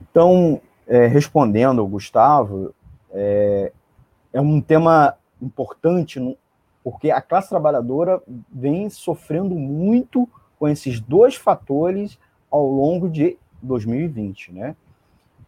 Então, 0.00 0.60
é, 0.86 1.06
respondendo 1.06 1.80
ao 1.80 1.86
Gustavo, 1.86 2.74
é, 3.10 3.72
é 4.32 4.40
um 4.40 4.60
tema 4.60 5.16
importante, 5.40 6.18
porque 6.82 7.10
a 7.10 7.20
classe 7.20 7.48
trabalhadora 7.48 8.22
vem 8.50 8.88
sofrendo 8.88 9.54
muito 9.54 10.28
com 10.58 10.68
esses 10.68 11.00
dois 11.00 11.34
fatores 11.34 12.18
ao 12.50 12.66
longo 12.66 13.08
de 13.08 13.36
2020, 13.62 14.52
né? 14.52 14.76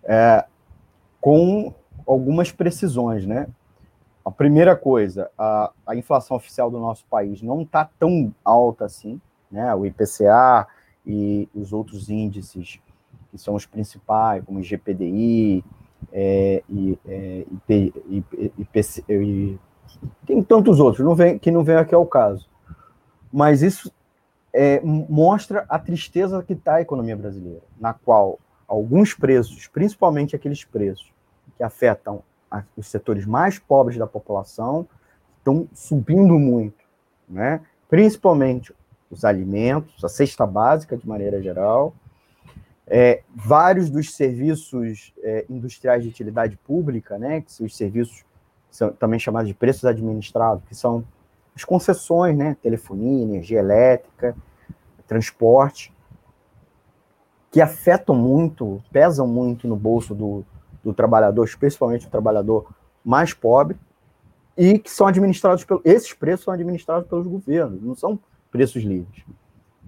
É, 0.03 0.45
com 1.21 1.73
algumas 2.07 2.53
precisões, 2.53 3.27
né? 3.27 3.47
A 4.25 4.31
primeira 4.31 4.75
coisa, 4.75 5.31
a, 5.37 5.71
a 5.87 5.95
inflação 5.95 6.37
oficial 6.37 6.71
do 6.71 6.79
nosso 6.79 7.05
país 7.07 7.43
não 7.43 7.63
está 7.63 7.89
tão 7.99 8.35
alta 8.45 8.87
assim, 8.87 9.21
né? 9.51 9.75
O 9.75 9.85
IPCA 9.85 10.67
e 11.07 11.49
os 11.55 11.73
outros 11.73 12.09
índices 12.09 12.81
que 13.31 13.39
são 13.39 13.55
os 13.55 13.67
principais, 13.67 14.45
como 14.45 14.61
o 14.61 14.63
GPDI, 14.63 15.65
é, 16.13 16.63
e, 16.69 16.99
é, 17.07 17.45
IP, 17.51 17.95
IP, 18.09 18.53
IP, 18.59 19.61
tem 20.25 20.43
tantos 20.43 20.81
outros 20.81 21.05
não 21.05 21.15
vem, 21.15 21.39
que 21.39 21.51
não 21.51 21.65
vem 21.65 21.77
aqui 21.77 21.95
ao 21.95 22.07
caso. 22.07 22.49
Mas 23.33 23.63
isso 23.63 23.93
é, 24.53 24.81
mostra 24.83 25.67
a 25.69 25.79
tristeza 25.79 26.43
que 26.43 26.53
está 26.53 26.77
a 26.77 26.81
economia 26.81 27.17
brasileira, 27.17 27.63
na 27.79 27.93
qual 27.93 28.39
alguns 28.69 29.13
preços, 29.13 29.67
principalmente 29.67 30.37
aqueles 30.37 30.65
preços 30.65 31.13
que 31.57 31.63
afetam 31.63 32.23
os 32.77 32.87
setores 32.87 33.25
mais 33.27 33.59
pobres 33.59 33.97
da 33.99 34.07
população 34.07 34.87
estão 35.39 35.69
subindo 35.73 36.39
muito, 36.39 36.85
né? 37.29 37.61
principalmente 37.89 38.75
os 39.11 39.25
alimentos, 39.25 40.03
a 40.05 40.09
cesta 40.09 40.47
básica 40.47 40.97
de 40.97 41.07
maneira 41.07 41.41
geral, 41.41 41.95
é, 42.87 43.23
vários 43.35 43.89
dos 43.89 44.15
serviços 44.15 45.13
é, 45.23 45.47
industriais 45.49 46.03
de 46.03 46.09
utilidade 46.09 46.57
pública, 46.57 47.19
né, 47.19 47.41
que 47.41 47.51
são 47.51 47.65
os 47.65 47.77
serviços 47.77 48.25
são 48.71 48.91
também 48.91 49.21
chamados 49.21 49.49
de 49.49 49.55
preços 49.55 49.85
administrados, 49.85 50.65
que 50.65 50.75
são 50.75 51.05
as 51.55 51.65
concessões, 51.65 52.37
né, 52.37 52.57
telefonia, 52.61 53.23
energia 53.23 53.61
elétrica, 53.61 54.37
transporte, 55.07 55.95
que 57.53 57.61
afetam 57.61 58.17
muito, 58.17 58.83
pesam 58.91 59.29
muito 59.29 59.69
no 59.69 59.77
bolso 59.77 60.13
do, 60.13 60.45
do 60.85 60.93
trabalhador, 60.93 61.45
especialmente 61.45 62.07
o 62.07 62.11
trabalhador 62.11 62.67
mais 63.05 63.33
pobre, 63.33 63.77
e 64.57 64.79
que 64.79 64.91
são 64.91 65.07
administrados 65.07 65.65
pelo, 65.65 65.81
esses 65.85 66.13
preços 66.13 66.45
são 66.45 66.55
administrados 66.55 67.09
pelos 67.09 67.27
governos, 67.27 67.83
não 67.83 67.95
são 67.95 68.19
preços 68.51 68.83
livres, 68.85 69.25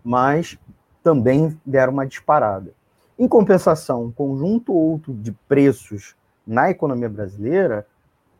mas 0.03 0.59
também 1.03 1.57
deram 1.65 1.93
uma 1.93 2.07
disparada. 2.07 2.73
Em 3.19 3.29
compensação, 3.29 4.05
um 4.05 4.13
conjunto 4.13 4.73
outro 4.73 5.15
de 5.15 5.31
preços 5.49 6.17
na 6.47 6.71
economia 6.71 7.09
brasileira 7.09 7.87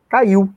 caiu, 0.09 0.49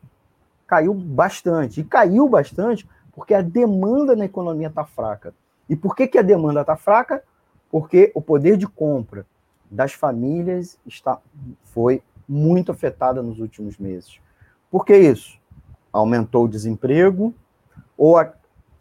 caiu 0.66 0.92
bastante, 0.92 1.80
e 1.80 1.84
caiu 1.84 2.28
bastante 2.28 2.88
porque 3.12 3.34
a 3.34 3.42
demanda 3.42 4.16
na 4.16 4.24
economia 4.24 4.68
está 4.68 4.84
fraca. 4.84 5.34
E 5.68 5.76
por 5.76 5.94
que, 5.94 6.06
que 6.06 6.18
a 6.18 6.22
demanda 6.22 6.62
está 6.62 6.76
fraca? 6.76 7.22
Porque 7.70 8.10
o 8.14 8.20
poder 8.20 8.56
de 8.56 8.66
compra 8.66 9.24
das 9.70 9.92
famílias 9.92 10.78
está, 10.86 11.18
foi 11.64 12.02
muito 12.28 12.72
afetada 12.72 13.22
nos 13.22 13.38
últimos 13.38 13.78
meses. 13.78 14.18
Por 14.70 14.84
que 14.84 14.96
isso? 14.96 15.38
Aumentou 15.92 16.44
o 16.44 16.48
desemprego, 16.48 17.34
ou 17.96 18.18
a, 18.18 18.32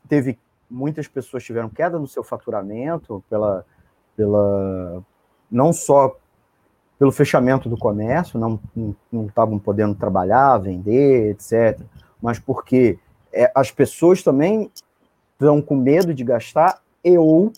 teve 0.07 0.37
muitas 0.69 1.07
pessoas 1.07 1.43
tiveram 1.43 1.69
queda 1.69 1.97
no 1.97 2.07
seu 2.07 2.23
faturamento 2.23 3.23
pela, 3.29 3.65
pela 4.15 5.03
não 5.49 5.73
só 5.73 6.15
pelo 6.97 7.11
fechamento 7.11 7.69
do 7.69 7.77
comércio, 7.77 8.37
não 8.37 8.59
estavam 9.25 9.57
podendo 9.57 9.95
trabalhar, 9.95 10.57
vender, 10.57 11.31
etc. 11.31 11.79
Mas 12.21 12.37
porque 12.37 12.99
é, 13.31 13.49
as 13.55 13.71
pessoas 13.71 14.21
também 14.21 14.69
estão 15.31 15.61
com 15.61 15.75
medo 15.75 16.13
de 16.13 16.23
gastar 16.25 16.81
e 17.03 17.17
ou, 17.17 17.53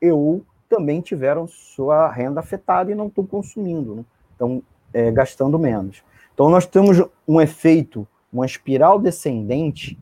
e 0.00 0.10
ou 0.10 0.42
também 0.68 1.00
tiveram 1.00 1.46
sua 1.46 2.10
renda 2.10 2.40
afetada 2.40 2.90
e 2.90 2.94
não 2.94 3.06
estão 3.06 3.26
consumindo, 3.26 3.94
né? 3.96 4.04
estão 4.32 4.62
é, 4.92 5.10
gastando 5.10 5.58
menos. 5.58 6.02
Então, 6.34 6.48
nós 6.48 6.66
temos 6.66 7.02
um 7.26 7.40
efeito, 7.40 8.06
uma 8.32 8.44
espiral 8.44 8.98
descendente 8.98 9.98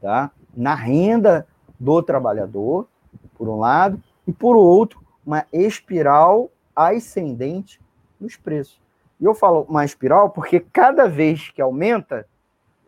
tá? 0.00 0.30
na 0.56 0.74
renda 0.74 1.46
do 1.78 2.02
trabalhador, 2.02 2.86
por 3.36 3.48
um 3.48 3.58
lado, 3.58 4.02
e 4.26 4.32
por 4.32 4.56
outro, 4.56 5.00
uma 5.24 5.46
espiral 5.52 6.50
ascendente 6.74 7.80
nos 8.18 8.36
preços. 8.36 8.80
E 9.20 9.24
eu 9.24 9.34
falo 9.34 9.66
uma 9.68 9.84
espiral 9.84 10.30
porque 10.30 10.60
cada 10.60 11.06
vez 11.06 11.50
que 11.50 11.60
aumenta, 11.60 12.26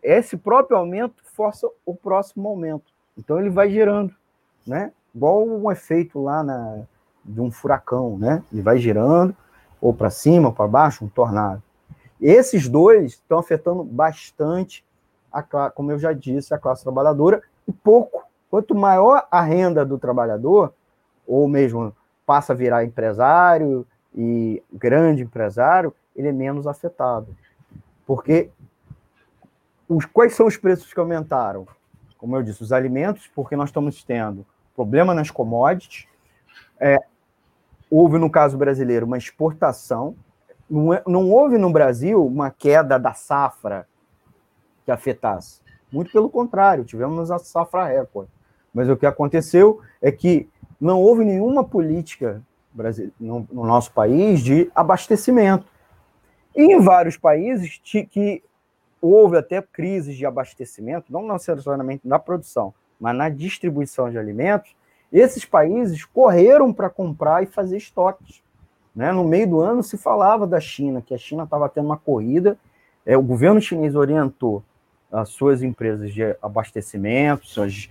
esse 0.02 0.36
próprio 0.36 0.76
aumento 0.76 1.22
força 1.24 1.68
o 1.84 1.94
próximo 1.94 2.48
aumento. 2.48 2.92
Então 3.16 3.38
ele 3.38 3.50
vai 3.50 3.70
gerando, 3.70 4.14
né? 4.66 4.92
Igual 5.14 5.46
um 5.46 5.70
efeito 5.70 6.20
lá 6.20 6.42
na, 6.42 6.82
de 7.24 7.40
um 7.40 7.50
furacão, 7.50 8.18
né? 8.18 8.42
Ele 8.52 8.62
vai 8.62 8.78
girando, 8.78 9.36
ou 9.80 9.92
para 9.92 10.10
cima, 10.10 10.48
ou 10.48 10.54
para 10.54 10.68
baixo, 10.68 11.04
um 11.04 11.08
tornado. 11.08 11.62
Esses 12.20 12.68
dois 12.68 13.12
estão 13.12 13.38
afetando 13.38 13.82
bastante, 13.82 14.84
a, 15.32 15.42
como 15.70 15.90
eu 15.90 15.98
já 15.98 16.12
disse, 16.12 16.54
a 16.54 16.58
classe 16.58 16.82
trabalhadora, 16.82 17.42
e 17.66 17.72
pouco. 17.72 18.24
Quanto 18.50 18.74
maior 18.74 19.26
a 19.30 19.40
renda 19.40 19.84
do 19.84 19.98
trabalhador, 19.98 20.72
ou 21.26 21.48
mesmo 21.48 21.94
passa 22.26 22.52
a 22.52 22.56
virar 22.56 22.84
empresário 22.84 23.86
e 24.14 24.62
grande 24.72 25.22
empresário, 25.22 25.94
ele 26.14 26.28
é 26.28 26.32
menos 26.32 26.66
afetado. 26.66 27.34
Porque 28.06 28.50
os, 29.88 30.04
quais 30.04 30.34
são 30.34 30.46
os 30.46 30.56
preços 30.56 30.92
que 30.92 31.00
aumentaram? 31.00 31.66
Como 32.18 32.36
eu 32.36 32.42
disse, 32.42 32.62
os 32.62 32.72
alimentos, 32.72 33.28
porque 33.34 33.56
nós 33.56 33.70
estamos 33.70 34.04
tendo 34.04 34.46
problema 34.74 35.14
nas 35.14 35.30
commodities. 35.30 36.06
É, 36.80 36.98
houve, 37.90 38.18
no 38.18 38.30
caso 38.30 38.56
brasileiro, 38.56 39.06
uma 39.06 39.18
exportação. 39.18 40.16
Não, 40.68 40.94
é, 40.94 41.02
não 41.06 41.30
houve 41.30 41.58
no 41.58 41.70
Brasil 41.70 42.24
uma 42.24 42.50
queda 42.50 42.98
da 42.98 43.14
safra 43.14 43.86
que 44.84 44.90
afetasse. 44.90 45.60
Muito 45.92 46.10
pelo 46.10 46.30
contrário, 46.30 46.84
tivemos 46.84 47.30
a 47.30 47.38
safra 47.38 47.84
recorde. 47.84 48.30
Mas 48.72 48.88
o 48.88 48.96
que 48.96 49.04
aconteceu 49.04 49.80
é 50.00 50.10
que 50.10 50.48
não 50.80 51.00
houve 51.00 51.24
nenhuma 51.24 51.62
política 51.62 52.42
no, 53.20 53.46
no 53.52 53.66
nosso 53.66 53.92
país 53.92 54.40
de 54.40 54.70
abastecimento. 54.74 55.66
E 56.56 56.62
em 56.62 56.80
vários 56.80 57.16
países 57.16 57.80
que 57.82 58.42
houve 59.00 59.36
até 59.36 59.60
crises 59.60 60.16
de 60.16 60.24
abastecimento, 60.24 61.12
não 61.12 61.26
necessariamente 61.26 62.06
na 62.06 62.18
produção, 62.18 62.72
mas 63.02 63.16
na 63.16 63.28
distribuição 63.28 64.08
de 64.08 64.16
alimentos, 64.16 64.76
esses 65.12 65.44
países 65.44 66.04
correram 66.04 66.72
para 66.72 66.88
comprar 66.88 67.42
e 67.42 67.46
fazer 67.46 67.76
estoques. 67.76 68.40
Né? 68.94 69.10
No 69.10 69.24
meio 69.24 69.48
do 69.48 69.60
ano 69.60 69.82
se 69.82 69.98
falava 69.98 70.46
da 70.46 70.60
China, 70.60 71.02
que 71.02 71.12
a 71.12 71.18
China 71.18 71.42
estava 71.42 71.68
tendo 71.68 71.86
uma 71.86 71.96
corrida, 71.96 72.56
é, 73.04 73.16
o 73.16 73.22
governo 73.22 73.60
chinês 73.60 73.96
orientou 73.96 74.62
as 75.10 75.30
suas 75.30 75.64
empresas 75.64 76.14
de 76.14 76.22
abastecimento, 76.40 77.44
suas 77.44 77.90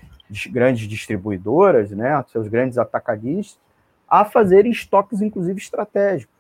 grandes 0.50 0.88
distribuidoras, 0.88 1.92
né, 1.92 2.24
seus 2.32 2.48
grandes 2.48 2.78
atacadistas, 2.78 3.60
a 4.08 4.24
fazerem 4.24 4.72
estoques, 4.72 5.22
inclusive 5.22 5.60
estratégicos. 5.60 6.34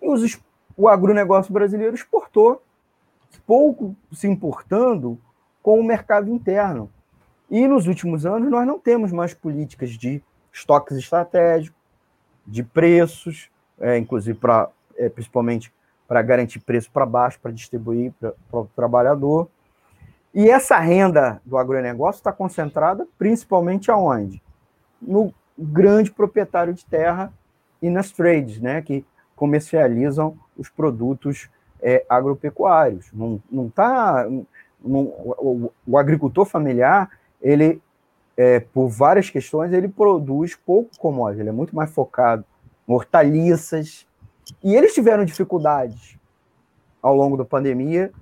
E 0.00 0.08
os, 0.08 0.40
o 0.76 0.86
agronegócio 0.86 1.52
brasileiro 1.52 1.96
exportou, 1.96 2.62
pouco 3.44 3.96
se 4.12 4.28
importando 4.28 5.18
com 5.60 5.80
o 5.80 5.84
mercado 5.84 6.30
interno. 6.30 6.88
E 7.52 7.68
nos 7.68 7.86
últimos 7.86 8.24
anos 8.24 8.50
nós 8.50 8.66
não 8.66 8.78
temos 8.78 9.12
mais 9.12 9.34
políticas 9.34 9.90
de 9.90 10.22
estoques 10.50 10.96
estratégicos, 10.96 11.78
de 12.46 12.62
preços, 12.62 13.50
é, 13.78 13.98
inclusive 13.98 14.38
para 14.38 14.70
é, 14.96 15.10
principalmente 15.10 15.70
para 16.08 16.22
garantir 16.22 16.60
preço 16.60 16.90
para 16.90 17.04
baixo, 17.04 17.38
para 17.38 17.52
distribuir 17.52 18.10
para 18.18 18.32
o 18.58 18.66
trabalhador. 18.74 19.48
E 20.32 20.48
essa 20.48 20.78
renda 20.78 21.42
do 21.44 21.58
agronegócio 21.58 22.20
está 22.20 22.32
concentrada 22.32 23.06
principalmente 23.18 23.90
aonde? 23.90 24.42
No 25.00 25.34
grande 25.58 26.10
proprietário 26.10 26.72
de 26.72 26.86
terra 26.86 27.30
e 27.82 27.90
nas 27.90 28.10
trades, 28.10 28.62
né, 28.62 28.80
que 28.80 29.04
comercializam 29.36 30.38
os 30.56 30.70
produtos 30.70 31.50
é, 31.82 32.02
agropecuários. 32.08 33.12
Não, 33.12 33.42
não 33.50 33.68
tá, 33.68 34.26
o, 34.82 35.70
o 35.86 35.98
agricultor 35.98 36.46
familiar 36.46 37.10
ele, 37.42 37.82
é, 38.36 38.60
por 38.60 38.88
várias 38.88 39.28
questões, 39.28 39.72
ele 39.72 39.88
produz 39.88 40.54
pouco 40.54 40.96
commodity, 40.98 41.40
ele 41.40 41.48
é 41.48 41.52
muito 41.52 41.74
mais 41.74 41.90
focado 41.90 42.44
em 42.88 42.92
hortaliças, 42.92 44.06
e 44.62 44.74
eles 44.74 44.94
tiveram 44.94 45.24
dificuldades 45.24 46.16
ao 47.02 47.14
longo 47.14 47.36
da 47.36 47.44
pandemia, 47.44 48.12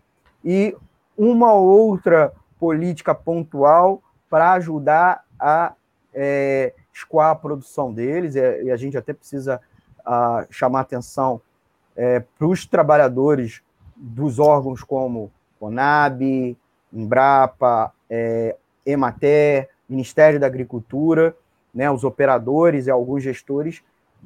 e 0.45 0.75
uma 1.17 1.53
outra 1.53 2.33
política 2.59 3.15
pontual 3.15 4.03
para 4.29 4.53
ajudar 4.55 5.25
a 5.39 5.75
é, 6.15 6.73
escoar 6.93 7.31
a 7.31 7.35
produção 7.35 7.93
deles, 7.93 8.37
é, 8.37 8.63
e 8.65 8.71
a 8.71 8.77
gente 8.77 8.97
até 8.97 9.13
precisa 9.13 9.61
a, 10.05 10.47
chamar 10.51 10.81
atenção 10.81 11.41
é, 11.95 12.21
para 12.21 12.47
os 12.47 12.67
trabalhadores 12.67 13.63
dos 13.97 14.39
órgãos 14.39 14.83
como 14.83 15.31
CONAB, 15.59 16.57
Embrapa, 16.93 17.93
é, 18.09 18.57
Emater, 18.85 19.69
Ministério 19.89 20.39
da 20.39 20.47
Agricultura, 20.47 21.37
né, 21.75 21.91
os 21.91 22.05
operadores 22.05 22.87
e 22.87 22.91
alguns 22.91 23.23
gestores 23.23 23.83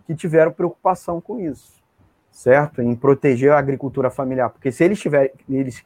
que 0.06 0.14
tiveram 0.14 0.52
preocupação 0.52 1.20
com 1.20 1.38
isso, 1.38 1.74
certo? 2.30 2.82
Em 2.82 2.94
proteger 2.94 3.52
a 3.52 3.58
agricultura 3.58 4.10
familiar, 4.10 4.50
porque 4.50 4.72
se 4.72 4.84
eles, 4.84 4.98
tiver, 5.00 5.32
eles 5.48 5.84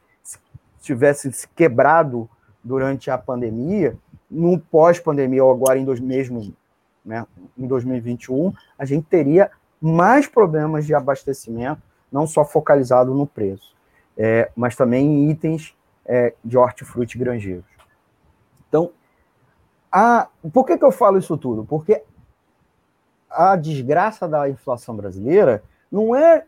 tivessem 0.81 1.31
se 1.31 1.47
quebrado 1.49 2.29
durante 2.63 3.11
a 3.11 3.19
pandemia, 3.19 3.97
no 4.31 4.59
pós-pandemia 4.59 5.45
ou 5.45 5.51
agora 5.51 5.79
em 5.79 5.85
dois, 5.85 6.01
mesmo 6.01 6.55
né, 7.05 7.27
em 7.57 7.67
2021, 7.67 8.53
a 8.79 8.85
gente 8.85 9.07
teria 9.07 9.51
mais 9.81 10.27
problemas 10.27 10.87
de 10.87 10.95
abastecimento, 10.95 11.83
não 12.11 12.27
só 12.27 12.45
focalizado 12.45 13.15
no 13.15 13.27
preço, 13.27 13.75
é, 14.17 14.51
mas 14.57 14.75
também 14.75 15.07
em 15.07 15.31
itens 15.31 15.75
é, 16.05 16.35
de 16.45 16.57
hortifruti 16.57 17.17
granjeiros. 17.17 17.78
Então, 18.69 18.91
a, 19.91 20.29
por 20.53 20.65
que, 20.65 20.77
que 20.77 20.85
eu 20.85 20.93
falo 20.93 21.19
isso 21.19 21.37
tudo? 21.37 21.65
Porque 21.65 22.03
a 23.31 23.57
desgraça 23.57 24.29
da 24.29 24.49
inflação 24.49 24.95
brasileira 24.95 25.63
não 25.91 26.15
é 26.15 26.45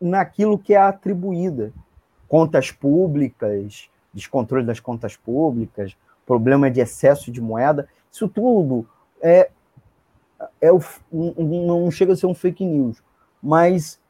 naquilo 0.00 0.58
que 0.58 0.74
é 0.74 0.78
atribuída. 0.78 1.72
Contas 2.28 2.70
públicas, 2.70 3.90
descontrole 4.14 4.64
das 4.64 4.80
contas 4.80 5.16
públicas, 5.16 5.96
problema 6.24 6.70
de 6.70 6.80
excesso 6.80 7.30
de 7.30 7.40
moeda, 7.40 7.88
isso 8.10 8.28
tudo 8.28 8.86
é, 9.20 9.50
é 10.60 10.72
um, 10.72 10.80
não 11.12 11.90
chega 11.90 12.12
a 12.12 12.16
ser 12.16 12.26
um 12.26 12.34
fake 12.34 12.64
news, 12.64 13.02
mas 13.42 14.00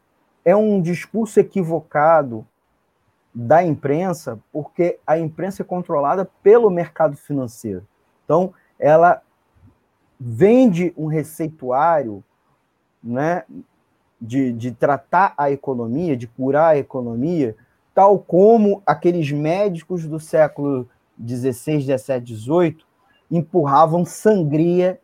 é 0.45 0.55
um 0.55 0.81
discurso 0.81 1.41
equivocado 1.41 2.47
da 3.43 3.65
imprensa, 3.65 4.39
porque 4.53 4.99
a 5.07 5.19
imprensa 5.19 5.63
é 5.63 5.65
controlada 5.65 6.29
pelo 6.43 6.69
mercado 6.69 7.17
financeiro. 7.17 7.87
Então, 8.23 8.53
ela 8.79 9.23
vende 10.19 10.93
um 10.95 11.07
receituário 11.07 12.23
né, 13.03 13.45
de, 14.21 14.53
de 14.53 14.73
tratar 14.73 15.33
a 15.39 15.51
economia, 15.51 16.15
de 16.19 16.27
curar 16.27 16.75
a 16.75 16.77
economia, 16.77 17.57
tal 17.95 18.19
como 18.19 18.83
aqueles 18.85 19.33
médicos 19.33 20.07
do 20.07 20.21
século 20.21 20.87
16, 21.17 21.87
17, 21.87 22.27
18 22.27 22.87
empurravam 23.31 24.05
sangria 24.05 25.01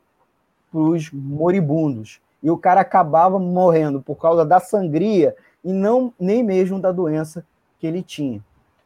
para 0.70 0.80
os 0.80 1.10
moribundos. 1.10 2.20
E 2.42 2.50
o 2.50 2.58
cara 2.58 2.82
acabava 2.82 3.38
morrendo 3.38 4.02
por 4.02 4.16
causa 4.16 4.44
da 4.44 4.60
sangria 4.60 5.34
e 5.64 5.72
não 5.72 6.12
nem 6.20 6.42
mesmo 6.42 6.78
da 6.78 6.92
doença 6.92 7.42
ele 7.86 8.02
tinha. 8.02 8.42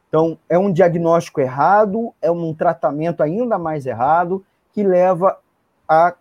Então, 0.07 0.37
é 0.49 0.59
um 0.59 0.71
diagnóstico 0.71 1.39
errado, 1.39 2.13
é 2.21 2.29
um 2.29 2.53
tratamento 2.53 3.23
ainda 3.23 3.57
mais 3.57 3.85
errado 3.85 4.45
que 4.73 4.83
leva 4.83 5.39
a 5.87 6.13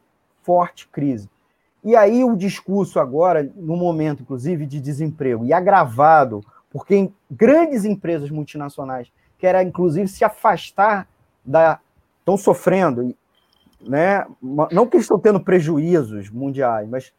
forte 0.43 0.89
crise. 0.89 1.29
E 1.83 1.97
aí 1.97 2.23
o 2.23 2.37
discurso 2.37 3.01
agora, 3.01 3.51
no 3.57 3.77
momento, 3.77 4.23
inclusive, 4.23 4.67
de 4.67 4.81
desemprego, 4.81 5.45
e 5.45 5.53
agravado, 5.53 6.41
porque 6.71 7.11
grandes 7.31 7.85
empresas 7.85 8.31
multinacionais 8.31 9.11
querem, 9.39 9.69
inclusive, 9.69 10.07
se 10.07 10.25
afastar 10.25 11.09
da... 11.45 11.81
estão 12.19 12.37
sofrendo, 12.37 13.15
né? 13.81 14.27
não 14.71 14.87
que 14.87 14.99
estão 14.99 15.19
tendo 15.19 15.41
prejuízos 15.41 16.31
mundiais, 16.31 16.89
mas 16.89 17.13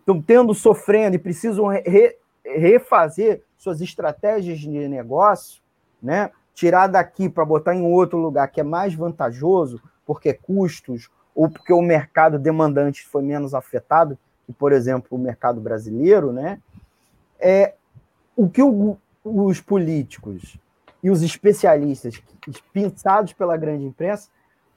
estão 0.00 0.20
tendo, 0.20 0.52
sofrendo 0.52 1.16
e 1.16 1.18
precisam 1.18 1.68
re, 1.68 2.16
refazer 2.44 3.42
suas 3.60 3.82
estratégias 3.82 4.58
de 4.58 4.88
negócio, 4.88 5.60
né? 6.02 6.30
tirar 6.54 6.86
daqui 6.86 7.28
para 7.28 7.44
botar 7.44 7.74
em 7.74 7.82
outro 7.82 8.18
lugar 8.18 8.48
que 8.48 8.60
é 8.60 8.64
mais 8.64 8.94
vantajoso, 8.94 9.80
porque 10.06 10.32
custos 10.32 11.10
ou 11.34 11.48
porque 11.48 11.72
o 11.72 11.82
mercado 11.82 12.38
demandante 12.38 13.06
foi 13.06 13.22
menos 13.22 13.54
afetado, 13.54 14.18
que, 14.46 14.52
por 14.52 14.72
exemplo, 14.72 15.08
o 15.10 15.18
mercado 15.18 15.60
brasileiro, 15.60 16.32
né? 16.32 16.58
É, 17.38 17.74
o 18.34 18.48
que 18.48 18.62
o, 18.62 18.96
os 19.22 19.60
políticos 19.60 20.58
e 21.02 21.10
os 21.10 21.22
especialistas 21.22 22.20
pensados 22.72 23.32
pela 23.32 23.56
grande 23.56 23.84
imprensa 23.84 24.28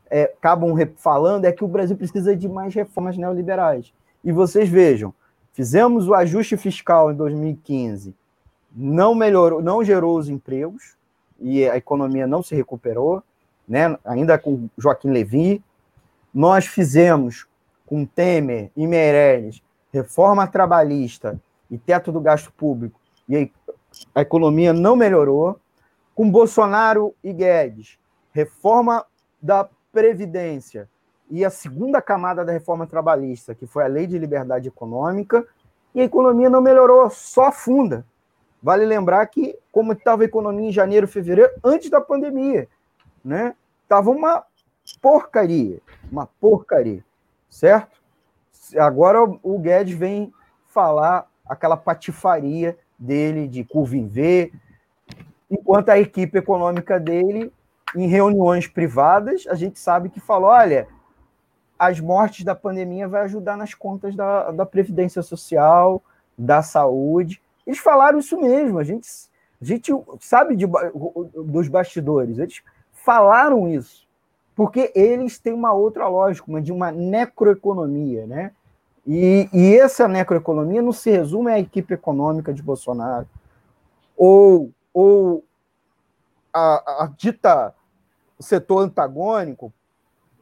é, 0.09 0.23
acabam 0.23 0.75
falando 0.97 1.45
é 1.45 1.51
que 1.51 1.63
o 1.63 1.67
Brasil 1.67 1.95
precisa 1.95 2.35
de 2.35 2.47
mais 2.47 2.73
reformas 2.75 3.17
neoliberais. 3.17 3.93
E 4.23 4.31
vocês 4.31 4.69
vejam, 4.69 5.13
fizemos 5.53 6.07
o 6.07 6.13
ajuste 6.13 6.55
fiscal 6.57 7.11
em 7.11 7.15
2015, 7.15 8.13
não 8.75 9.13
melhorou, 9.13 9.61
não 9.61 9.83
gerou 9.83 10.17
os 10.17 10.29
empregos 10.29 10.95
e 11.39 11.67
a 11.67 11.77
economia 11.77 12.25
não 12.25 12.41
se 12.41 12.55
recuperou, 12.55 13.21
né? 13.67 13.97
Ainda 14.05 14.37
com 14.37 14.67
Joaquim 14.77 15.11
Levy, 15.11 15.63
nós 16.33 16.65
fizemos 16.65 17.45
com 17.85 18.05
Temer 18.05 18.71
e 18.75 18.87
Meirelles 18.87 19.61
reforma 19.93 20.47
trabalhista 20.47 21.39
e 21.69 21.77
teto 21.77 22.11
do 22.11 22.19
gasto 22.19 22.51
público, 22.51 22.99
e 23.29 23.51
a 24.15 24.21
economia 24.21 24.73
não 24.73 24.95
melhorou. 24.95 25.59
Com 26.15 26.29
Bolsonaro 26.29 27.15
e 27.23 27.33
Guedes, 27.33 27.97
reforma 28.31 29.03
da 29.41 29.67
Previdência 29.91 30.87
e 31.29 31.43
a 31.43 31.49
segunda 31.49 32.01
camada 32.01 32.45
da 32.45 32.51
reforma 32.51 32.85
trabalhista, 32.85 33.55
que 33.55 33.65
foi 33.65 33.83
a 33.83 33.87
Lei 33.87 34.05
de 34.05 34.19
Liberdade 34.19 34.67
Econômica, 34.67 35.45
e 35.93 36.01
a 36.01 36.03
economia 36.03 36.49
não 36.49 36.61
melhorou, 36.61 37.09
só 37.09 37.51
funda. 37.51 38.05
Vale 38.63 38.85
lembrar 38.85 39.25
que, 39.27 39.59
como 39.73 39.91
estava 39.91 40.21
a 40.21 40.25
economia 40.25 40.69
em 40.69 40.71
janeiro, 40.71 41.05
fevereiro, 41.05 41.51
antes 41.61 41.89
da 41.89 41.99
pandemia, 41.99 42.69
né? 43.23 43.53
Estava 43.83 44.09
uma 44.09 44.45
porcaria, 45.01 45.81
uma 46.09 46.27
porcaria, 46.39 47.03
certo? 47.49 48.01
Agora 48.77 49.21
o 49.21 49.59
Guedes 49.59 49.97
vem 49.97 50.33
falar 50.67 51.29
aquela 51.45 51.75
patifaria 51.75 52.77
dele 52.97 53.49
de 53.49 53.65
curva 53.65 53.97
em 53.97 54.07
V, 54.07 54.53
enquanto 55.51 55.89
a 55.89 55.99
equipe 55.99 56.37
econômica 56.37 56.97
dele, 56.97 57.51
em 57.93 58.07
reuniões 58.07 58.65
privadas, 58.65 59.45
a 59.47 59.55
gente 59.55 59.77
sabe 59.77 60.09
que 60.09 60.21
falou: 60.21 60.49
olha, 60.49 60.87
as 61.77 61.99
mortes 61.99 62.45
da 62.45 62.55
pandemia 62.55 63.09
vai 63.09 63.23
ajudar 63.23 63.57
nas 63.57 63.73
contas 63.73 64.15
da, 64.15 64.51
da 64.51 64.65
Previdência 64.65 65.21
Social, 65.21 66.01
da 66.37 66.61
saúde. 66.61 67.42
Eles 67.65 67.79
falaram 67.79 68.19
isso 68.19 68.39
mesmo, 68.39 68.79
a 68.79 68.83
gente, 68.83 69.07
a 69.61 69.65
gente 69.65 69.91
sabe 70.19 70.55
de, 70.55 70.65
dos 71.45 71.67
bastidores, 71.67 72.37
eles 72.37 72.61
falaram 72.91 73.67
isso 73.67 74.03
porque 74.55 74.91
eles 74.95 75.39
têm 75.39 75.53
uma 75.53 75.73
outra 75.73 76.07
lógica, 76.07 76.49
uma 76.49 76.61
de 76.61 76.71
uma 76.71 76.91
necroeconomia, 76.91 78.25
né? 78.27 78.51
E, 79.05 79.49
e 79.51 79.77
essa 79.77 80.07
necroeconomia 80.07 80.81
não 80.81 80.93
se 80.93 81.09
resume 81.09 81.51
à 81.51 81.59
equipe 81.59 81.93
econômica 81.93 82.53
de 82.53 82.61
Bolsonaro, 82.61 83.27
ou, 84.15 84.71
ou 84.93 85.43
a, 86.53 87.03
a 87.03 87.11
dita 87.17 87.73
setor 88.39 88.79
antagônico, 88.79 89.73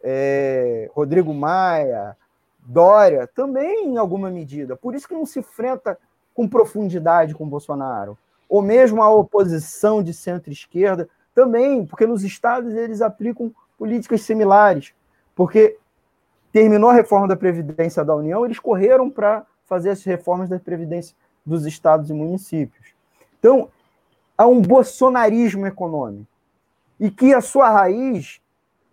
é, 0.04 0.90
Rodrigo 0.94 1.34
Maia, 1.34 2.16
Dória, 2.60 3.28
também 3.28 3.88
em 3.88 3.98
alguma 3.98 4.30
medida. 4.30 4.76
Por 4.76 4.94
isso 4.94 5.08
que 5.08 5.14
não 5.14 5.26
se 5.26 5.40
enfrenta 5.40 5.98
com 6.42 6.48
profundidade 6.48 7.36
com 7.36 7.48
Bolsonaro. 7.48 8.18
Ou 8.50 8.64
mesmo 8.64 9.02
a 9.02 9.10
oposição 9.10 10.02
de 10.02 10.12
centro-esquerda, 10.12 11.08
também, 11.36 11.86
porque 11.86 12.08
nos 12.08 12.24
estados 12.24 12.74
eles 12.74 13.02
aplicam 13.02 13.54
políticas 13.78 14.22
similares, 14.22 14.92
porque 15.36 15.78
terminou 16.52 16.90
a 16.90 16.94
reforma 16.94 17.28
da 17.28 17.36
Previdência 17.36 18.04
da 18.04 18.16
União, 18.16 18.44
eles 18.44 18.60
correram 18.60 19.10
para 19.10 19.46
fazer 19.66 19.92
as 19.92 20.04
reformas 20.04 20.50
da 20.50 20.60
Previdência 20.60 21.16
dos 21.46 21.66
estados 21.66 22.10
e 22.10 22.14
municípios. 22.14 22.88
Então, 23.40 23.70
há 24.36 24.48
um 24.48 24.62
bolsonarismo 24.62 25.68
econômico, 25.68 26.28
e 27.00 27.10
que 27.10 27.34
a 27.34 27.42
sua 27.42 27.70
raiz 27.70 28.42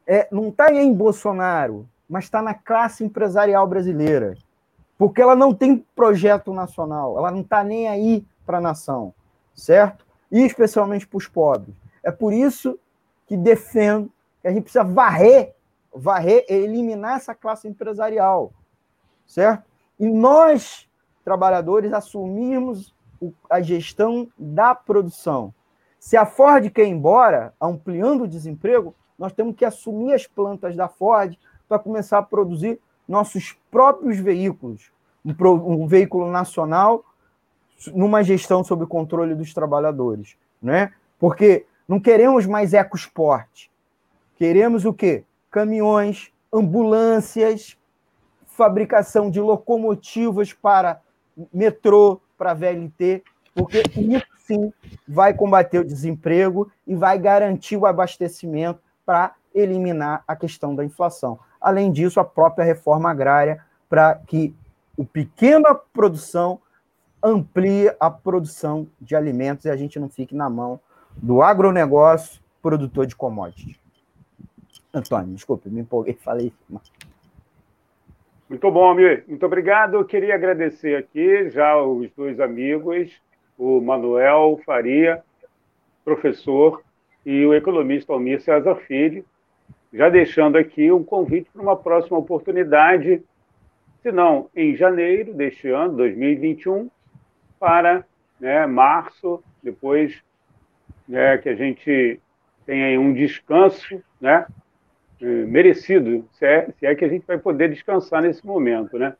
é, 0.07 0.29
não 0.31 0.51
está 0.51 0.73
em 0.73 0.93
Bolsonaro, 0.93 1.89
mas 2.09 2.25
está 2.25 2.41
na 2.41 2.55
classe 2.55 3.03
empresarial 3.05 3.67
brasileira, 3.67 4.37
porque 4.99 5.23
ela 5.23 5.37
não 5.37 5.55
tem 5.55 5.79
projeto 5.95 6.53
nacional, 6.53 7.17
ela 7.17 7.31
não 7.31 7.41
está 7.41 7.63
nem 7.63 7.89
aí 7.89 8.27
para 8.45 8.59
a 8.59 8.61
nação, 8.61 9.15
certo? 9.55 10.05
E 10.31 10.41
especialmente 10.45 11.07
para 11.07 11.17
os 11.17 11.29
pobres. 11.29 11.75
É 12.03 12.11
por 12.11 12.33
isso 12.33 12.79
que 13.27 13.37
defendo 13.37 14.11
que 14.43 14.49
a 14.49 14.51
gente 14.51 14.65
precisa 14.65 14.83
varrer, 14.83 15.55
varrer, 15.95 16.45
eliminar 16.49 17.17
essa 17.17 17.35
classe 17.35 17.69
empresarial, 17.69 18.53
certo? 19.25 19.65
E 20.01 20.07
nós, 20.07 20.89
trabalhadores, 21.25 21.93
assumirmos 21.93 22.95
a 23.49 23.61
gestão 23.61 24.29
da 24.37 24.75
produção. 24.75 25.55
Se 25.99 26.17
a 26.17 26.27
Ford 26.27 26.71
quer 26.71 26.85
ir 26.85 26.91
embora, 26.91 27.55
ampliando 27.61 28.25
o 28.25 28.29
desemprego, 28.29 28.95
nós 29.19 29.33
temos 29.33 29.55
que 29.57 29.65
assumir 29.65 30.13
as 30.13 30.27
plantas 30.27 30.77
da 30.77 30.89
Ford 30.89 31.37
para 31.69 31.79
começar 31.79 32.19
a 32.19 32.23
produzir 32.23 32.81
nossos 33.09 33.57
próprios 33.71 34.19
veículos, 34.19 34.91
um, 35.25 35.83
um, 35.83 35.87
veículo 35.87 36.31
nacional 36.31 37.05
numa 37.95 38.23
gestão 38.23 38.63
sob 38.63 38.87
controle 38.87 39.35
dos 39.35 39.55
trabalhadores, 39.55 40.37
né? 40.61 40.93
Porque 41.19 41.65
não 41.89 41.99
queremos 41.99 42.45
mais 42.47 42.75
ecosport, 42.75 43.69
Queremos 44.39 44.85
o 44.85 44.93
quê? 44.93 45.25
Caminhões, 45.51 46.31
ambulâncias, 46.53 47.77
fabricação 48.47 49.29
de 49.29 49.41
locomotivas 49.41 50.53
para 50.53 51.01
metrô, 51.53 52.21
para 52.39 52.55
VLT, 52.55 53.25
porque 53.53 53.83
isso 53.97 54.27
sim 54.39 54.73
vai 55.09 55.35
combater 55.35 55.81
o 55.81 55.85
desemprego 55.85 56.71
e 56.87 56.95
vai 56.95 57.19
garantir 57.19 57.77
o 57.77 57.85
abastecimento 57.85 58.81
para 59.05 59.35
eliminar 59.53 60.23
a 60.29 60.37
questão 60.37 60.73
da 60.73 60.85
inflação. 60.85 61.41
Além 61.61 61.91
disso, 61.91 62.21
a 62.21 62.25
própria 62.25 62.65
reforma 62.65 63.11
agrária 63.11 63.65
para 63.89 64.15
que 64.15 64.55
o 64.97 65.05
pequena 65.05 65.75
produção 65.75 66.61
amplie 67.23 67.93
a 67.99 68.11
produção 68.11 68.87
de 69.01 69.17
alimentos 69.17 69.65
e 69.65 69.71
a 69.71 69.77
gente 69.77 69.99
não 69.99 70.09
fique 70.09 70.35
na 70.35 70.49
mão 70.49 70.81
do 71.17 71.43
agronegócio 71.43 72.41
produtor 72.63 73.07
de 73.07 73.17
commodities. 73.17 73.77
Antônio, 74.93 75.35
desculpe, 75.35 75.69
me 75.69 75.81
empolguei, 75.81 76.15
falei. 76.23 76.53
Muito 78.49 78.71
bom, 78.71 78.91
Amir. 78.91 79.25
Muito 79.29 79.45
obrigado. 79.45 79.95
Eu 79.95 80.05
queria 80.05 80.35
agradecer 80.35 80.97
aqui 80.97 81.51
já 81.51 81.77
os 81.77 82.11
dois 82.17 82.41
amigos 82.41 83.11
o 83.59 83.81
Manuel 83.81 84.61
Faria, 84.65 85.23
professor, 86.05 86.83
e 87.27 87.45
o 87.45 87.53
economista 87.53 88.13
Almir 88.13 88.41
César 88.41 88.77
Filho, 88.87 89.25
já 89.93 90.09
deixando 90.09 90.57
aqui 90.57 90.91
um 90.93 91.03
convite 91.03 91.51
para 91.53 91.63
uma 91.63 91.77
próxima 91.77 92.19
oportunidade, 92.19 93.23
se 94.03 94.13
não 94.13 94.49
em 94.55 94.77
janeiro 94.77 95.35
deste 95.35 95.69
ano, 95.69 95.97
2021, 95.97 96.91
para 97.59 98.05
né, 98.39 98.67
março, 98.67 99.43
depois 99.63 100.23
né, 101.09 101.39
que 101.39 101.49
a 101.49 101.55
gente 101.55 102.21
tenha 102.67 103.01
um 103.01 103.13
descanso 103.13 104.01
né, 104.21 104.47
merecido, 105.21 106.29
se 106.33 106.45
é, 106.45 106.69
se 106.79 106.87
é 106.87 106.95
que 106.95 107.05
a 107.05 107.09
gente 107.09 107.27
vai 107.27 107.39
poder 107.39 107.71
descansar 107.71 108.23
nesse 108.23 108.47
momento. 108.47 108.99
Né? 108.99 109.15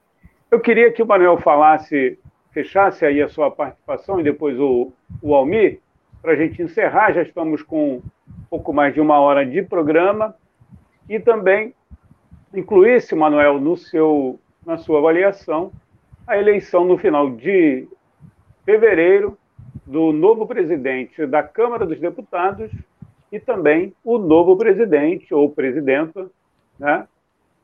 Eu 0.51 0.61
queria 0.61 0.93
que 0.93 1.03
o 1.03 1.07
Manuel 1.07 1.39
falasse, 1.39 2.19
fechasse 2.53 3.05
aí 3.05 3.21
a 3.21 3.29
sua 3.29 3.51
participação 3.51 4.21
e 4.21 4.23
depois 4.23 4.59
o, 4.61 4.93
o 5.21 5.35
Almir, 5.35 5.81
para 6.21 6.33
a 6.33 6.37
gente 6.37 6.63
encerrar, 6.63 7.13
já 7.13 7.23
estamos 7.23 7.63
com 7.63 7.97
um 7.97 8.45
pouco 8.51 8.73
mais 8.73 8.95
de 8.95 9.01
uma 9.01 9.19
hora 9.19 9.45
de 9.45 9.63
programa, 9.63 10.35
e 11.09 11.19
também 11.19 11.75
incluísse, 12.55 13.15
Manuel, 13.15 13.61
no 13.61 13.77
seu, 13.77 14.39
na 14.65 14.77
sua 14.77 14.99
avaliação, 14.99 15.73
a 16.27 16.37
eleição 16.37 16.85
no 16.85 16.99
final 16.99 17.31
de 17.31 17.89
fevereiro 18.65 19.39
do 19.87 20.13
novo 20.13 20.47
presidente 20.47 21.25
da 21.27 21.43
Câmara 21.43 21.87
dos 21.87 21.99
Deputados 21.99 22.71
e 23.33 23.41
também 23.41 23.95
o 24.05 24.19
novo 24.19 24.57
presidente 24.57 25.33
ou 25.33 25.51
presidenta 25.51 26.31
né, 26.79 27.07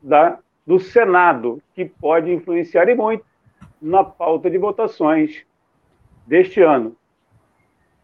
da, 0.01 0.39
do 0.65 0.79
Senado, 0.79 1.61
que 1.73 1.85
pode 1.85 2.31
influenciar 2.31 2.89
e 2.89 2.95
muito 2.95 3.23
na 3.81 4.03
pauta 4.03 4.49
de 4.49 4.57
votações 4.57 5.45
deste 6.25 6.61
ano. 6.61 6.95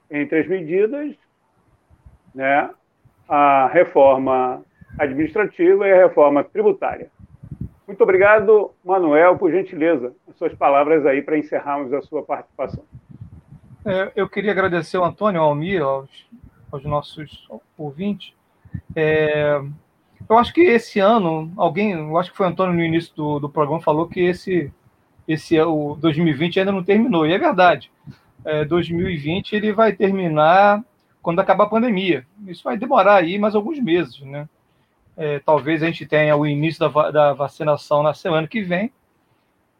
Entre 0.09 0.39
as 0.39 0.47
medidas, 0.47 1.15
né, 2.35 2.69
a 3.27 3.67
reforma 3.67 4.63
administrativa 4.97 5.87
e 5.87 5.91
a 5.91 6.07
reforma 6.07 6.43
tributária. 6.43 7.09
Muito 7.87 8.01
obrigado, 8.01 8.71
Manuel, 8.83 9.37
por 9.37 9.51
gentileza, 9.51 10.13
as 10.29 10.35
suas 10.37 10.53
palavras 10.53 11.05
aí 11.05 11.21
para 11.21 11.37
encerrarmos 11.37 11.91
a 11.93 12.01
sua 12.01 12.23
participação. 12.23 12.83
É, 13.85 14.11
eu 14.15 14.29
queria 14.29 14.51
agradecer 14.51 14.97
ao 14.97 15.03
Antônio, 15.03 15.41
ao 15.41 15.49
Almir, 15.49 15.81
aos, 15.81 16.09
aos 16.71 16.83
nossos 16.83 17.47
ouvintes. 17.77 18.33
É, 18.95 19.61
eu 20.29 20.37
acho 20.37 20.53
que 20.53 20.61
esse 20.61 20.99
ano, 20.99 21.51
alguém, 21.57 21.91
eu 21.91 22.17
acho 22.17 22.31
que 22.31 22.37
foi 22.37 22.45
o 22.45 22.49
Antônio 22.49 22.75
no 22.75 22.83
início 22.83 23.13
do, 23.15 23.39
do 23.39 23.49
programa, 23.49 23.81
falou 23.81 24.07
que 24.07 24.21
esse, 24.21 24.71
esse 25.27 25.59
o 25.59 25.95
2020 25.99 26.59
ainda 26.59 26.71
não 26.71 26.83
terminou, 26.83 27.25
e 27.25 27.33
é 27.33 27.37
verdade 27.37 27.91
é, 28.45 28.65
2020 28.65 29.53
ele 29.53 29.71
vai 29.71 29.93
terminar 29.93 30.83
quando 31.21 31.39
acabar 31.39 31.65
a 31.65 31.69
pandemia. 31.69 32.25
Isso 32.47 32.63
vai 32.63 32.77
demorar 32.77 33.15
aí 33.15 33.37
mais 33.37 33.55
alguns 33.55 33.79
meses, 33.79 34.19
né? 34.21 34.47
É, 35.17 35.39
talvez 35.39 35.83
a 35.83 35.87
gente 35.87 36.05
tenha 36.05 36.35
o 36.35 36.45
início 36.47 36.89
da, 36.89 37.11
da 37.11 37.33
vacinação 37.33 38.01
na 38.01 38.13
semana 38.13 38.47
que 38.47 38.61
vem, 38.61 38.91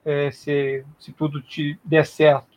é, 0.06 0.32
se, 0.32 0.86
se 1.00 1.12
tudo 1.12 1.42
te 1.42 1.80
der 1.84 2.06
certo. 2.06 2.52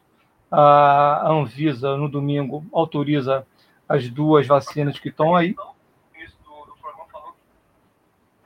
A 0.51 1.29
Anvisa, 1.29 1.97
no 1.97 2.09
domingo, 2.09 2.65
autoriza 2.73 3.47
as 3.89 4.09
duas 4.09 4.47
vacinas 4.47 4.99
que 4.99 5.09
estão 5.09 5.35
aí. 5.35 5.57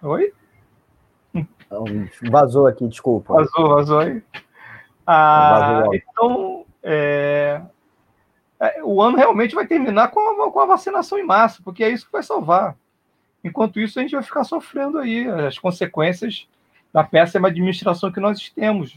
Oi? 0.03 0.33
Vazou 2.31 2.67
aqui, 2.67 2.87
desculpa. 2.87 3.35
Vazou, 3.35 3.69
vazou 3.69 3.99
aí. 3.99 4.23
Ah, 5.07 5.85
então, 5.93 6.65
é, 6.83 7.61
é, 8.61 8.83
o 8.83 9.01
ano 9.03 9.17
realmente 9.17 9.55
vai 9.55 9.67
terminar 9.67 10.09
com 10.09 10.21
a, 10.21 10.51
com 10.51 10.61
a 10.61 10.67
vacinação 10.67 11.19
em 11.19 11.25
massa, 11.25 11.61
porque 11.63 11.85
é 11.85 11.91
isso 11.91 12.07
que 12.07 12.13
vai 12.13 12.23
salvar. 12.23 12.77
Enquanto 13.43 13.81
isso, 13.81 13.99
a 13.99 14.03
gente 14.03 14.13
vai 14.13 14.23
ficar 14.23 14.45
sofrendo 14.45 14.99
aí 14.99 15.27
as 15.29 15.59
consequências 15.59 16.47
da 16.93 17.05
péssima 17.05 17.49
administração 17.49 18.11
que 18.11 18.21
nós 18.21 18.49
temos 18.51 18.97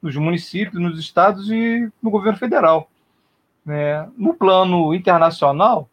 nos 0.00 0.16
municípios, 0.16 0.82
nos 0.82 0.98
estados 0.98 1.50
e 1.50 1.90
no 2.02 2.10
governo 2.10 2.38
federal. 2.38 2.88
É, 3.68 4.06
no 4.16 4.34
plano 4.34 4.92
internacional, 4.92 5.88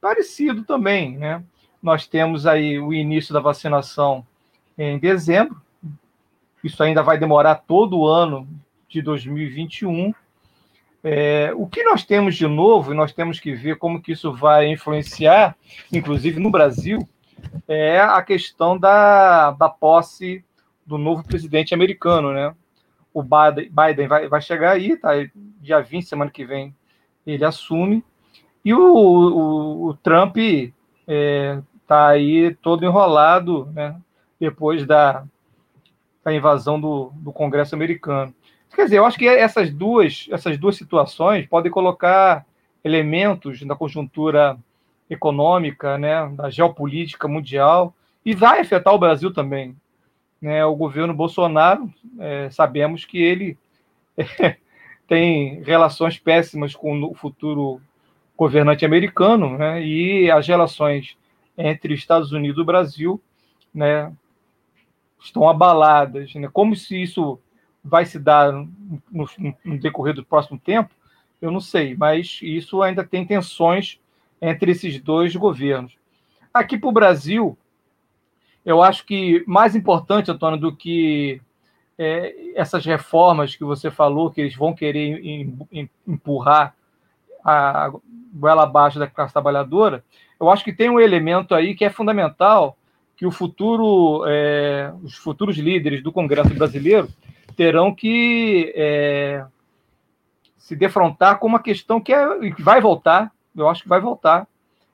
parecido 0.00 0.64
também. 0.64 1.16
Né? 1.16 1.42
Nós 1.82 2.06
temos 2.06 2.46
aí 2.46 2.80
o 2.80 2.92
início 2.92 3.32
da 3.32 3.40
vacinação 3.40 4.26
em 4.76 4.98
dezembro, 4.98 5.60
isso 6.64 6.82
ainda 6.82 7.02
vai 7.02 7.18
demorar 7.18 7.56
todo 7.56 7.98
o 7.98 8.06
ano 8.06 8.48
de 8.88 9.02
2021, 9.02 10.14
é, 11.04 11.52
o 11.56 11.66
que 11.66 11.82
nós 11.82 12.04
temos 12.04 12.36
de 12.36 12.46
novo, 12.46 12.92
e 12.92 12.96
nós 12.96 13.12
temos 13.12 13.40
que 13.40 13.52
ver 13.52 13.76
como 13.76 14.00
que 14.00 14.12
isso 14.12 14.32
vai 14.32 14.68
influenciar, 14.68 15.56
inclusive 15.92 16.38
no 16.38 16.50
Brasil, 16.50 17.08
é 17.68 18.00
a 18.00 18.22
questão 18.22 18.78
da, 18.78 19.52
da 19.52 19.68
posse 19.68 20.44
do 20.86 20.98
novo 20.98 21.24
presidente 21.24 21.74
americano, 21.74 22.32
né? 22.32 22.54
O 23.14 23.22
Biden, 23.22 23.70
Biden 23.70 24.08
vai, 24.08 24.28
vai 24.28 24.40
chegar 24.40 24.72
aí, 24.72 24.96
tá? 24.96 25.10
Dia 25.60 25.80
20, 25.80 26.06
semana 26.06 26.30
que 26.30 26.44
vem, 26.44 26.74
ele 27.26 27.44
assume. 27.44 28.04
E 28.64 28.72
o, 28.72 28.80
o, 28.80 29.88
o 29.88 29.94
Trump 29.94 30.36
é, 31.06 31.60
tá 31.86 32.08
aí 32.08 32.54
todo 32.62 32.84
enrolado, 32.84 33.66
né? 33.74 33.96
Depois 34.40 34.86
da, 34.86 35.24
da 36.24 36.32
invasão 36.32 36.80
do, 36.80 37.12
do 37.16 37.32
Congresso 37.32 37.74
americano. 37.74 38.34
Quer 38.74 38.84
dizer, 38.84 38.98
eu 38.98 39.04
acho 39.04 39.18
que 39.18 39.28
essas 39.28 39.70
duas, 39.70 40.26
essas 40.30 40.56
duas 40.56 40.76
situações 40.76 41.46
podem 41.46 41.70
colocar 41.70 42.46
elementos 42.82 43.62
na 43.62 43.76
conjuntura 43.76 44.58
econômica, 45.12 45.98
né, 45.98 46.26
da 46.34 46.50
geopolítica 46.50 47.28
mundial, 47.28 47.94
e 48.24 48.34
vai 48.34 48.60
afetar 48.60 48.94
o 48.94 48.98
Brasil 48.98 49.32
também. 49.32 49.76
Né? 50.40 50.64
O 50.64 50.74
governo 50.74 51.14
Bolsonaro, 51.14 51.92
é, 52.18 52.50
sabemos 52.50 53.04
que 53.04 53.18
ele 53.18 53.58
é, 54.16 54.56
tem 55.06 55.62
relações 55.62 56.18
péssimas 56.18 56.74
com 56.74 57.02
o 57.02 57.14
futuro 57.14 57.80
governante 58.36 58.84
americano, 58.84 59.56
né? 59.58 59.84
e 59.84 60.30
as 60.30 60.46
relações 60.46 61.16
entre 61.56 61.94
Estados 61.94 62.32
Unidos 62.32 62.62
e 62.62 62.66
Brasil 62.66 63.20
né, 63.74 64.12
estão 65.20 65.48
abaladas. 65.48 66.34
Né? 66.34 66.48
Como 66.52 66.74
se 66.74 67.00
isso 67.00 67.38
vai 67.84 68.06
se 68.06 68.18
dar 68.18 68.52
no, 68.52 69.28
no, 69.64 69.78
decorrer 69.78 70.14
do 70.14 70.24
próximo 70.24 70.58
tempo, 70.58 70.90
eu 71.40 71.50
não 71.50 71.60
sei, 71.60 71.96
mas 71.96 72.38
isso 72.40 72.80
ainda 72.82 73.02
tem 73.02 73.26
tensões 73.26 73.98
entre 74.42 74.72
esses 74.72 75.00
dois 75.00 75.34
governos. 75.36 75.96
Aqui 76.52 76.76
para 76.76 76.88
o 76.88 76.92
Brasil, 76.92 77.56
eu 78.66 78.82
acho 78.82 79.06
que 79.06 79.44
mais 79.46 79.76
importante, 79.76 80.30
Antônio, 80.30 80.58
do 80.58 80.74
que 80.74 81.40
é, 81.96 82.34
essas 82.56 82.84
reformas 82.84 83.54
que 83.54 83.64
você 83.64 83.90
falou, 83.90 84.30
que 84.30 84.40
eles 84.40 84.56
vão 84.56 84.74
querer 84.74 85.24
em, 85.24 85.56
em, 85.70 85.90
empurrar 86.06 86.74
a 87.44 87.92
goela 88.34 88.64
abaixo 88.64 88.98
da 88.98 89.06
classe 89.06 89.32
trabalhadora, 89.32 90.04
eu 90.40 90.50
acho 90.50 90.64
que 90.64 90.72
tem 90.72 90.90
um 90.90 90.98
elemento 90.98 91.54
aí 91.54 91.74
que 91.74 91.84
é 91.84 91.90
fundamental, 91.90 92.76
que 93.16 93.24
o 93.24 93.30
futuro, 93.30 94.24
é, 94.26 94.92
os 95.02 95.14
futuros 95.14 95.56
líderes 95.56 96.02
do 96.02 96.10
Congresso 96.12 96.52
brasileiro 96.54 97.08
terão 97.56 97.94
que 97.94 98.72
é, 98.74 99.44
se 100.56 100.74
defrontar 100.74 101.38
com 101.38 101.46
uma 101.46 101.60
questão 101.60 102.00
que, 102.00 102.12
é, 102.12 102.50
que 102.50 102.62
vai 102.62 102.80
voltar, 102.80 103.30
eu 103.56 103.68
acho 103.68 103.82
que 103.82 103.88
vai 103.88 104.00
voltar, 104.00 104.46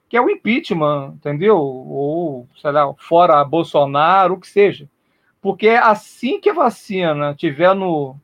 que 0.07 0.17
é 0.17 0.21
o 0.21 0.29
impeachment, 0.29 1.13
entendeu? 1.15 1.57
Ou, 1.57 2.47
sei 2.59 2.71
lá, 2.71 2.91
fora 2.97 3.43
Bolsonaro, 3.43 4.33
o 4.33 4.39
que 4.39 4.47
seja. 4.47 4.89
Porque 5.41 5.69
assim 5.69 6.39
que 6.39 6.49
a 6.49 6.53
vacina 6.53 7.33
tiver 7.35 7.73
no, 7.73 8.15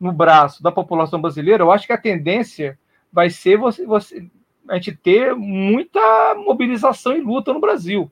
no 0.00 0.12
braço 0.12 0.62
da 0.62 0.72
população 0.72 1.20
brasileira, 1.20 1.62
eu 1.62 1.72
acho 1.72 1.86
que 1.86 1.92
a 1.92 1.98
tendência 1.98 2.78
vai 3.12 3.28
ser 3.28 3.58
você, 3.58 3.84
você, 3.84 4.26
a 4.68 4.76
gente 4.76 4.96
ter 4.96 5.34
muita 5.34 6.34
mobilização 6.36 7.16
e 7.16 7.20
luta 7.20 7.52
no 7.52 7.60
Brasil. 7.60 8.10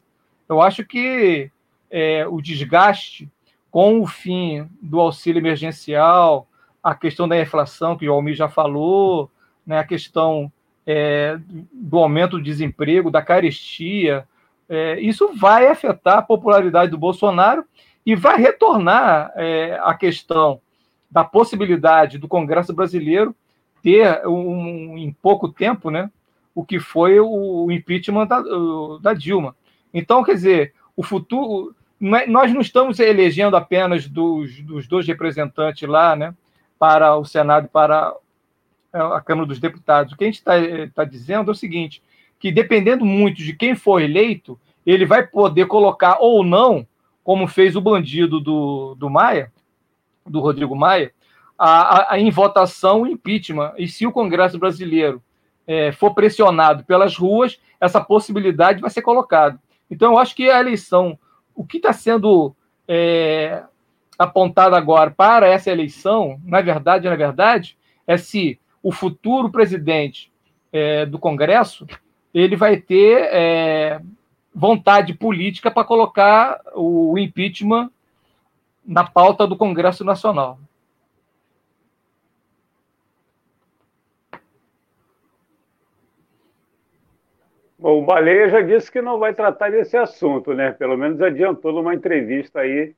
Eu 0.48 0.60
acho 0.60 0.84
que 0.84 1.50
é, 1.90 2.26
o 2.26 2.40
desgaste 2.40 3.30
com 3.70 4.00
o 4.00 4.06
fim 4.06 4.68
do 4.80 5.00
auxílio 5.00 5.40
emergencial, 5.40 6.46
a 6.82 6.94
questão 6.94 7.26
da 7.26 7.40
inflação, 7.40 7.96
que 7.96 8.08
o 8.08 8.12
Almir 8.12 8.34
já 8.34 8.48
falou, 8.48 9.30
né, 9.66 9.78
a 9.78 9.84
questão 9.84 10.52
é, 10.86 11.38
do 11.72 11.98
aumento 11.98 12.36
do 12.36 12.42
desemprego, 12.42 13.10
da 13.10 13.22
carestia, 13.22 14.26
é, 14.68 15.00
isso 15.00 15.30
vai 15.34 15.66
afetar 15.66 16.18
a 16.18 16.22
popularidade 16.22 16.90
do 16.90 16.98
Bolsonaro 16.98 17.64
e 18.04 18.14
vai 18.14 18.38
retornar 18.38 19.32
é, 19.36 19.78
a 19.82 19.94
questão 19.94 20.60
da 21.10 21.24
possibilidade 21.24 22.18
do 22.18 22.28
Congresso 22.28 22.72
brasileiro 22.72 23.34
ter 23.82 24.26
um, 24.26 24.96
em 24.96 25.12
pouco 25.12 25.48
tempo 25.48 25.90
né, 25.90 26.10
o 26.54 26.64
que 26.64 26.78
foi 26.78 27.20
o 27.20 27.70
impeachment 27.70 28.26
da, 28.26 28.42
da 29.00 29.14
Dilma. 29.14 29.54
Então, 29.92 30.24
quer 30.24 30.34
dizer, 30.34 30.74
o 30.96 31.02
futuro 31.02 31.74
é, 32.02 32.26
nós 32.26 32.52
não 32.52 32.60
estamos 32.60 32.98
elegendo 32.98 33.56
apenas 33.56 34.08
dos, 34.08 34.60
dos 34.60 34.86
dois 34.86 35.06
representantes 35.06 35.88
lá, 35.88 36.16
né, 36.16 36.34
para 36.78 37.16
o 37.16 37.24
Senado 37.24 37.66
e 37.66 37.68
para 37.68 38.14
a 38.94 39.20
Câmara 39.20 39.46
dos 39.46 39.58
Deputados. 39.58 40.12
O 40.12 40.16
que 40.16 40.24
a 40.24 40.26
gente 40.26 40.36
está 40.36 40.54
tá 40.94 41.04
dizendo 41.04 41.50
é 41.50 41.52
o 41.52 41.56
seguinte: 41.56 42.02
que 42.38 42.52
dependendo 42.52 43.04
muito 43.04 43.38
de 43.38 43.54
quem 43.54 43.74
for 43.74 44.00
eleito, 44.00 44.58
ele 44.86 45.04
vai 45.04 45.26
poder 45.26 45.66
colocar 45.66 46.18
ou 46.20 46.44
não, 46.44 46.86
como 47.22 47.48
fez 47.48 47.74
o 47.74 47.80
bandido 47.80 48.40
do, 48.40 48.94
do 48.94 49.10
Maia, 49.10 49.52
do 50.26 50.40
Rodrigo 50.40 50.76
Maia, 50.76 51.12
a, 51.58 52.14
a, 52.14 52.18
em 52.18 52.30
votação 52.30 53.02
o 53.02 53.06
impeachment. 53.06 53.72
E 53.78 53.88
se 53.88 54.06
o 54.06 54.12
Congresso 54.12 54.58
brasileiro 54.58 55.22
é, 55.66 55.92
for 55.92 56.14
pressionado 56.14 56.84
pelas 56.84 57.16
ruas, 57.16 57.58
essa 57.80 58.00
possibilidade 58.00 58.80
vai 58.80 58.90
ser 58.90 59.02
colocada. 59.02 59.58
Então, 59.90 60.12
eu 60.12 60.18
acho 60.18 60.34
que 60.34 60.50
a 60.50 60.60
eleição, 60.60 61.18
o 61.54 61.64
que 61.64 61.78
está 61.78 61.92
sendo 61.92 62.54
é, 62.86 63.62
apontado 64.18 64.74
agora 64.74 65.10
para 65.10 65.46
essa 65.48 65.70
eleição, 65.70 66.40
na 66.44 66.60
verdade, 66.60 67.08
na 67.08 67.16
verdade, 67.16 67.76
é 68.06 68.16
se 68.16 68.58
o 68.84 68.92
futuro 68.92 69.50
presidente 69.50 70.30
é, 70.70 71.06
do 71.06 71.18
Congresso 71.18 71.86
ele 72.34 72.54
vai 72.54 72.76
ter 72.76 73.28
é, 73.32 74.00
vontade 74.54 75.14
política 75.14 75.70
para 75.70 75.84
colocar 75.84 76.60
o 76.74 77.16
impeachment 77.18 77.90
na 78.84 79.02
pauta 79.02 79.46
do 79.46 79.56
Congresso 79.56 80.04
Nacional. 80.04 80.58
Bom, 87.78 88.02
o 88.02 88.04
Baleia 88.04 88.50
já 88.50 88.60
disse 88.60 88.92
que 88.92 89.00
não 89.00 89.18
vai 89.18 89.32
tratar 89.32 89.70
desse 89.70 89.96
assunto, 89.96 90.52
né? 90.52 90.72
Pelo 90.72 90.96
menos 90.96 91.22
adiantou 91.22 91.72
numa 91.72 91.94
entrevista 91.94 92.60
aí 92.60 92.94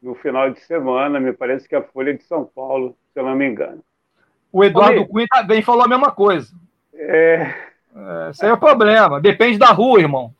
no 0.00 0.14
final 0.14 0.50
de 0.50 0.60
semana, 0.60 1.18
me 1.18 1.32
parece 1.32 1.68
que 1.68 1.74
a 1.74 1.82
Folha 1.82 2.14
de 2.14 2.22
São 2.22 2.44
Paulo, 2.44 2.96
se 3.12 3.18
eu 3.18 3.24
não 3.24 3.34
me 3.34 3.48
engano. 3.48 3.82
O 4.54 4.62
Eduardo 4.62 5.04
Cunha 5.08 5.26
também 5.28 5.62
falou 5.62 5.82
a 5.82 5.88
mesma 5.88 6.12
coisa. 6.12 6.54
É... 6.94 7.52
é... 7.92 8.30
Esse 8.30 8.44
aí 8.44 8.52
é 8.52 8.54
o 8.54 8.56
problema. 8.56 9.20
Depende 9.20 9.58
da 9.58 9.66
rua, 9.66 9.98
irmão. 9.98 10.32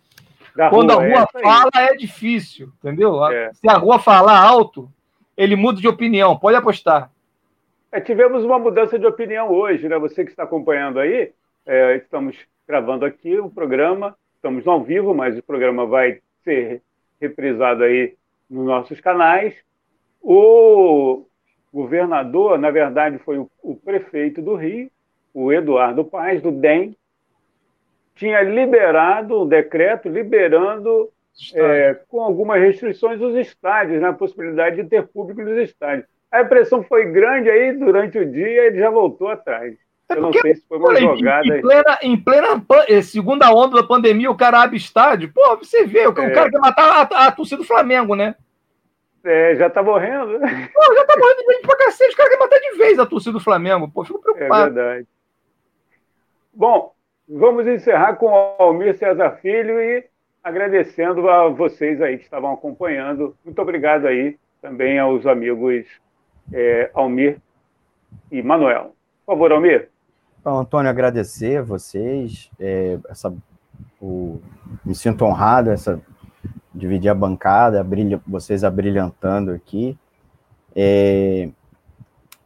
Da 0.54 0.70
Quando 0.70 0.92
rua, 0.92 1.02
a 1.02 1.06
rua 1.08 1.28
é 1.34 1.42
fala, 1.42 1.70
é 1.74 1.96
difícil, 1.96 2.72
entendeu? 2.78 3.26
É. 3.26 3.52
Se 3.54 3.68
a 3.68 3.76
rua 3.76 3.98
falar 3.98 4.38
alto, 4.38 4.88
ele 5.36 5.56
muda 5.56 5.80
de 5.80 5.88
opinião, 5.88 6.38
pode 6.38 6.56
apostar. 6.56 7.10
É, 7.90 8.00
tivemos 8.00 8.44
uma 8.44 8.56
mudança 8.56 8.96
de 8.96 9.04
opinião 9.04 9.50
hoje, 9.50 9.88
né? 9.88 9.98
Você 9.98 10.24
que 10.24 10.30
está 10.30 10.44
acompanhando 10.44 11.00
aí, 11.00 11.32
é, 11.66 11.96
estamos 11.96 12.36
gravando 12.68 13.04
aqui 13.04 13.36
o 13.40 13.50
programa. 13.50 14.16
Estamos 14.36 14.64
ao 14.68 14.80
vivo, 14.80 15.12
mas 15.12 15.36
o 15.36 15.42
programa 15.42 15.86
vai 15.86 16.20
ser 16.44 16.82
reprisado 17.20 17.82
aí 17.82 18.14
nos 18.48 18.64
nossos 18.64 19.00
canais. 19.00 19.56
O 20.22 21.26
governador, 21.75 22.57
na 22.57 22.70
verdade, 22.70 23.18
foi 23.18 23.37
o, 23.37 23.51
o 23.61 23.75
prefeito 23.75 24.41
do 24.41 24.55
Rio, 24.55 24.89
o 25.35 25.53
Eduardo 25.53 26.05
Paes, 26.05 26.41
do 26.41 26.53
DEM, 26.53 26.97
tinha 28.14 28.41
liberado 28.43 29.43
um 29.43 29.47
decreto 29.47 30.09
liberando, 30.09 31.11
é, 31.53 31.99
com 32.09 32.22
algumas 32.22 32.61
restrições, 32.61 33.20
os 33.20 33.35
estádios, 33.35 34.01
na 34.01 34.12
né, 34.12 34.16
possibilidade 34.16 34.77
de 34.77 34.89
ter 34.89 35.05
público 35.09 35.43
nos 35.43 35.59
estádios. 35.59 36.07
A 36.31 36.45
pressão 36.45 36.85
foi 36.85 37.07
grande 37.11 37.51
aí 37.51 37.72
durante 37.72 38.18
o 38.18 38.31
dia 38.31 38.47
e 38.47 38.66
ele 38.66 38.79
já 38.79 38.89
voltou 38.89 39.27
atrás. 39.27 39.75
É 40.09 40.14
eu 40.16 40.20
não 40.20 40.33
sei 40.33 40.55
se 40.55 40.64
foi 40.68 40.79
uma 40.79 40.95
jogada. 40.95 41.47
Em 41.47 41.61
plena, 41.61 41.99
em 42.03 42.16
plena 42.16 42.64
eh, 42.87 43.03
segunda 43.03 43.53
onda 43.53 43.81
da 43.81 43.87
pandemia, 43.87 44.31
o 44.31 44.37
cara 44.37 44.62
abre 44.62 44.77
estádio. 44.77 45.33
Pô, 45.33 45.57
você 45.57 45.85
vê, 45.85 46.07
o, 46.07 46.11
é. 46.11 46.31
cara 46.31 46.51
quer 46.51 46.59
matar 46.59 47.09
a, 47.11 47.27
a 47.27 47.33
torcida 47.33 47.62
do 47.62 47.66
Flamengo, 47.66 48.14
né? 48.14 48.37
É, 49.25 49.57
já 49.57 49.70
tá 49.70 49.83
morrendo. 49.83 50.39
Pô, 50.39 50.95
já 50.95 51.05
tá 51.07 51.16
morrendo 51.18 51.39
de 51.39 51.47
vez 51.47 51.61
pra 51.62 51.77
cacete. 51.77 52.11
Os 52.11 52.14
caras 52.14 52.33
querem 52.33 52.47
matar 52.47 52.61
de 52.61 52.77
vez 52.77 52.99
a 52.99 53.07
torcida 53.07 53.33
do 53.33 53.41
Flamengo. 53.41 53.91
Pô, 53.91 54.05
fico 54.05 54.20
preocupado. 54.20 54.55
É 54.55 54.85
verdade. 54.85 55.09
Bom, 56.53 56.93
vamos 57.29 57.66
encerrar 57.66 58.14
com 58.16 58.27
o 58.27 58.62
Almir 58.62 58.97
César 58.97 59.39
Filho 59.41 59.81
e 59.81 60.05
agradecendo 60.43 61.29
a 61.29 61.49
vocês 61.49 62.03
aí 62.03 62.18
que 62.18 62.25
estavam 62.25 62.53
acompanhando. 62.53 63.35
Muito 63.43 63.61
obrigado 63.62 64.07
aí 64.07 64.37
também 64.61 64.99
aos 64.99 65.27
amigos 65.27 65.87
é, 66.53 66.91
Almir 66.93 67.39
e 68.31 68.43
Manuel. 68.43 68.95
Por 69.25 69.35
favor, 69.35 69.53
Almir. 69.53 69.89
Então, 70.41 70.59
Antônio, 70.59 70.91
agradecer 70.91 71.59
a 71.59 71.62
vocês. 71.62 72.51
É, 72.61 72.99
essa, 73.09 73.35
o, 74.01 74.39
me 74.85 74.95
sinto 74.95 75.25
honrado 75.25 75.70
essa 75.70 75.99
dividir 76.75 77.09
a 77.09 77.14
bancada, 77.14 77.87
vocês 78.27 78.64
abrilhantando 78.64 79.53
aqui. 79.53 79.97
É, 80.75 81.49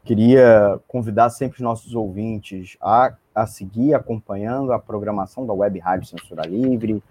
queria 0.05 0.79
convidar 0.87 1.31
sempre 1.31 1.57
os 1.57 1.63
nossos 1.63 1.95
ouvintes 1.95 2.77
a, 2.81 3.15
a 3.35 3.47
seguir 3.47 3.95
acompanhando 3.95 4.73
a 4.73 4.79
programação 4.79 5.47
da 5.47 5.55
Web 5.55 5.79
Rádio 5.79 6.09
Censura 6.09 6.43
Livre, 6.47 7.03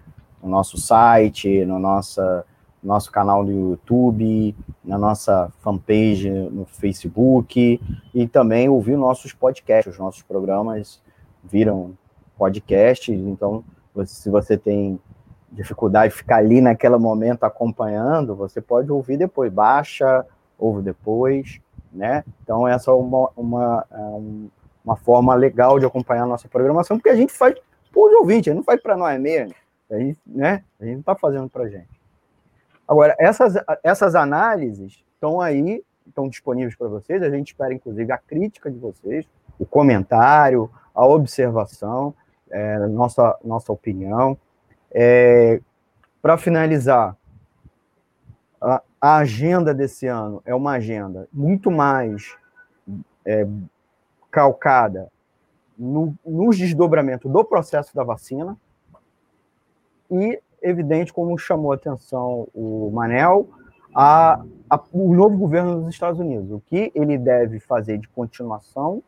no 0.42 0.48
nosso 0.48 0.78
site, 0.78 1.64
no 1.64 1.78
nossa, 1.80 2.44
nosso 2.82 3.10
canal 3.10 3.42
no 3.42 3.50
YouTube, 3.50 4.54
na 4.84 4.96
nossa 4.96 5.52
fanpage 5.58 6.30
no 6.30 6.64
Facebook 6.64 7.80
e 8.14 8.28
também 8.28 8.68
ouvir 8.68 8.96
nossos 8.96 9.32
podcasts, 9.32 9.94
os 9.94 9.98
nossos 9.98 10.22
programas 10.22 11.02
viram 11.42 11.96
podcasts, 12.36 13.18
então 13.18 13.64
se 14.06 14.30
você 14.30 14.56
tem 14.56 15.00
dificuldade 15.50 16.12
de 16.12 16.18
ficar 16.18 16.36
ali 16.36 16.60
naquele 16.60 16.96
momento 16.96 17.44
acompanhando, 17.44 18.34
você 18.34 18.60
pode 18.60 18.90
ouvir 18.90 19.16
depois, 19.16 19.52
baixa, 19.52 20.24
ouve 20.58 20.82
depois, 20.82 21.60
né? 21.92 22.24
Então 22.42 22.66
essa 22.66 22.90
é 22.90 22.94
uma, 22.94 23.30
uma, 23.36 23.86
é 23.90 23.98
uma 24.84 24.96
forma 24.96 25.34
legal 25.34 25.78
de 25.78 25.86
acompanhar 25.86 26.24
a 26.24 26.26
nossa 26.26 26.48
programação, 26.48 26.98
porque 26.98 27.10
a 27.10 27.16
gente 27.16 27.32
faz 27.32 27.54
para 27.90 28.00
os 28.02 28.12
ouvintes, 28.14 28.48
a 28.48 28.50
gente 28.50 28.58
não 28.58 28.64
faz 28.64 28.80
para 28.80 28.96
nós 28.96 29.18
mesmo, 29.20 29.54
a 29.90 29.98
gente, 29.98 30.18
né? 30.26 30.62
A 30.78 30.84
gente 30.84 30.94
não 30.94 31.00
está 31.00 31.14
fazendo 31.14 31.48
para 31.48 31.68
gente. 31.68 31.98
Agora, 32.88 33.14
essas, 33.18 33.54
essas 33.82 34.14
análises 34.14 35.04
estão 35.14 35.42
aí, 35.42 35.84
estão 36.06 36.26
disponíveis 36.26 36.74
para 36.74 36.88
vocês. 36.88 37.22
A 37.22 37.28
gente 37.28 37.48
espera, 37.48 37.74
inclusive, 37.74 38.10
a 38.10 38.16
crítica 38.16 38.70
de 38.70 38.78
vocês, 38.78 39.28
o 39.58 39.66
comentário, 39.66 40.70
a 40.94 41.06
observação, 41.06 42.14
é, 42.50 42.78
nossa, 42.86 43.36
nossa 43.44 43.70
opinião. 43.70 44.38
É, 44.90 45.60
para 46.20 46.36
finalizar, 46.38 47.16
a, 48.60 48.82
a, 49.00 49.16
agenda 49.18 49.74
desse 49.74 50.06
ano 50.06 50.42
é 50.44 50.54
uma 50.54 50.72
agenda 50.72 51.28
muito 51.32 51.70
mais 51.70 52.36
é, 53.24 53.46
calcada 54.30 55.10
no, 55.78 56.14
nos 56.24 56.58
desdobramentos 56.58 57.30
do 57.30 57.44
processo 57.44 57.94
da 57.94 58.02
vacina 58.02 58.56
e 60.10 60.40
evidente, 60.62 61.12
como 61.12 61.38
chamou 61.38 61.72
a 61.72 61.76
atenção 61.76 62.48
o 62.54 62.90
Manel, 62.92 63.48
a, 63.94 64.42
a, 64.68 64.80
o 64.92 65.14
novo 65.14 65.36
governo 65.36 65.82
dos 65.82 65.94
Estados 65.94 66.18
Unidos, 66.18 66.50
o 66.50 66.60
que 66.60 66.90
ele 66.94 67.16
deve 67.16 67.60
fazer 67.60 67.98
de 67.98 68.08
continuação, 68.08 69.02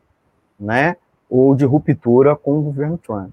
né, 0.58 0.96
ou 1.28 1.54
de 1.54 1.64
ruptura 1.64 2.36
com 2.36 2.58
o 2.58 2.62
governo 2.62 2.98
Trump. 2.98 3.32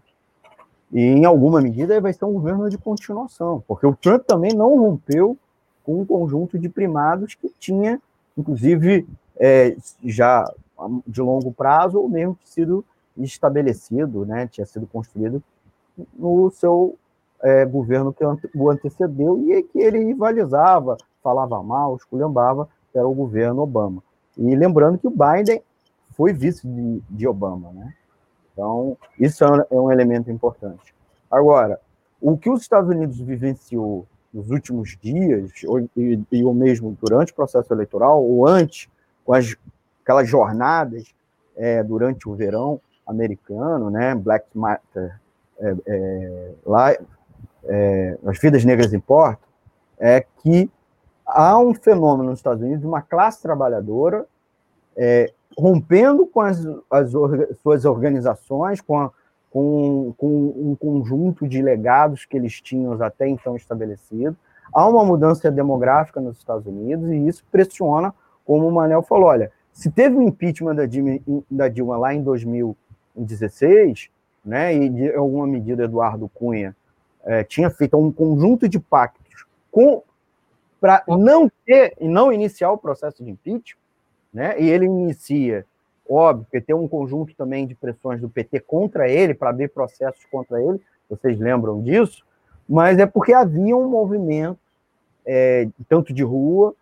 E, 0.92 1.02
em 1.02 1.26
alguma 1.26 1.62
medida, 1.62 2.00
vai 2.00 2.14
ser 2.14 2.26
um 2.26 2.34
governo 2.34 2.70
de 2.70 2.78
continuação, 2.78 3.64
porque 3.68 3.86
o 3.86 3.96
Trump 3.96 4.24
também 4.24 4.54
não 4.54 4.78
rompeu 4.78 5.38
com 5.84 6.02
um 6.02 6.06
conjunto 6.06 6.58
de 6.58 6.70
primados 6.70 7.36
que 7.36 7.50
tinha, 7.60 8.02
inclusive, 8.38 9.08
é, 9.38 9.76
já 10.04 10.50
de 11.06 11.22
longo 11.22 11.52
prazo, 11.52 12.00
ou 12.00 12.10
mesmo 12.10 12.38
sido 12.44 12.86
estabelecido, 13.18 14.26
né, 14.26 14.48
tinha 14.48 14.66
sido 14.66 14.86
construído 14.86 15.42
no 16.18 16.52
seu 16.52 16.96
é, 17.42 17.66
governo 17.66 18.14
que 18.14 18.24
o 18.56 18.70
antecedeu 18.70 19.42
e 19.52 19.64
que 19.64 19.80
ele 19.80 20.04
rivalizava, 20.04 20.98
falava 21.24 21.62
mal, 21.64 21.96
esculhambava, 21.96 22.70
que 22.92 22.98
era 22.98 23.08
o 23.08 23.14
governo 23.14 23.62
Obama. 23.62 24.04
E 24.38 24.56
lembrando 24.56 24.98
que 24.98 25.08
o 25.08 25.12
Biden 25.12 25.62
foi 26.16 26.34
vice 26.34 26.68
de, 26.68 27.02
de 27.10 27.28
Obama, 27.28 27.72
né? 27.72 27.94
Então, 28.58 28.98
isso 29.20 29.44
é 29.44 29.68
um 29.72 29.92
é 29.92 29.94
elemento 29.94 30.32
importante. 30.32 30.96
Agora, 31.30 31.80
o 32.20 32.36
que 32.36 32.50
os 32.50 32.62
Estados 32.62 32.90
Unidos 32.90 33.20
vivenciou 33.20 34.08
nos 34.34 34.50
últimos 34.50 34.98
dias, 35.00 35.52
ou, 35.68 35.88
e, 35.96 36.44
ou 36.44 36.56
mesmo 36.56 36.98
durante 37.00 37.32
o 37.32 37.36
processo 37.36 37.72
eleitoral, 37.72 38.24
ou 38.24 38.48
antes, 38.48 38.90
com 39.24 39.34
as, 39.34 39.56
aquelas 40.02 40.28
jornadas 40.28 41.14
é, 41.56 41.84
durante 41.84 42.28
o 42.28 42.34
verão 42.34 42.82
americano, 43.06 43.92
né, 43.92 44.16
Black 44.16 44.48
Matter, 44.56 45.20
é, 45.60 45.76
é, 45.86 46.52
lá, 46.66 46.98
é, 47.64 48.18
As 48.26 48.40
Vidas 48.40 48.66
Negras 48.66 48.92
Importam, 48.92 49.48
é 50.00 50.26
que 50.42 50.72
há 51.24 51.60
um 51.60 51.76
fenômeno 51.76 52.32
nos 52.32 52.40
Estados 52.40 52.64
Unidos 52.64 52.82
de 52.82 52.88
uma 52.88 53.04
classe 53.04 53.40
trabalhadora 53.40 54.26
é, 54.96 55.32
rompendo 55.58 56.28
com 56.28 56.42
as, 56.42 56.66
as 56.90 57.12
suas 57.62 57.86
organizações, 57.86 58.80
com, 58.80 59.00
a, 59.00 59.12
com, 59.50 60.14
com, 60.18 60.54
um 60.56 60.76
conjunto 60.76 61.48
de 61.48 61.62
legados 61.62 62.26
que 62.26 62.38
eles 62.38 62.62
tinham 62.62 63.02
até 63.02 63.28
então 63.28 63.56
estabelecido. 63.56 64.36
Há 64.72 64.88
uma 64.88 65.04
mudança 65.04 65.50
demográfica 65.50 66.22
nos 66.22 66.38
Estados 66.38 66.68
Unidos 66.68 67.10
e 67.10 67.28
isso 67.28 67.44
pressiona, 67.52 68.14
como 68.46 68.68
o 68.68 68.72
Manel 68.72 69.02
falou, 69.02 69.28
olha, 69.28 69.52
se 69.74 69.90
teve 69.90 70.16
um 70.16 70.24
impeachment 70.24 70.76
da 70.76 70.86
Dilma, 70.86 71.20
da 71.50 71.68
Dilma 71.68 71.98
lá 71.98 72.14
em 72.14 72.22
2000 72.22 72.76
em 73.16 73.24
16, 73.24 74.10
né, 74.46 74.76
e 74.76 74.90
de 74.90 75.16
alguma 75.16 75.48
medida 75.48 75.86
Eduardo 75.86 76.30
Cunha 76.30 76.76
é, 77.26 77.44
tinha 77.44 77.70
feito 77.70 77.98
um 77.98 78.12
conjunto 78.12 78.70
de 78.70 78.80
pactos 78.80 79.46
com 79.72 80.04
para 80.80 81.04
não 81.08 81.52
ter 81.66 81.96
e 82.00 82.08
não 82.08 82.32
iniciar 82.32 82.72
o 82.72 82.78
processo 82.78 83.24
de 83.24 83.32
impeachment, 83.32 83.82
né? 84.34 84.60
E 84.60 84.70
ele 84.70 84.86
inicia, 84.86 85.66
óbvio, 86.10 86.48
que 86.52 86.62
tem 86.62 86.76
um 86.76 86.88
conjunto 86.88 87.36
também 87.36 87.66
de 87.66 87.76
pressões 87.76 88.22
do 88.22 88.30
PT 88.30 88.60
contra 88.62 89.10
ele 89.10 89.34
para 89.34 89.50
abrir 89.50 89.70
processos 89.70 90.24
contra 90.32 90.62
ele. 90.62 90.80
Vocês 91.10 91.40
lembram 91.40 91.82
disso? 91.82 92.26
Mas 92.68 93.00
é 93.00 93.06
porque 93.06 93.34
havia 93.34 93.76
um 93.76 93.90
movimento 93.90 94.60
é, 95.26 95.68
tanto 95.90 96.14
de 96.14 96.24
rua, 96.24 96.74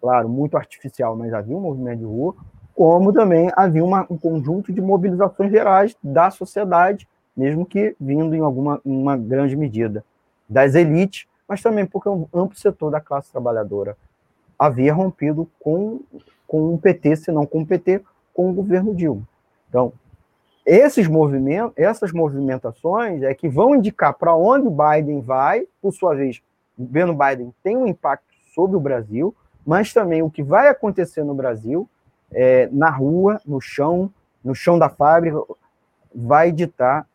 claro, 0.00 0.28
muito 0.28 0.56
artificial, 0.56 1.16
mas 1.16 1.32
havia 1.32 1.56
um 1.56 1.60
movimento 1.60 1.98
de 1.98 2.04
rua, 2.04 2.34
como 2.74 3.12
também 3.12 3.50
havia 3.56 3.84
uma, 3.84 4.06
um 4.08 4.16
conjunto 4.16 4.72
de 4.72 4.80
mobilizações 4.80 5.50
gerais 5.50 5.96
da 6.02 6.30
sociedade, 6.30 7.08
mesmo 7.36 7.66
que 7.66 7.96
vindo 8.00 8.34
em 8.34 8.40
alguma 8.40 8.80
uma 8.84 9.16
grande 9.16 9.56
medida 9.56 10.04
das 10.48 10.74
elites, 10.74 11.26
mas 11.48 11.60
também 11.60 11.84
porque 11.84 12.08
um 12.08 12.28
amplo 12.32 12.56
setor 12.56 12.90
da 12.90 13.00
classe 13.00 13.30
trabalhadora 13.32 13.96
havia 14.58 14.92
rompido 14.92 15.48
com, 15.60 16.00
com 16.46 16.74
o 16.74 16.78
PT, 16.78 17.16
se 17.16 17.32
não 17.32 17.46
com 17.46 17.62
o 17.62 17.66
PT, 17.66 18.02
com 18.34 18.50
o 18.50 18.52
governo 18.52 18.94
Dilma. 18.94 19.22
Então, 19.68 19.92
esses 20.66 21.06
movimentos, 21.06 21.72
essas 21.76 22.12
movimentações 22.12 23.22
é 23.22 23.32
que 23.34 23.48
vão 23.48 23.74
indicar 23.74 24.12
para 24.14 24.34
onde 24.34 24.68
Biden 24.68 25.20
vai, 25.20 25.66
por 25.80 25.92
sua 25.92 26.14
vez, 26.14 26.42
o 26.76 26.84
Biden 26.84 27.54
tem 27.62 27.76
um 27.76 27.86
impacto 27.86 28.26
sobre 28.54 28.76
o 28.76 28.80
Brasil, 28.80 29.34
mas 29.66 29.92
também 29.92 30.22
o 30.22 30.30
que 30.30 30.42
vai 30.42 30.68
acontecer 30.68 31.24
no 31.24 31.34
Brasil, 31.34 31.88
é, 32.30 32.68
na 32.70 32.90
rua, 32.90 33.40
no 33.46 33.60
chão, 33.60 34.12
no 34.44 34.54
chão 34.54 34.78
da 34.78 34.88
fábrica, 34.88 35.38
vai 36.14 36.52
ditar 36.52 37.06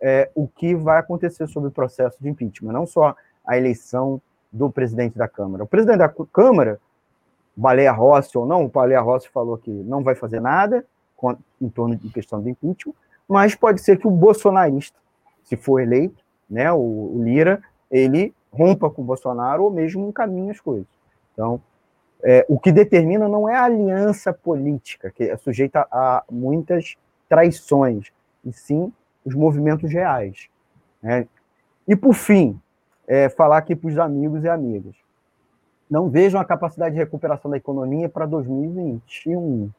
é, 0.00 0.30
o 0.34 0.46
que 0.46 0.74
vai 0.74 0.98
acontecer 0.98 1.46
sobre 1.46 1.68
o 1.68 1.72
processo 1.72 2.16
de 2.20 2.28
impeachment, 2.28 2.72
não 2.72 2.86
só 2.86 3.14
a 3.46 3.56
eleição 3.56 4.20
do 4.52 4.70
presidente 4.70 5.16
da 5.16 5.28
Câmara. 5.28 5.64
O 5.64 5.66
presidente 5.66 5.98
da 5.98 6.08
Câmara, 6.32 6.80
Baleia 7.56 7.92
Rossi 7.92 8.36
ou 8.36 8.46
não, 8.46 8.64
o 8.64 8.68
Baleia 8.68 9.00
Rossi 9.00 9.28
falou 9.28 9.56
que 9.56 9.70
não 9.70 10.02
vai 10.02 10.14
fazer 10.14 10.40
nada 10.40 10.84
em 11.60 11.68
torno 11.68 11.96
de 11.96 12.10
questão 12.10 12.42
do 12.42 12.48
impeachment, 12.48 12.94
mas 13.26 13.54
pode 13.54 13.80
ser 13.80 13.98
que 13.98 14.06
o 14.06 14.10
bolsonarista, 14.10 14.98
se 15.42 15.56
for 15.56 15.80
eleito, 15.80 16.22
né, 16.48 16.70
o, 16.72 16.76
o 16.76 17.22
Lira, 17.24 17.62
ele 17.90 18.34
rompa 18.52 18.90
com 18.90 19.02
o 19.02 19.04
Bolsonaro 19.04 19.64
ou 19.64 19.70
mesmo 19.70 20.08
encaminhe 20.08 20.50
as 20.50 20.60
coisas. 20.60 20.86
Então, 21.32 21.60
é, 22.22 22.44
o 22.48 22.58
que 22.58 22.72
determina 22.72 23.28
não 23.28 23.48
é 23.48 23.56
a 23.56 23.64
aliança 23.64 24.32
política, 24.32 25.10
que 25.10 25.24
é 25.24 25.36
sujeita 25.36 25.86
a 25.90 26.24
muitas 26.30 26.96
traições, 27.28 28.12
e 28.44 28.52
sim 28.52 28.92
os 29.24 29.34
movimentos 29.34 29.92
reais. 29.92 30.48
Né? 31.02 31.26
E, 31.86 31.94
por 31.94 32.14
fim, 32.14 32.60
é, 33.06 33.28
falar 33.28 33.58
aqui 33.58 33.74
para 33.74 33.88
os 33.88 33.98
amigos 33.98 34.44
e 34.44 34.48
amigas, 34.48 34.94
não 35.88 36.08
vejam 36.08 36.40
a 36.40 36.44
capacidade 36.44 36.94
de 36.94 37.00
recuperação 37.00 37.50
da 37.50 37.56
economia 37.56 38.08
para 38.08 38.26
2021, 38.26 39.70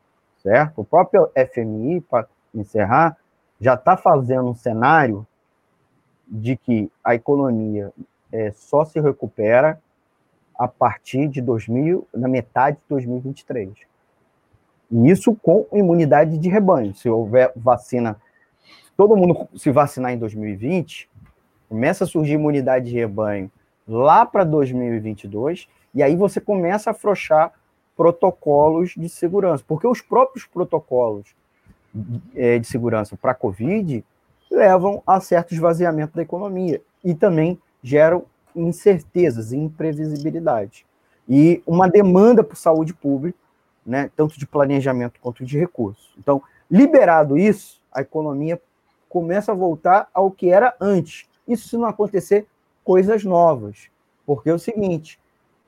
certo? 0.41 0.81
O 0.81 0.85
próprio 0.85 1.29
FMI, 1.35 2.01
para 2.01 2.27
encerrar, 2.53 3.17
já 3.59 3.73
está 3.73 3.97
fazendo 3.97 4.49
um 4.49 4.55
cenário 4.55 5.25
de 6.27 6.55
que 6.55 6.91
a 7.03 7.15
economia 7.15 7.91
é, 8.31 8.51
só 8.51 8.85
se 8.85 8.99
recupera 8.99 9.79
a 10.57 10.67
partir 10.67 11.27
de 11.27 11.41
2000, 11.41 12.07
na 12.13 12.27
metade 12.27 12.77
de 12.77 12.83
2023. 12.89 13.69
E 14.89 15.09
isso 15.09 15.35
com 15.35 15.65
imunidade 15.71 16.37
de 16.37 16.49
rebanho. 16.49 16.95
Se 16.95 17.09
houver 17.09 17.51
vacina, 17.55 18.19
todo 18.95 19.15
mundo 19.15 19.47
se 19.55 19.71
vacinar 19.71 20.13
em 20.13 20.17
2020, 20.17 21.09
começa 21.69 22.05
a 22.05 22.07
surgir 22.07 22.33
imunidade 22.33 22.89
de 22.89 22.95
rebanho 22.95 23.51
lá 23.87 24.25
para 24.25 24.43
2022, 24.43 25.67
e 25.93 26.03
aí 26.03 26.15
você 26.15 26.39
começa 26.39 26.89
a 26.89 26.91
afrouxar 26.91 27.53
protocolos 27.95 28.93
de 28.95 29.09
segurança, 29.09 29.63
porque 29.67 29.87
os 29.87 30.01
próprios 30.01 30.45
protocolos 30.45 31.35
é, 32.35 32.59
de 32.59 32.67
segurança 32.67 33.17
para 33.17 33.31
a 33.31 33.35
Covid 33.35 34.03
levam 34.51 35.01
a 35.05 35.19
certo 35.19 35.53
esvaziamento 35.53 36.15
da 36.15 36.21
economia 36.21 36.81
e 37.03 37.15
também 37.15 37.59
geram 37.81 38.25
incertezas 38.55 39.53
imprevisibilidade. 39.53 40.85
E 41.27 41.61
uma 41.65 41.89
demanda 41.89 42.43
por 42.43 42.55
saúde 42.55 42.93
pública, 42.93 43.37
né, 43.85 44.09
tanto 44.15 44.37
de 44.37 44.45
planejamento 44.45 45.19
quanto 45.19 45.43
de 45.45 45.57
recursos. 45.57 46.13
Então, 46.17 46.41
liberado 46.69 47.37
isso, 47.37 47.81
a 47.91 48.01
economia 48.01 48.61
começa 49.09 49.51
a 49.51 49.55
voltar 49.55 50.09
ao 50.13 50.31
que 50.31 50.49
era 50.49 50.75
antes. 50.79 51.27
Isso 51.47 51.69
se 51.69 51.77
não 51.77 51.85
acontecer 51.85 52.45
coisas 52.83 53.23
novas. 53.23 53.89
Porque 54.25 54.49
é 54.49 54.53
o 54.53 54.59
seguinte, 54.59 55.19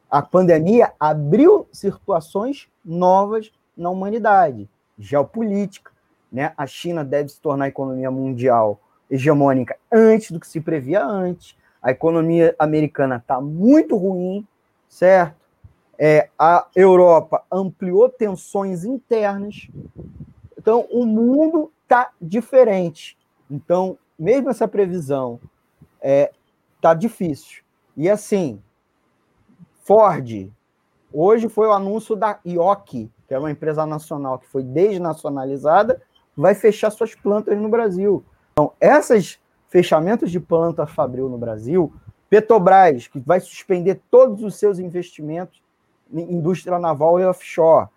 a 0.10 0.22
pandemia 0.22 0.94
abriu 1.00 1.68
situações 1.72 2.68
novas 2.84 3.52
na 3.76 3.90
humanidade, 3.90 4.70
geopolítica, 4.98 5.92
né? 6.32 6.54
A 6.58 6.66
China 6.66 7.04
deve 7.04 7.30
se 7.30 7.40
tornar 7.40 7.66
a 7.66 7.70
economia 7.70 8.12
mundial 8.12 8.80
hegemônica 9.10 9.78
antes 9.92 10.32
do 10.32 10.40
que 10.40 10.48
se 10.48 10.62
previa 10.62 11.04
antes 11.04 11.56
a 11.82 11.92
economia 11.92 12.56
americana 12.60 13.18
está 13.18 13.40
muito 13.40 13.96
ruim, 13.96 14.46
certo? 14.88 15.40
É, 15.98 16.30
a 16.38 16.68
Europa 16.76 17.44
ampliou 17.52 18.10
tensões 18.10 18.86
internas. 18.86 19.68
Então, 20.58 20.86
o 20.92 21.06
mundo 21.06 21.72
está 21.84 22.12
diferente. 22.22 23.18
Então, 23.50 23.98
mesmo 24.18 24.50
essa 24.50 24.68
previsão 24.68 25.40
está 25.96 26.08
é, 26.08 26.32
tá 26.82 26.94
difícil. 26.94 27.64
E 27.98 28.10
assim, 28.10 28.62
Ford, 29.90 30.52
hoje 31.12 31.50
foi 31.50 31.68
o 31.68 31.74
anúncio 31.74 32.16
da 32.16 32.38
IOC, 32.46 33.10
que 33.28 33.34
é 33.34 33.40
uma 33.40 33.50
empresa 33.50 33.88
nacional 33.88 34.38
que 34.38 34.46
foi 34.46 34.62
desnacionalizada, 34.62 36.00
vai 36.38 36.54
fechar 36.54 36.92
suas 36.92 37.16
plantas 37.16 37.58
no 37.58 37.68
Brasil. 37.68 38.24
Então, 38.54 38.72
essas 38.80 39.40
fechamentos 39.68 40.30
de 40.30 40.40
planta 40.40 40.86
fabril 40.86 41.28
no 41.28 41.40
Brasil, 41.40 41.92
Petrobras, 42.30 43.08
que 43.08 43.20
vai 43.20 43.40
suspender 43.40 44.00
todos 44.12 44.44
os 44.44 44.58
seus 44.58 44.78
investimentos 44.78 45.60
em 46.14 46.36
indústria 46.36 46.78
naval 46.78 47.20
e 47.20 47.26
offshore, 47.26 47.88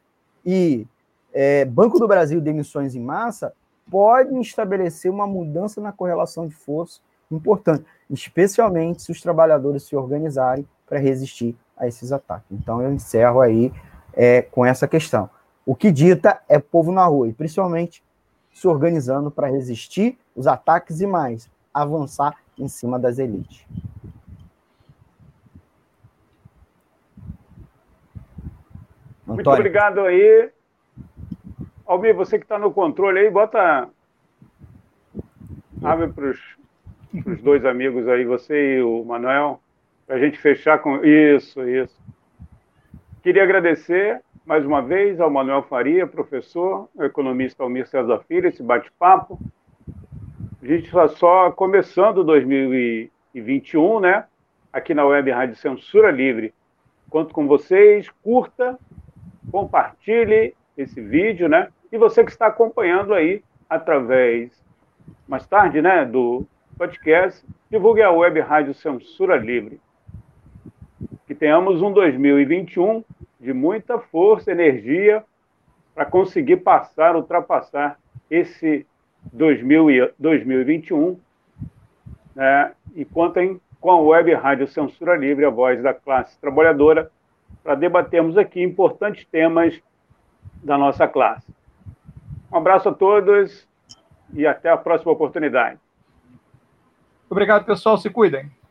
e 0.47 0.87
é, 1.31 1.67
Banco 1.67 1.99
do 1.99 2.09
Brasil 2.09 2.41
demissões 2.41 2.95
em 2.95 3.01
massa, 3.01 3.53
podem 3.91 4.41
estabelecer 4.41 5.11
uma 5.11 5.27
mudança 5.27 5.79
na 5.79 5.93
correlação 5.93 6.49
de 6.49 6.55
força 6.55 7.01
importante, 7.31 7.85
especialmente 8.09 9.03
se 9.03 9.13
os 9.13 9.21
trabalhadores 9.21 9.83
se 9.83 9.95
organizarem 9.95 10.67
para 10.87 10.99
resistir 10.99 11.55
a 11.83 11.89
esses 11.89 12.13
ataques. 12.13 12.51
Então, 12.51 12.81
eu 12.81 12.93
encerro 12.93 13.41
aí 13.41 13.73
é, 14.15 14.43
com 14.43 14.65
essa 14.65 14.87
questão. 14.87 15.29
O 15.67 15.75
que 15.75 15.91
dita 15.91 16.41
é 16.49 16.59
povo 16.59 16.93
na 16.93 17.05
rua, 17.05 17.29
e 17.29 17.33
principalmente 17.33 18.03
se 18.53 18.69
organizando 18.69 19.31
para 19.31 19.49
resistir 19.49 20.19
os 20.35 20.47
ataques 20.47 21.01
e 21.01 21.07
mais, 21.07 21.51
avançar 21.73 22.37
em 22.59 22.69
cima 22.69 22.99
das 22.99 23.19
elites. 23.19 23.67
Muito 29.27 29.51
obrigado 29.51 30.01
aí. 30.01 30.51
Almir, 31.87 32.15
você 32.15 32.39
que 32.39 32.45
está 32.45 32.59
no 32.59 32.73
controle 32.73 33.21
aí, 33.21 33.31
bota. 33.31 33.89
Abre 35.83 36.09
para 36.09 36.31
os 36.31 37.43
dois 37.43 37.65
amigos 37.65 38.07
aí, 38.09 38.25
você 38.25 38.77
e 38.77 38.83
o 38.83 39.05
Manuel, 39.05 39.62
para 40.07 40.17
a 40.17 40.19
gente 40.19 40.39
fechar 40.39 40.79
com. 40.79 41.05
Isso, 41.05 41.63
isso. 41.69 41.97
Queria 43.23 43.43
agradecer 43.43 44.21
mais 44.45 44.67
uma 44.67 44.83
vez 44.83 45.21
ao 45.21 45.31
Manuel 45.31 45.63
Faria, 45.63 46.07
professor, 46.07 46.89
economista 46.99 47.63
Almir 47.63 47.87
César 47.87 48.21
Filho, 48.27 48.49
esse 48.49 48.63
bate-papo. 48.63 49.39
A 50.61 50.67
gente 50.67 50.87
está 50.87 51.09
só 51.09 51.51
começando 51.51 52.25
2021, 52.25 54.01
né? 54.01 54.25
Aqui 54.73 54.95
na 54.95 55.05
Web 55.05 55.31
Rádio 55.31 55.57
Censura 55.57 56.11
Livre. 56.11 56.53
Conto 57.09 57.33
com 57.33 57.47
vocês, 57.47 58.09
curta, 58.23 58.79
compartilhe 59.51 60.55
esse 60.77 61.01
vídeo, 61.01 61.49
né? 61.49 61.69
E 61.91 61.99
você 61.99 62.25
que 62.25 62.31
está 62.31 62.47
acompanhando 62.47 63.15
aí 63.15 63.43
através, 63.69 64.51
mais 65.29 65.47
tarde, 65.47 65.81
né, 65.81 66.05
do 66.05 66.45
podcast, 66.77 67.47
divulgue 67.71 68.03
a 68.03 68.11
Web 68.11 68.41
Rádio 68.41 68.75
Censura 68.75 69.37
Livre. 69.37 69.81
Tenhamos 71.43 71.83
um 71.83 71.93
2021 71.93 73.03
de 73.41 73.53
muita 73.53 73.99
força, 73.99 74.53
energia, 74.53 75.25
para 75.93 76.07
conseguir 76.07 76.59
passar, 76.59 77.17
ultrapassar 77.17 77.99
esse 78.31 78.87
2021, 79.33 81.19
né, 82.37 82.73
e 82.95 83.05
contem 83.05 83.61
com 83.81 83.91
a 83.91 84.01
Web 84.01 84.33
Rádio 84.35 84.69
Censura 84.69 85.17
Livre, 85.17 85.45
a 85.45 85.51
voz 85.51 85.83
da 85.83 85.93
classe 85.93 86.39
trabalhadora, 86.41 87.11
para 87.65 87.75
debatermos 87.75 88.39
aqui 88.39 88.63
importantes 88.63 89.27
temas 89.27 89.83
da 90.63 90.79
nossa 90.79 91.09
classe. 91.09 91.53
Um 92.53 92.59
abraço 92.59 92.91
a 92.91 92.95
todos 92.95 93.67
e 94.33 94.47
até 94.47 94.71
a 94.71 94.77
próxima 94.77 95.11
oportunidade. 95.11 95.81
Obrigado, 97.29 97.65
pessoal. 97.65 97.99
Se 97.99 98.09
cuidem. 98.09 98.62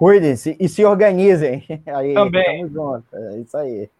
Cuidem-se 0.00 0.56
e 0.58 0.66
se 0.66 0.82
organizem. 0.82 1.62
Aí, 1.84 2.14
Também. 2.14 2.66
Tamo 2.66 2.72
junto. 2.72 3.04
É 3.14 3.38
isso 3.38 3.54
aí. 3.54 3.90